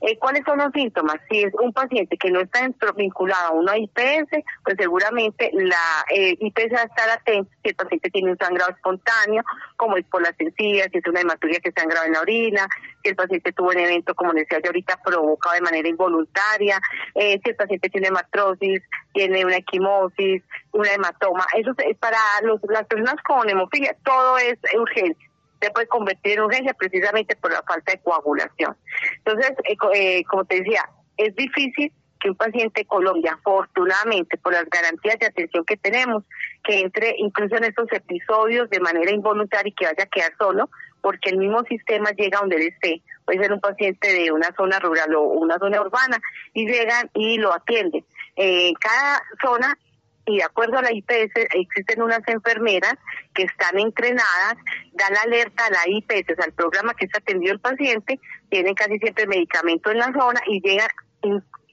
Eh, 0.00 0.18
¿Cuáles 0.18 0.42
son 0.44 0.58
los 0.58 0.72
síntomas? 0.72 1.16
Si 1.30 1.42
es 1.42 1.52
un 1.54 1.72
paciente 1.72 2.16
que 2.16 2.30
no 2.30 2.40
está 2.40 2.68
vinculado 2.96 3.48
a 3.48 3.52
una 3.52 3.78
IPS, 3.78 4.44
pues 4.64 4.76
seguramente 4.78 5.50
la 5.54 6.04
eh, 6.14 6.36
IPS 6.38 6.74
va 6.74 6.80
a 6.80 6.84
estar 6.84 7.10
atenta 7.10 7.50
si 7.62 7.70
el 7.70 7.74
paciente 7.74 8.10
tiene 8.10 8.30
un 8.30 8.38
sangrado 8.38 8.72
espontáneo, 8.72 9.42
como 9.76 9.96
es 9.96 10.04
por 10.06 10.22
las 10.22 10.34
encías, 10.38 10.88
si 10.92 10.98
es 10.98 11.06
una 11.06 11.20
hematuria 11.20 11.60
que 11.60 11.72
sangrado 11.72 12.06
en 12.06 12.12
la 12.12 12.20
orina, 12.20 12.66
si 13.02 13.10
el 13.10 13.16
paciente 13.16 13.52
tuvo 13.52 13.70
un 13.70 13.78
evento, 13.78 14.14
como 14.14 14.32
decía 14.32 14.58
yo 14.62 14.68
ahorita, 14.68 15.00
provocado 15.04 15.54
de 15.54 15.60
manera 15.62 15.88
involuntaria, 15.88 16.78
eh, 17.14 17.40
si 17.42 17.50
el 17.50 17.56
paciente 17.56 17.88
tiene 17.88 18.08
hematrosis, 18.08 18.82
tiene 19.12 19.44
una 19.44 19.56
equimosis, 19.56 20.42
una 20.72 20.92
hematoma. 20.92 21.46
Eso 21.56 21.72
es 21.78 21.96
para 21.98 22.18
los, 22.42 22.60
las 22.68 22.86
personas 22.86 23.16
con 23.22 23.48
hemofilia, 23.48 23.96
todo 24.04 24.38
es 24.38 24.58
urgente 24.78 25.25
se 25.60 25.70
puede 25.70 25.86
convertir 25.86 26.32
en 26.32 26.44
urgencia 26.44 26.74
precisamente 26.74 27.36
por 27.36 27.52
la 27.52 27.62
falta 27.62 27.92
de 27.92 28.00
coagulación. 28.00 28.76
Entonces, 29.18 29.52
eh, 29.64 29.76
eh, 29.94 30.24
como 30.24 30.44
te 30.44 30.60
decía, 30.60 30.88
es 31.16 31.34
difícil 31.34 31.92
que 32.20 32.30
un 32.30 32.36
paciente 32.36 32.80
de 32.80 32.86
Colombia, 32.86 33.34
afortunadamente, 33.34 34.38
por 34.38 34.52
las 34.52 34.64
garantías 34.64 35.18
de 35.18 35.26
atención 35.26 35.64
que 35.64 35.76
tenemos, 35.76 36.24
que 36.64 36.80
entre 36.80 37.14
incluso 37.18 37.56
en 37.56 37.64
estos 37.64 37.90
episodios 37.92 38.70
de 38.70 38.80
manera 38.80 39.10
involuntaria 39.12 39.68
y 39.68 39.74
que 39.74 39.86
vaya 39.86 40.04
a 40.04 40.06
quedar 40.06 40.32
solo, 40.38 40.70
porque 41.00 41.30
el 41.30 41.38
mismo 41.38 41.62
sistema 41.64 42.10
llega 42.10 42.40
donde 42.40 42.56
él 42.56 42.68
esté. 42.68 43.02
Puede 43.24 43.40
ser 43.40 43.52
un 43.52 43.60
paciente 43.60 44.12
de 44.12 44.32
una 44.32 44.52
zona 44.56 44.78
rural 44.78 45.14
o 45.14 45.22
una 45.22 45.58
zona 45.58 45.80
urbana 45.80 46.18
y 46.52 46.66
llegan 46.66 47.10
y 47.14 47.38
lo 47.38 47.54
atienden. 47.54 48.04
En 48.36 48.74
cada 48.74 49.22
zona 49.42 49.78
y 50.26 50.38
de 50.38 50.42
acuerdo 50.42 50.78
a 50.78 50.82
la 50.82 50.92
IPS 50.92 51.32
existen 51.54 52.02
unas 52.02 52.20
enfermeras 52.26 52.94
que 53.32 53.44
están 53.44 53.78
entrenadas, 53.78 54.56
dan 54.94 55.16
alerta 55.24 55.66
a 55.66 55.70
la 55.70 55.80
IPS, 55.86 56.38
al 56.44 56.52
programa 56.52 56.94
que 56.94 57.06
está 57.06 57.18
atendido 57.18 57.52
el 57.52 57.60
paciente, 57.60 58.20
tienen 58.50 58.74
casi 58.74 58.98
siempre 58.98 59.26
medicamento 59.26 59.90
en 59.90 59.98
la 59.98 60.12
zona 60.12 60.40
y 60.46 60.60
llegan 60.60 60.88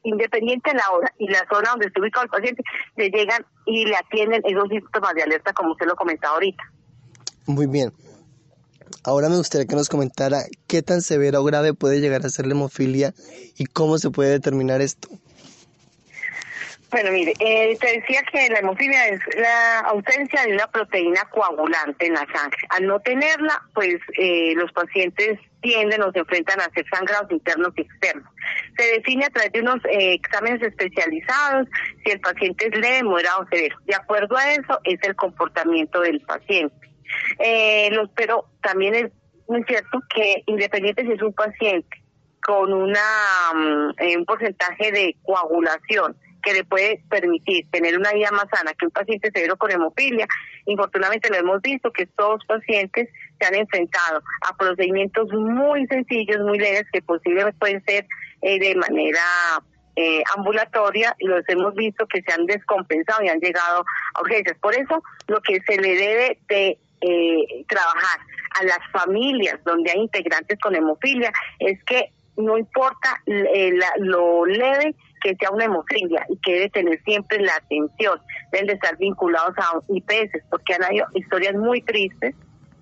independiente 0.03 0.71
de 0.71 0.77
la 0.77 0.91
hora 0.91 1.13
y 1.17 1.27
la 1.27 1.45
zona 1.51 1.71
donde 1.71 1.87
está 1.87 2.01
ubicado 2.01 2.25
el 2.25 2.29
paciente, 2.29 2.63
le 2.95 3.09
llegan 3.09 3.45
y 3.65 3.85
le 3.85 3.95
atienden 3.95 4.41
esos 4.45 4.69
síntomas 4.69 5.13
de 5.15 5.23
alerta 5.23 5.53
como 5.53 5.71
usted 5.71 5.87
lo 5.87 5.95
comentaba 5.95 6.35
ahorita. 6.35 6.63
Muy 7.45 7.67
bien. 7.67 7.91
Ahora 9.03 9.29
me 9.29 9.37
gustaría 9.37 9.67
que 9.67 9.75
nos 9.75 9.89
comentara 9.89 10.43
qué 10.67 10.81
tan 10.81 11.01
severa 11.01 11.39
o 11.39 11.43
grave 11.43 11.73
puede 11.73 11.99
llegar 11.99 12.25
a 12.25 12.29
ser 12.29 12.45
la 12.45 12.53
hemofilia 12.53 13.13
y 13.57 13.65
cómo 13.65 13.97
se 13.97 14.11
puede 14.11 14.29
determinar 14.29 14.81
esto. 14.81 15.09
Bueno, 16.93 17.09
mire, 17.11 17.33
eh, 17.39 17.75
te 17.81 17.99
decía 17.99 18.21
que 18.31 18.49
la 18.49 18.59
hemofilia 18.59 19.07
es 19.07 19.19
la 19.35 19.79
ausencia 19.79 20.43
de 20.43 20.53
una 20.53 20.67
proteína 20.67 21.27
coagulante 21.31 22.05
en 22.05 22.13
la 22.13 22.27
sangre. 22.31 22.59
Al 22.69 22.85
no 22.85 22.99
tenerla, 22.99 23.63
pues 23.73 23.95
eh, 24.15 24.53
los 24.55 24.71
pacientes 24.73 25.39
tienden 25.61 26.03
o 26.03 26.11
se 26.11 26.19
enfrentan 26.19 26.61
a 26.61 26.65
hacer 26.65 26.85
sangrados 26.93 27.31
internos 27.31 27.73
y 27.77 27.81
externos. 27.81 28.31
Se 28.77 28.83
define 28.91 29.25
a 29.25 29.31
través 29.31 29.51
de 29.53 29.61
unos 29.61 29.83
eh, 29.85 30.13
exámenes 30.13 30.61
especializados 30.61 31.67
si 32.05 32.11
el 32.11 32.19
paciente 32.19 32.67
es 32.67 32.77
leve, 32.77 33.01
moderado 33.01 33.41
o 33.41 33.47
severo. 33.47 33.75
De 33.85 33.95
acuerdo 33.95 34.37
a 34.37 34.53
eso 34.53 34.79
es 34.83 34.99
el 35.01 35.15
comportamiento 35.15 35.99
del 35.99 36.21
paciente. 36.21 36.75
Eh, 37.39 37.89
los, 37.91 38.11
pero 38.15 38.51
también 38.61 38.93
es 38.93 39.11
muy 39.47 39.63
cierto 39.63 39.99
que 40.13 40.43
independiente 40.45 41.01
si 41.01 41.13
es 41.13 41.21
un 41.23 41.33
paciente 41.33 42.03
con 42.45 42.71
una 42.71 43.01
mm, 43.55 44.17
un 44.19 44.25
porcentaje 44.25 44.91
de 44.91 45.15
coagulación 45.23 46.15
que 46.43 46.53
le 46.53 46.63
puede 46.65 47.01
permitir 47.09 47.65
tener 47.71 47.97
una 47.97 48.11
vida 48.11 48.29
más 48.31 48.45
sana 48.53 48.73
que 48.77 48.85
un 48.85 48.91
paciente 48.91 49.31
severo 49.33 49.57
con 49.57 49.71
hemofilia. 49.71 50.27
Infortunadamente 50.65 51.29
lo 51.29 51.37
hemos 51.37 51.61
visto 51.61 51.91
que 51.91 52.03
estos 52.03 52.45
pacientes 52.45 53.09
se 53.39 53.47
han 53.47 53.55
enfrentado 53.55 54.21
a 54.49 54.55
procedimientos 54.57 55.31
muy 55.31 55.87
sencillos, 55.87 56.41
muy 56.41 56.59
leves, 56.59 56.85
que 56.91 57.01
posiblemente 57.01 57.57
pueden 57.57 57.83
ser 57.85 58.05
eh, 58.41 58.59
de 58.59 58.75
manera 58.75 59.21
eh, 59.95 60.21
ambulatoria 60.35 61.15
y 61.17 61.27
los 61.27 61.47
hemos 61.47 61.73
visto 61.75 62.05
que 62.07 62.21
se 62.21 62.33
han 62.33 62.45
descompensado 62.45 63.23
y 63.23 63.29
han 63.29 63.39
llegado 63.39 63.85
a 64.13 64.21
urgencias. 64.21 64.57
Por 64.59 64.75
eso 64.75 65.01
lo 65.27 65.41
que 65.41 65.61
se 65.65 65.79
le 65.79 65.95
debe 65.95 66.39
de 66.49 66.77
eh, 67.01 67.65
trabajar 67.67 68.19
a 68.59 68.63
las 68.65 68.79
familias 68.91 69.59
donde 69.63 69.91
hay 69.91 69.99
integrantes 69.99 70.59
con 70.59 70.75
hemofilia 70.75 71.31
es 71.59 71.81
que 71.85 72.11
no 72.35 72.57
importa 72.57 73.21
lo 73.97 74.45
leve 74.45 74.95
que 75.23 75.35
sea 75.37 75.49
una 75.51 75.65
hemofilia 75.65 76.25
y 76.29 76.37
que 76.37 76.53
debe 76.53 76.69
tener 76.69 77.01
siempre 77.03 77.39
la 77.39 77.55
atención, 77.55 78.19
deben 78.51 78.67
de 78.67 78.73
estar 78.73 78.97
vinculados 78.97 79.55
a 79.57 79.79
IPS, 79.87 80.43
porque 80.49 80.73
han 80.73 80.83
habido 80.83 81.07
historias 81.13 81.55
muy 81.55 81.81
tristes 81.81 82.35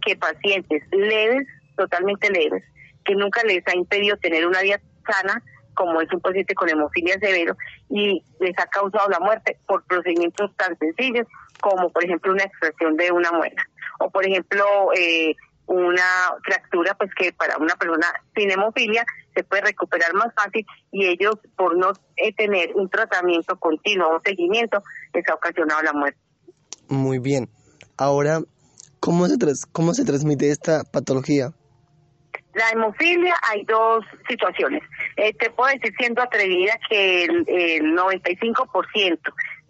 que 0.04 0.16
pacientes 0.16 0.84
leves, 0.92 1.48
totalmente 1.78 2.30
leves, 2.32 2.64
que 3.06 3.16
nunca 3.16 3.44
les 3.44 3.66
ha 3.68 3.76
impedido 3.76 4.18
tener 4.18 4.48
una 4.48 4.62
vida 4.62 4.82
sana, 5.06 5.42
como 5.76 6.02
es 6.02 6.12
un 6.12 6.20
paciente 6.20 6.56
con 6.56 6.68
hemofilia 6.68 7.20
severo, 7.20 7.56
y 7.90 8.24
les 8.40 8.58
ha 8.58 8.66
causado 8.66 9.08
la 9.10 9.20
muerte 9.20 9.58
por 9.68 9.84
procedimientos 9.86 10.52
tan 10.58 10.78
sencillos 10.80 11.28
como, 11.62 11.92
por 11.92 12.04
ejemplo, 12.04 12.34
una 12.34 12.44
extracción 12.44 12.98
de 12.98 13.12
una 13.12 13.32
muela, 13.32 13.64
o 14.00 14.10
por 14.10 14.26
ejemplo, 14.26 14.66
eh, 14.98 15.36
una 15.68 16.34
fractura, 16.44 16.96
pues 16.96 17.14
que 17.14 17.32
para 17.34 17.58
una 17.58 17.76
persona 17.76 18.08
sin 18.36 18.50
hemofilia 18.50 19.06
se 19.36 19.44
puede 19.44 19.64
recuperar 19.64 20.14
más 20.14 20.34
fácil 20.36 20.66
y 20.92 21.06
ellos 21.06 21.36
por 21.56 21.78
no 21.78 21.92
eh, 22.18 22.34
tener 22.34 22.72
un 22.76 22.90
tratamiento 22.90 23.58
continuo 23.58 24.16
o 24.16 24.22
seguimiento 24.24 24.82
les 25.14 25.28
ha 25.30 25.36
ocasionado 25.36 25.82
la 25.82 25.94
muerte. 25.94 26.20
Muy 26.88 27.20
bien. 27.20 27.50
Ahora, 27.98 28.40
¿cómo 29.00 29.28
se, 29.28 29.38
cómo 29.72 29.94
se 29.94 30.06
transmite 30.06 30.50
esta 30.50 30.84
patología? 30.84 31.54
La 32.54 32.70
hemofilia 32.72 33.34
hay 33.50 33.64
dos 33.64 34.04
situaciones. 34.28 34.84
Eh, 35.16 35.34
te 35.34 35.50
puedo 35.52 35.74
decir 35.74 35.94
siendo 35.98 36.22
atrevida 36.22 36.74
que 36.90 37.24
el, 37.24 37.46
el 37.48 37.96
95% 37.96 39.20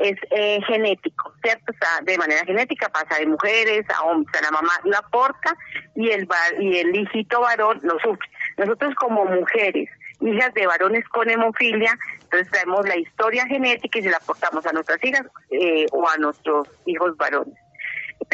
es 0.01 0.17
eh, 0.31 0.59
genético, 0.67 1.33
¿cierto? 1.41 1.71
O 1.71 1.75
sea, 1.79 2.01
de 2.03 2.17
manera 2.17 2.45
genética 2.45 2.89
pasa 2.89 3.19
de 3.19 3.27
mujeres 3.27 3.85
a 3.89 4.03
hombres, 4.03 4.41
a 4.41 4.45
la 4.45 4.51
mamá 4.51 4.73
la 4.85 5.01
porta 5.11 5.55
y 5.95 6.09
el, 6.09 6.27
y 6.59 6.77
el 6.77 6.95
hijito 6.95 7.41
varón 7.41 7.79
lo 7.83 7.99
sufre. 7.99 8.29
Nosotros 8.57 8.93
como 8.95 9.25
mujeres, 9.25 9.89
hijas 10.21 10.53
de 10.53 10.67
varones 10.67 11.07
con 11.09 11.29
hemofilia, 11.29 11.97
entonces 12.23 12.49
traemos 12.51 12.87
la 12.87 12.97
historia 12.97 13.45
genética 13.47 13.99
y 13.99 14.03
se 14.03 14.09
la 14.09 14.17
aportamos 14.17 14.65
a 14.65 14.71
nuestras 14.71 15.03
hijas 15.03 15.25
eh, 15.49 15.85
o 15.91 16.07
a 16.07 16.17
nuestros 16.17 16.67
hijos 16.85 17.15
varones. 17.17 17.55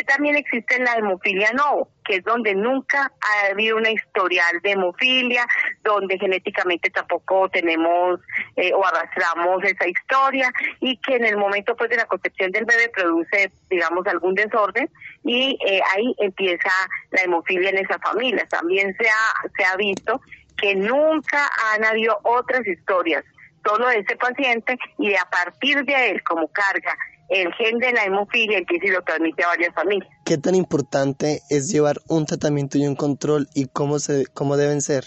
También 0.05 0.35
existe 0.35 0.79
la 0.79 0.95
hemofilia 0.95 1.51
no, 1.53 1.89
que 2.03 2.17
es 2.17 2.23
donde 2.23 2.55
nunca 2.55 3.11
ha 3.21 3.51
habido 3.51 3.77
una 3.77 3.91
historial 3.91 4.59
de 4.63 4.71
hemofilia, 4.71 5.45
donde 5.83 6.17
genéticamente 6.17 6.89
tampoco 6.89 7.49
tenemos 7.49 8.19
eh, 8.55 8.71
o 8.73 8.85
arrastramos 8.85 9.63
esa 9.63 9.87
historia 9.87 10.51
y 10.79 10.97
que 10.97 11.15
en 11.15 11.25
el 11.25 11.37
momento 11.37 11.75
pues 11.75 11.89
de 11.89 11.97
la 11.97 12.05
concepción 12.05 12.51
del 12.51 12.65
bebé 12.65 12.89
produce, 12.89 13.51
digamos, 13.69 14.05
algún 14.07 14.33
desorden 14.33 14.89
y 15.23 15.57
eh, 15.65 15.81
ahí 15.95 16.15
empieza 16.19 16.71
la 17.11 17.21
hemofilia 17.21 17.69
en 17.69 17.79
esa 17.79 17.99
familia. 17.99 18.47
También 18.49 18.95
se 18.97 19.07
ha, 19.07 19.49
se 19.55 19.65
ha 19.65 19.75
visto 19.75 20.21
que 20.57 20.75
nunca 20.75 21.49
han 21.73 21.85
habido 21.85 22.19
otras 22.23 22.65
historias, 22.65 23.23
solo 23.63 23.87
de 23.87 23.99
ese 23.99 24.15
paciente 24.15 24.77
y 24.97 25.13
a 25.15 25.25
partir 25.25 25.83
de 25.85 26.09
él 26.09 26.23
como 26.23 26.47
carga 26.47 26.97
el 27.29 27.53
gen 27.53 27.77
de 27.79 27.91
la 27.91 28.05
hemofilia 28.05 28.63
que 28.63 28.79
se 28.79 28.91
lo 28.91 29.01
transmite 29.03 29.43
a 29.43 29.47
varias 29.47 29.73
familias. 29.73 30.09
¿Qué 30.25 30.37
tan 30.37 30.55
importante 30.55 31.41
es 31.49 31.71
llevar 31.71 31.97
un 32.07 32.25
tratamiento 32.25 32.77
y 32.77 32.87
un 32.87 32.95
control 32.95 33.47
y 33.53 33.67
cómo 33.67 33.99
se 33.99 34.25
cómo 34.33 34.57
deben 34.57 34.81
ser? 34.81 35.05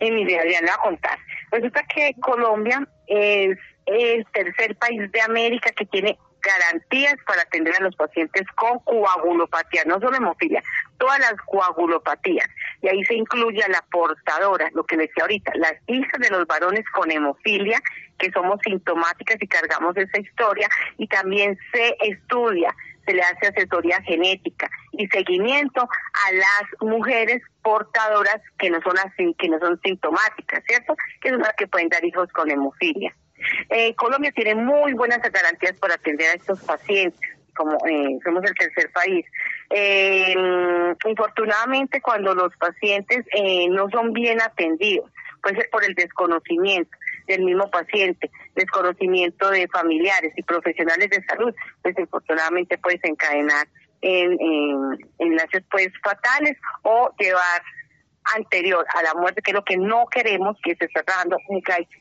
En 0.00 0.12
eh, 0.12 0.16
mi 0.16 0.22
idea, 0.22 0.44
le 0.44 0.60
voy 0.60 0.68
a 0.68 0.82
contar. 0.82 1.18
Resulta 1.50 1.82
que 1.84 2.14
Colombia 2.20 2.86
es 3.06 3.58
el 3.86 4.26
tercer 4.32 4.76
país 4.76 5.10
de 5.10 5.20
América 5.20 5.70
que 5.76 5.86
tiene 5.86 6.18
garantías 6.42 7.14
para 7.26 7.42
atender 7.42 7.74
a 7.78 7.84
los 7.84 7.94
pacientes 7.96 8.46
con 8.56 8.78
coagulopatía, 8.80 9.84
no 9.86 10.00
solo 10.00 10.16
hemofilia, 10.16 10.62
todas 10.98 11.18
las 11.20 11.34
coagulopatías. 11.46 12.48
Y 12.82 12.88
ahí 12.88 13.04
se 13.04 13.14
incluye 13.14 13.62
a 13.62 13.68
la 13.68 13.82
portadora, 13.90 14.68
lo 14.74 14.84
que 14.84 14.96
decía 14.96 15.22
ahorita, 15.22 15.52
las 15.54 15.74
hijas 15.86 16.20
de 16.20 16.30
los 16.30 16.46
varones 16.46 16.84
con 16.92 17.10
hemofilia, 17.10 17.80
que 18.18 18.30
somos 18.32 18.60
sintomáticas 18.64 19.36
y 19.40 19.46
cargamos 19.46 19.96
esa 19.96 20.20
historia, 20.20 20.68
y 20.98 21.06
también 21.06 21.58
se 21.72 21.96
estudia 22.00 22.74
se 23.04 23.14
le 23.14 23.22
hace 23.22 23.48
asesoría 23.48 24.00
genética 24.02 24.70
y 24.92 25.06
seguimiento 25.08 25.80
a 25.82 26.32
las 26.32 26.80
mujeres 26.80 27.42
portadoras 27.62 28.40
que 28.58 28.70
no 28.70 28.80
son 28.82 28.94
que 29.38 29.48
no 29.48 29.58
son 29.58 29.80
sintomáticas, 29.82 30.62
¿cierto? 30.66 30.94
Que 31.20 31.30
son 31.30 31.40
las 31.40 31.54
que 31.54 31.66
pueden 31.66 31.88
dar 31.88 32.04
hijos 32.04 32.28
con 32.32 32.50
hemofilia. 32.50 33.14
Eh, 33.70 33.94
Colombia 33.94 34.32
tiene 34.32 34.54
muy 34.54 34.92
buenas 34.94 35.20
garantías 35.20 35.78
para 35.78 35.94
atender 35.94 36.28
a 36.30 36.34
estos 36.34 36.60
pacientes, 36.62 37.20
como 37.54 37.76
eh, 37.86 38.18
somos 38.24 38.42
el 38.44 38.54
tercer 38.54 38.90
país. 38.92 39.26
Eh, 39.70 40.34
infortunadamente, 41.06 42.00
cuando 42.00 42.34
los 42.34 42.54
pacientes 42.56 43.24
eh, 43.32 43.68
no 43.70 43.88
son 43.90 44.12
bien 44.12 44.40
atendidos, 44.40 45.10
puede 45.42 45.56
ser 45.56 45.70
por 45.70 45.84
el 45.84 45.94
desconocimiento 45.94 46.96
del 47.26 47.42
mismo 47.44 47.70
paciente, 47.70 48.30
desconocimiento 48.54 49.50
de 49.50 49.68
familiares 49.68 50.32
y 50.36 50.42
profesionales 50.42 51.08
de 51.10 51.22
salud, 51.24 51.54
pues 51.82 51.98
infortunadamente 51.98 52.78
puede 52.78 52.96
desencadenar 52.96 53.66
en, 54.00 54.36
en 54.40 54.98
enlaces 55.18 55.62
pues 55.70 55.88
fatales 56.02 56.56
o 56.82 57.10
llevar 57.18 57.62
anterior 58.36 58.84
a 58.94 59.02
la 59.02 59.14
muerte, 59.14 59.42
que 59.42 59.50
es 59.50 59.54
lo 59.54 59.64
que 59.64 59.76
no 59.76 60.06
queremos, 60.06 60.56
que 60.62 60.74
se 60.76 60.84
está 60.86 61.02
trabajando, 61.02 61.36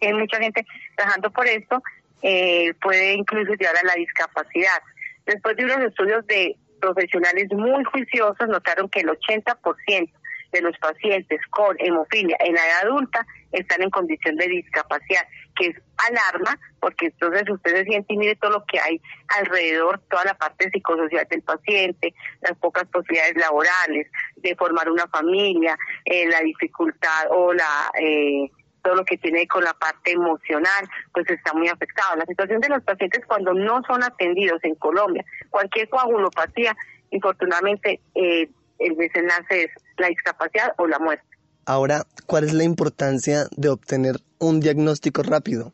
hay 0.02 0.14
mucha 0.14 0.38
gente 0.38 0.66
trabajando 0.96 1.32
por 1.32 1.48
esto, 1.48 1.82
eh, 2.22 2.74
puede 2.82 3.14
incluso 3.14 3.54
llevar 3.54 3.78
a 3.78 3.88
la 3.88 3.94
discapacidad. 3.96 4.82
Después 5.26 5.56
de 5.56 5.66
unos 5.66 5.80
estudios 5.80 6.26
de 6.28 6.56
profesionales 6.80 7.48
muy 7.52 7.84
juiciosos, 7.86 8.48
notaron 8.48 8.90
que 8.90 9.02
el 9.02 9.10
80% 9.10 10.12
de 10.52 10.62
los 10.62 10.78
pacientes 10.80 11.40
con 11.50 11.76
hemofilia 11.80 12.36
en 12.42 12.54
la 12.54 12.66
edad 12.66 12.90
adulta 12.90 13.26
están 13.52 13.82
en 13.82 13.90
condición 13.90 14.36
de 14.36 14.48
discapacidad, 14.48 15.26
que 15.56 15.68
es 15.68 15.76
alarma, 16.10 16.58
porque 16.80 17.08
entonces 17.08 17.49
ustedes 17.49 17.86
sienten 17.86 18.18
mire 18.18 18.36
todo 18.36 18.52
lo 18.52 18.66
que 18.66 18.80
hay 18.80 19.02
alrededor, 19.39 20.02
toda 20.10 20.26
la 20.26 20.34
parte 20.34 20.70
psicosocial 20.72 21.28
del 21.30 21.41
paciente, 21.43 22.14
las 22.41 22.58
pocas 22.58 22.86
posibilidades 22.86 23.36
laborales 23.38 24.08
de 24.38 24.56
formar 24.56 24.89
una 24.89 25.08
familia, 25.08 25.78
eh, 26.06 26.28
la 26.28 26.41
dificultad 26.41 27.28
o 27.30 27.54
la 27.54 27.91
eh, 27.99 28.49
todo 28.84 28.95
lo 28.95 29.06
que 29.06 29.18
tiene 29.18 29.47
con 29.47 29.64
la 29.64 29.74
parte 29.74 30.12
emocional, 30.12 30.89
pues 31.14 31.30
está 31.30 31.54
muy 31.54 31.68
afectado. 31.68 32.16
La 32.16 32.26
situación 32.26 32.62
de 32.62 32.70
los 32.70 32.84
pacientes 32.84 33.24
cuando 33.28 33.54
no 33.54 33.82
son 33.84 34.04
atendidos 34.04 34.64
en 34.64 34.76
Colombia, 34.76 35.24
cualquier 35.49 35.88
coagulopatía, 35.89 36.76
infortunadamente 37.12 38.02
eh, 38.16 38.49
el 38.80 38.95
desenlace 38.95 39.66
es 39.66 39.72
la 39.97 40.08
discapacidad 40.08 40.74
o 40.78 40.88
la 40.88 40.97
muerte. 40.99 41.31
Ahora, 41.66 42.03
¿cuál 42.26 42.45
es 42.45 42.53
la 42.53 42.64
importancia 42.64 43.45
de 43.55 43.70
obtener 43.70 44.16
un 44.39 44.59
diagnóstico 44.59 45.24
rápido? 45.24 45.74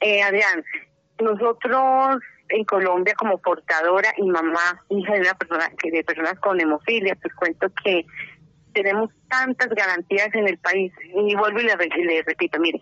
Eh, 0.00 0.22
Adrián, 0.22 0.64
nosotros 1.20 2.20
en 2.48 2.64
Colombia 2.64 3.14
como 3.14 3.38
portadora 3.38 4.12
y 4.18 4.28
mamá, 4.28 4.84
hija 4.90 5.14
de 5.14 5.20
una 5.20 5.34
persona 5.34 5.70
que 5.80 5.90
de 5.90 6.04
personas 6.04 6.38
con 6.40 6.60
hemofilia, 6.60 7.16
pues 7.16 7.34
cuento 7.34 7.68
que 7.82 8.04
tenemos 8.74 9.10
tantas 9.28 9.68
garantías 9.68 10.34
en 10.34 10.48
el 10.48 10.58
país 10.58 10.92
y 11.14 11.34
vuelvo 11.34 11.60
y 11.60 11.64
le, 11.64 11.76
le 11.76 12.22
repito, 12.22 12.58
mire, 12.60 12.80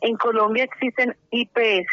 en 0.00 0.16
Colombia 0.16 0.64
existen 0.64 1.16
IPS 1.30 1.86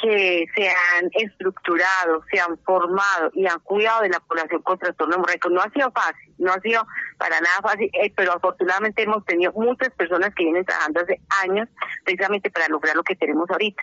que 0.00 0.46
se 0.54 0.68
han 0.68 1.10
estructurado, 1.12 2.22
se 2.30 2.40
han 2.40 2.58
formado 2.58 3.30
y 3.34 3.46
han 3.46 3.60
cuidado 3.60 4.02
de 4.02 4.10
la 4.10 4.20
población 4.20 4.62
con 4.62 4.78
trastorno 4.78 5.16
hemorrágico. 5.16 5.48
No 5.48 5.60
ha 5.60 5.70
sido 5.70 5.90
fácil, 5.92 6.34
no 6.38 6.52
ha 6.52 6.60
sido 6.60 6.86
para 7.18 7.40
nada 7.40 7.60
fácil, 7.62 7.90
eh, 7.92 8.12
pero 8.16 8.32
afortunadamente 8.32 9.02
hemos 9.02 9.24
tenido 9.24 9.52
muchas 9.52 9.90
personas 9.90 10.34
que 10.34 10.44
vienen 10.44 10.64
trabajando 10.64 11.00
hace 11.00 11.20
años 11.42 11.68
precisamente 12.04 12.50
para 12.50 12.68
lograr 12.68 12.96
lo 12.96 13.02
que 13.02 13.16
tenemos 13.16 13.48
ahorita. 13.50 13.82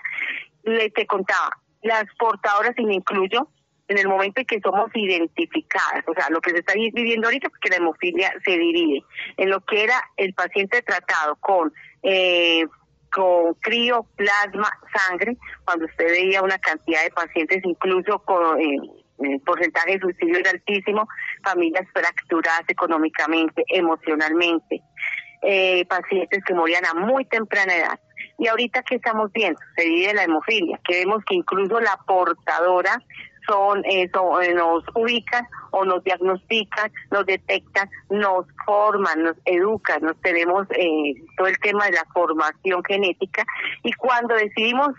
Le 0.64 0.90
te 0.92 1.06
contaba, 1.08 1.50
las 1.82 2.06
portadoras, 2.18 2.74
y 2.78 2.86
me 2.86 2.96
incluyo, 2.96 3.50
en 3.88 3.98
el 3.98 4.08
momento 4.08 4.40
en 4.40 4.46
que 4.46 4.62
somos 4.62 4.90
identificadas, 4.94 6.04
o 6.08 6.14
sea, 6.14 6.30
lo 6.30 6.40
que 6.42 6.52
se 6.52 6.60
está 6.60 6.74
viviendo 6.74 7.28
ahorita, 7.28 7.50
porque 7.50 7.70
la 7.70 7.78
hemofilia 7.78 8.34
se 8.46 8.58
divide 8.58 9.04
en 9.38 9.50
lo 9.50 9.62
que 9.62 9.84
era 9.84 10.02
el 10.16 10.34
paciente 10.34 10.82
tratado 10.82 11.36
con 11.38 11.74
eh, 12.02 12.66
con 13.14 13.54
crío, 13.62 14.06
plasma, 14.16 14.70
sangre, 14.96 15.38
cuando 15.66 15.86
usted 15.86 16.06
veía 16.06 16.42
una 16.42 16.58
cantidad 16.58 17.04
de 17.04 17.12
pacientes, 17.12 17.62
incluso 17.64 18.20
con 18.20 18.60
eh, 18.60 18.78
el 19.20 19.40
porcentaje 19.42 19.94
de 19.94 20.00
suicidio 20.00 20.40
era 20.40 20.52
altísimo, 20.52 21.08
familias 21.44 21.88
fracturadas 21.94 22.64
económicamente, 22.68 23.64
emocionalmente. 23.70 24.82
eh, 25.44 25.86
pacientes 25.86 26.42
que 26.46 26.54
morían 26.54 26.86
a 26.86 26.94
muy 26.94 27.26
temprana 27.26 27.76
edad. 27.76 28.00
Y 28.40 28.48
ahorita 28.48 28.82
que 28.84 28.96
estamos 28.96 29.32
viendo, 29.34 29.60
se 29.76 29.84
divide 29.84 30.14
la 30.14 30.24
hemofilia, 30.24 30.80
que 30.88 31.00
vemos 31.00 31.24
que 31.28 31.36
incluso 31.36 31.80
la 31.80 32.00
portadora 32.08 33.02
son 33.48 33.84
eso 33.86 34.42
eh, 34.42 34.54
nos 34.54 34.84
ubican 34.96 35.48
o 35.72 35.84
nos 35.86 36.04
diagnostican, 36.04 36.92
nos 37.12 37.26
detectan, 37.26 37.90
nos 38.10 38.46
forman, 38.66 39.24
nos 39.24 39.38
educan, 39.46 40.02
nos 40.02 40.20
tenemos 40.22 40.68
eh, 40.72 41.14
todo 41.38 41.48
el 41.48 41.58
tema 41.60 41.86
de 41.86 41.94
la 41.94 42.06
formación 42.14 42.84
genética 42.84 43.44
y 43.84 43.92
cuando 43.94 44.36
decidimos 44.36 44.90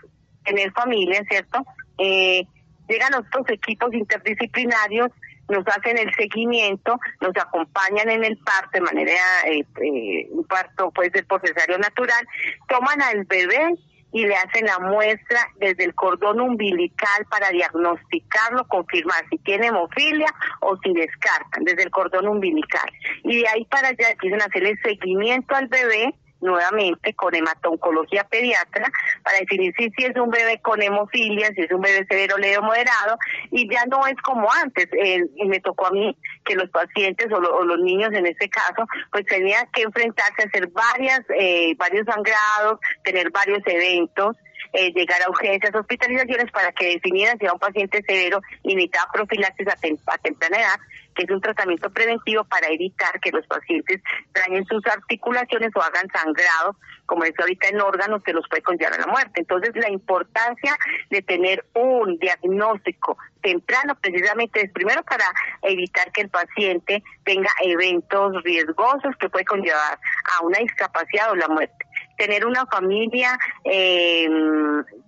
tener 0.43 0.71
familia, 0.73 1.23
¿cierto? 1.29 1.59
Eh, 1.97 2.45
llegan 2.87 3.15
otros 3.15 3.49
equipos 3.49 3.93
interdisciplinarios, 3.93 5.11
nos 5.49 5.63
hacen 5.67 5.97
el 5.97 6.13
seguimiento, 6.15 6.99
nos 7.21 7.35
acompañan 7.37 8.09
en 8.09 8.23
el 8.23 8.37
parto 8.37 8.71
de 8.73 8.81
manera, 8.81 9.11
eh, 9.47 10.27
un 10.31 10.43
parto 10.45 10.91
puede 10.91 11.11
ser 11.11 11.25
por 11.25 11.41
natural, 11.79 12.27
toman 12.67 13.01
al 13.01 13.23
bebé 13.25 13.75
y 14.11 14.25
le 14.25 14.35
hacen 14.35 14.65
la 14.65 14.79
muestra 14.79 15.39
desde 15.57 15.83
el 15.83 15.93
cordón 15.93 16.39
umbilical 16.39 17.25
para 17.29 17.49
diagnosticarlo, 17.49 18.65
confirmar 18.67 19.25
si 19.29 19.37
tiene 19.39 19.67
hemofilia 19.67 20.27
o 20.61 20.77
si 20.77 20.93
descartan 20.93 21.63
desde 21.63 21.83
el 21.83 21.91
cordón 21.91 22.27
umbilical. 22.27 22.89
Y 23.23 23.41
de 23.41 23.47
ahí 23.47 23.65
para 23.65 23.89
allá 23.89 24.11
empiezan 24.11 24.41
a 24.41 24.45
hacer 24.45 24.65
el 24.65 24.79
seguimiento 24.81 25.55
al 25.55 25.67
bebé 25.67 26.15
nuevamente 26.45 27.13
con 27.13 27.35
hematoncología 27.35 28.23
pediatra 28.23 28.91
para 29.23 29.39
definir 29.39 29.73
si, 29.77 29.91
es 29.97 30.15
un 30.15 30.29
bebé 30.29 30.61
con 30.61 30.81
hemofilia, 30.81 31.47
si 31.55 31.61
es 31.61 31.71
un 31.71 31.81
bebé 31.81 32.05
severo, 32.07 32.37
leve 32.37 32.57
o 32.57 32.61
moderado, 32.61 33.17
y 33.51 33.69
ya 33.69 33.85
no 33.85 34.05
es 34.07 34.15
como 34.21 34.51
antes. 34.51 34.87
y 35.35 35.45
me 35.45 35.59
tocó 35.59 35.87
a 35.87 35.91
mí 35.91 36.15
que 36.45 36.55
los 36.55 36.69
pacientes 36.69 37.27
o, 37.31 37.39
los 37.39 37.79
niños 37.79 38.13
en 38.13 38.25
este 38.27 38.49
caso, 38.49 38.87
pues 39.11 39.25
tenían 39.25 39.67
que 39.73 39.81
enfrentarse 39.81 40.43
a 40.43 40.45
hacer 40.45 40.67
varias, 40.67 41.21
eh, 41.37 41.73
varios 41.77 42.05
sangrados, 42.05 42.79
tener 43.03 43.31
varios 43.31 43.61
eventos, 43.65 44.37
eh, 44.73 44.91
llegar 44.93 45.21
a 45.21 45.29
urgencias, 45.29 45.73
hospitalizaciones 45.73 46.51
para 46.51 46.71
que 46.71 46.93
definieran 46.93 47.37
si 47.37 47.45
era 47.45 47.53
un 47.53 47.59
paciente 47.59 48.03
severo 48.05 48.41
y 48.63 48.75
necesitaba 48.75 49.11
profilaxis 49.13 49.67
a, 49.67 50.17
temprana 50.17 50.57
edad, 50.57 50.79
que 51.15 51.23
es 51.23 51.29
un 51.29 51.41
tratamiento 51.41 51.89
preventivo 51.89 52.43
para 52.43 52.67
evitar 52.67 53.19
que 53.19 53.31
los 53.31 53.45
pacientes 53.47 54.01
dañen 54.33 54.65
sus 54.65 54.85
articulaciones 54.87 55.71
o 55.75 55.81
hagan 55.81 56.07
sangrado, 56.13 56.77
como 57.05 57.23
es 57.23 57.33
ahorita 57.39 57.69
en 57.69 57.81
órganos 57.81 58.23
que 58.23 58.33
los 58.33 58.47
puede 58.49 58.61
conllevar 58.61 58.93
a 58.93 59.05
la 59.05 59.07
muerte. 59.07 59.39
Entonces, 59.39 59.71
la 59.75 59.89
importancia 59.89 60.77
de 61.09 61.21
tener 61.21 61.65
un 61.73 62.17
diagnóstico 62.19 63.17
temprano 63.41 63.95
precisamente 64.01 64.65
es 64.65 64.71
primero 64.71 65.03
para 65.03 65.25
evitar 65.61 66.11
que 66.11 66.21
el 66.21 66.29
paciente 66.29 67.03
tenga 67.23 67.49
eventos 67.63 68.43
riesgosos 68.43 69.15
que 69.19 69.29
puede 69.29 69.45
conllevar 69.45 69.99
a 70.37 70.43
una 70.43 70.59
discapacidad 70.59 71.31
o 71.31 71.35
la 71.35 71.47
muerte 71.47 71.85
tener 72.17 72.45
una 72.45 72.65
familia 72.67 73.37
eh, 73.63 74.27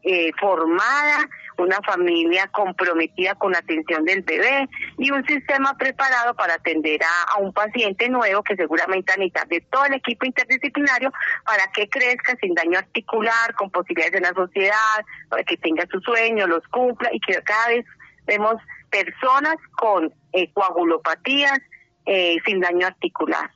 eh, 0.04 0.32
formada, 0.40 1.28
una 1.64 1.80
familia 1.82 2.48
comprometida 2.48 3.36
con 3.36 3.52
la 3.52 3.60
atención 3.60 4.06
del 4.06 4.22
bebé 4.22 4.68
y 4.98 5.12
un 5.12 5.26
sistema 5.26 5.76
preparado 5.78 6.36
para 6.36 6.56
atender 6.56 7.02
a, 7.04 7.40
un 7.40 7.54
paciente 7.54 8.10
nuevo 8.10 8.44
que 8.44 8.56
seguramente 8.56 9.14
necesita 9.18 9.46
de 9.46 9.62
todo 9.62 9.86
el 9.86 9.96
equipo 9.96 10.26
interdisciplinario 10.26 11.12
para 11.46 11.64
que 11.74 11.88
crezca 11.90 12.36
sin 12.42 12.54
daño 12.54 12.80
articular, 12.80 13.54
con 13.56 13.70
posibilidades 13.70 14.16
en 14.16 14.24
la 14.24 14.34
sociedad, 14.34 15.06
para 15.30 15.44
que 15.44 15.58
tenga 15.58 15.86
su 15.92 16.00
sueño, 16.02 16.48
los 16.48 16.66
cumpla 16.68 17.10
y 17.12 17.20
que 17.20 17.42
cada 17.44 17.68
vez 17.70 17.86
vemos 18.26 18.56
personas 18.90 19.56
con 19.78 20.14
eh, 20.34 20.52
coagulopatías 20.54 21.60
sin 22.46 22.62
daño 22.62 22.88
articular. 22.88 23.52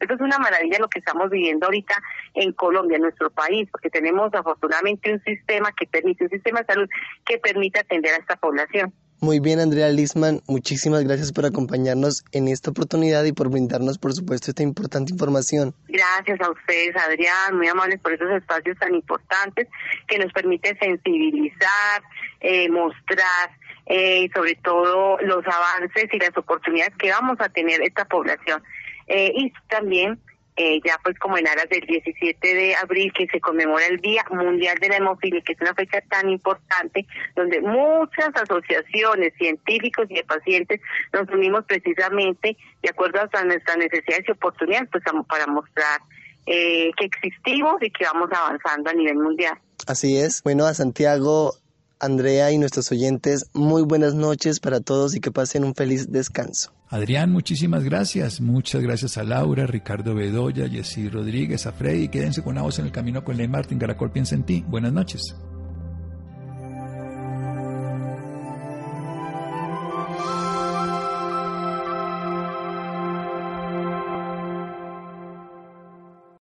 Esto 0.00 0.14
es 0.14 0.20
una 0.20 0.38
maravilla 0.38 0.78
lo 0.78 0.88
que 0.88 0.98
estamos 0.98 1.30
viviendo 1.30 1.66
ahorita 1.66 1.94
en 2.34 2.52
Colombia, 2.52 2.96
en 2.96 3.02
nuestro 3.02 3.30
país, 3.30 3.68
porque 3.70 3.90
tenemos 3.90 4.32
afortunadamente 4.34 5.12
un 5.12 5.22
sistema 5.24 5.72
que 5.72 5.86
permite, 5.86 6.24
un 6.24 6.30
sistema 6.30 6.60
de 6.60 6.66
salud 6.66 6.88
que 7.24 7.38
permite 7.38 7.80
atender 7.80 8.14
a 8.14 8.18
esta 8.18 8.36
población. 8.36 8.92
Muy 9.20 9.40
bien, 9.40 9.58
Andrea 9.58 9.88
Lisman, 9.88 10.42
muchísimas 10.46 11.02
gracias 11.02 11.32
por 11.32 11.44
acompañarnos 11.44 12.24
en 12.30 12.46
esta 12.46 12.70
oportunidad 12.70 13.24
y 13.24 13.32
por 13.32 13.50
brindarnos, 13.50 13.98
por 13.98 14.12
supuesto, 14.12 14.52
esta 14.52 14.62
importante 14.62 15.12
información. 15.12 15.74
Gracias 15.88 16.40
a 16.40 16.48
ustedes, 16.48 16.94
Adrián, 16.94 17.56
muy 17.56 17.66
amables 17.66 17.98
por 18.00 18.12
esos 18.12 18.30
espacios 18.30 18.78
tan 18.78 18.94
importantes 18.94 19.66
que 20.06 20.18
nos 20.18 20.32
permite 20.32 20.78
sensibilizar, 20.78 22.02
eh, 22.40 22.68
mostrar 22.68 23.50
eh, 23.86 24.28
sobre 24.32 24.54
todo 24.54 25.18
los 25.22 25.44
avances 25.46 26.08
y 26.12 26.18
las 26.18 26.36
oportunidades 26.36 26.94
que 26.96 27.10
vamos 27.10 27.38
a 27.40 27.48
tener 27.48 27.82
esta 27.82 28.04
población. 28.04 28.62
Eh, 29.08 29.32
y 29.34 29.52
también 29.68 30.20
eh, 30.60 30.80
ya 30.84 30.98
pues 31.04 31.16
como 31.20 31.38
en 31.38 31.46
aras 31.46 31.68
del 31.70 31.82
17 31.82 32.54
de 32.54 32.74
abril 32.74 33.12
que 33.16 33.28
se 33.28 33.40
conmemora 33.40 33.86
el 33.86 33.98
Día 33.98 34.24
Mundial 34.28 34.76
de 34.80 34.88
la 34.88 34.96
Hemofilia, 34.96 35.40
que 35.42 35.52
es 35.52 35.60
una 35.60 35.72
fecha 35.72 36.00
tan 36.10 36.28
importante 36.28 37.06
donde 37.36 37.60
muchas 37.60 38.30
asociaciones, 38.34 39.32
científicos 39.38 40.06
y 40.10 40.14
de 40.14 40.24
pacientes 40.24 40.80
nos 41.12 41.28
unimos 41.28 41.64
precisamente 41.64 42.56
de 42.82 42.90
acuerdo 42.90 43.20
a 43.20 43.44
nuestras 43.44 43.76
necesidades 43.76 44.24
y 44.26 44.32
oportunidades 44.32 44.88
pues 44.90 45.04
para 45.28 45.46
mostrar 45.46 46.00
eh, 46.46 46.90
que 46.96 47.04
existimos 47.04 47.80
y 47.80 47.90
que 47.92 48.04
vamos 48.12 48.28
avanzando 48.32 48.90
a 48.90 48.94
nivel 48.94 49.16
mundial. 49.16 49.56
Así 49.86 50.18
es. 50.18 50.42
Bueno, 50.42 50.66
a 50.66 50.74
Santiago, 50.74 51.52
Andrea 52.00 52.50
y 52.50 52.58
nuestros 52.58 52.90
oyentes, 52.90 53.48
muy 53.54 53.82
buenas 53.82 54.14
noches 54.14 54.58
para 54.58 54.80
todos 54.80 55.14
y 55.14 55.20
que 55.20 55.30
pasen 55.30 55.62
un 55.62 55.76
feliz 55.76 56.10
descanso. 56.10 56.72
Adrián, 56.90 57.30
muchísimas 57.30 57.84
gracias. 57.84 58.40
Muchas 58.40 58.82
gracias 58.82 59.18
a 59.18 59.24
Laura, 59.24 59.66
Ricardo 59.66 60.14
Bedoya, 60.14 60.68
Jessy 60.68 61.08
Rodríguez, 61.08 61.66
a 61.66 61.72
Freddy. 61.72 62.08
Quédense 62.08 62.42
con 62.42 62.52
una 62.52 62.62
voz 62.62 62.78
en 62.78 62.86
el 62.86 62.92
camino 62.92 63.24
con 63.24 63.36
Ley 63.36 63.48
Martín. 63.48 63.78
Caracol 63.78 64.10
piensa 64.10 64.34
en 64.34 64.44
ti. 64.44 64.64
Buenas 64.66 64.92
noches. 64.92 65.36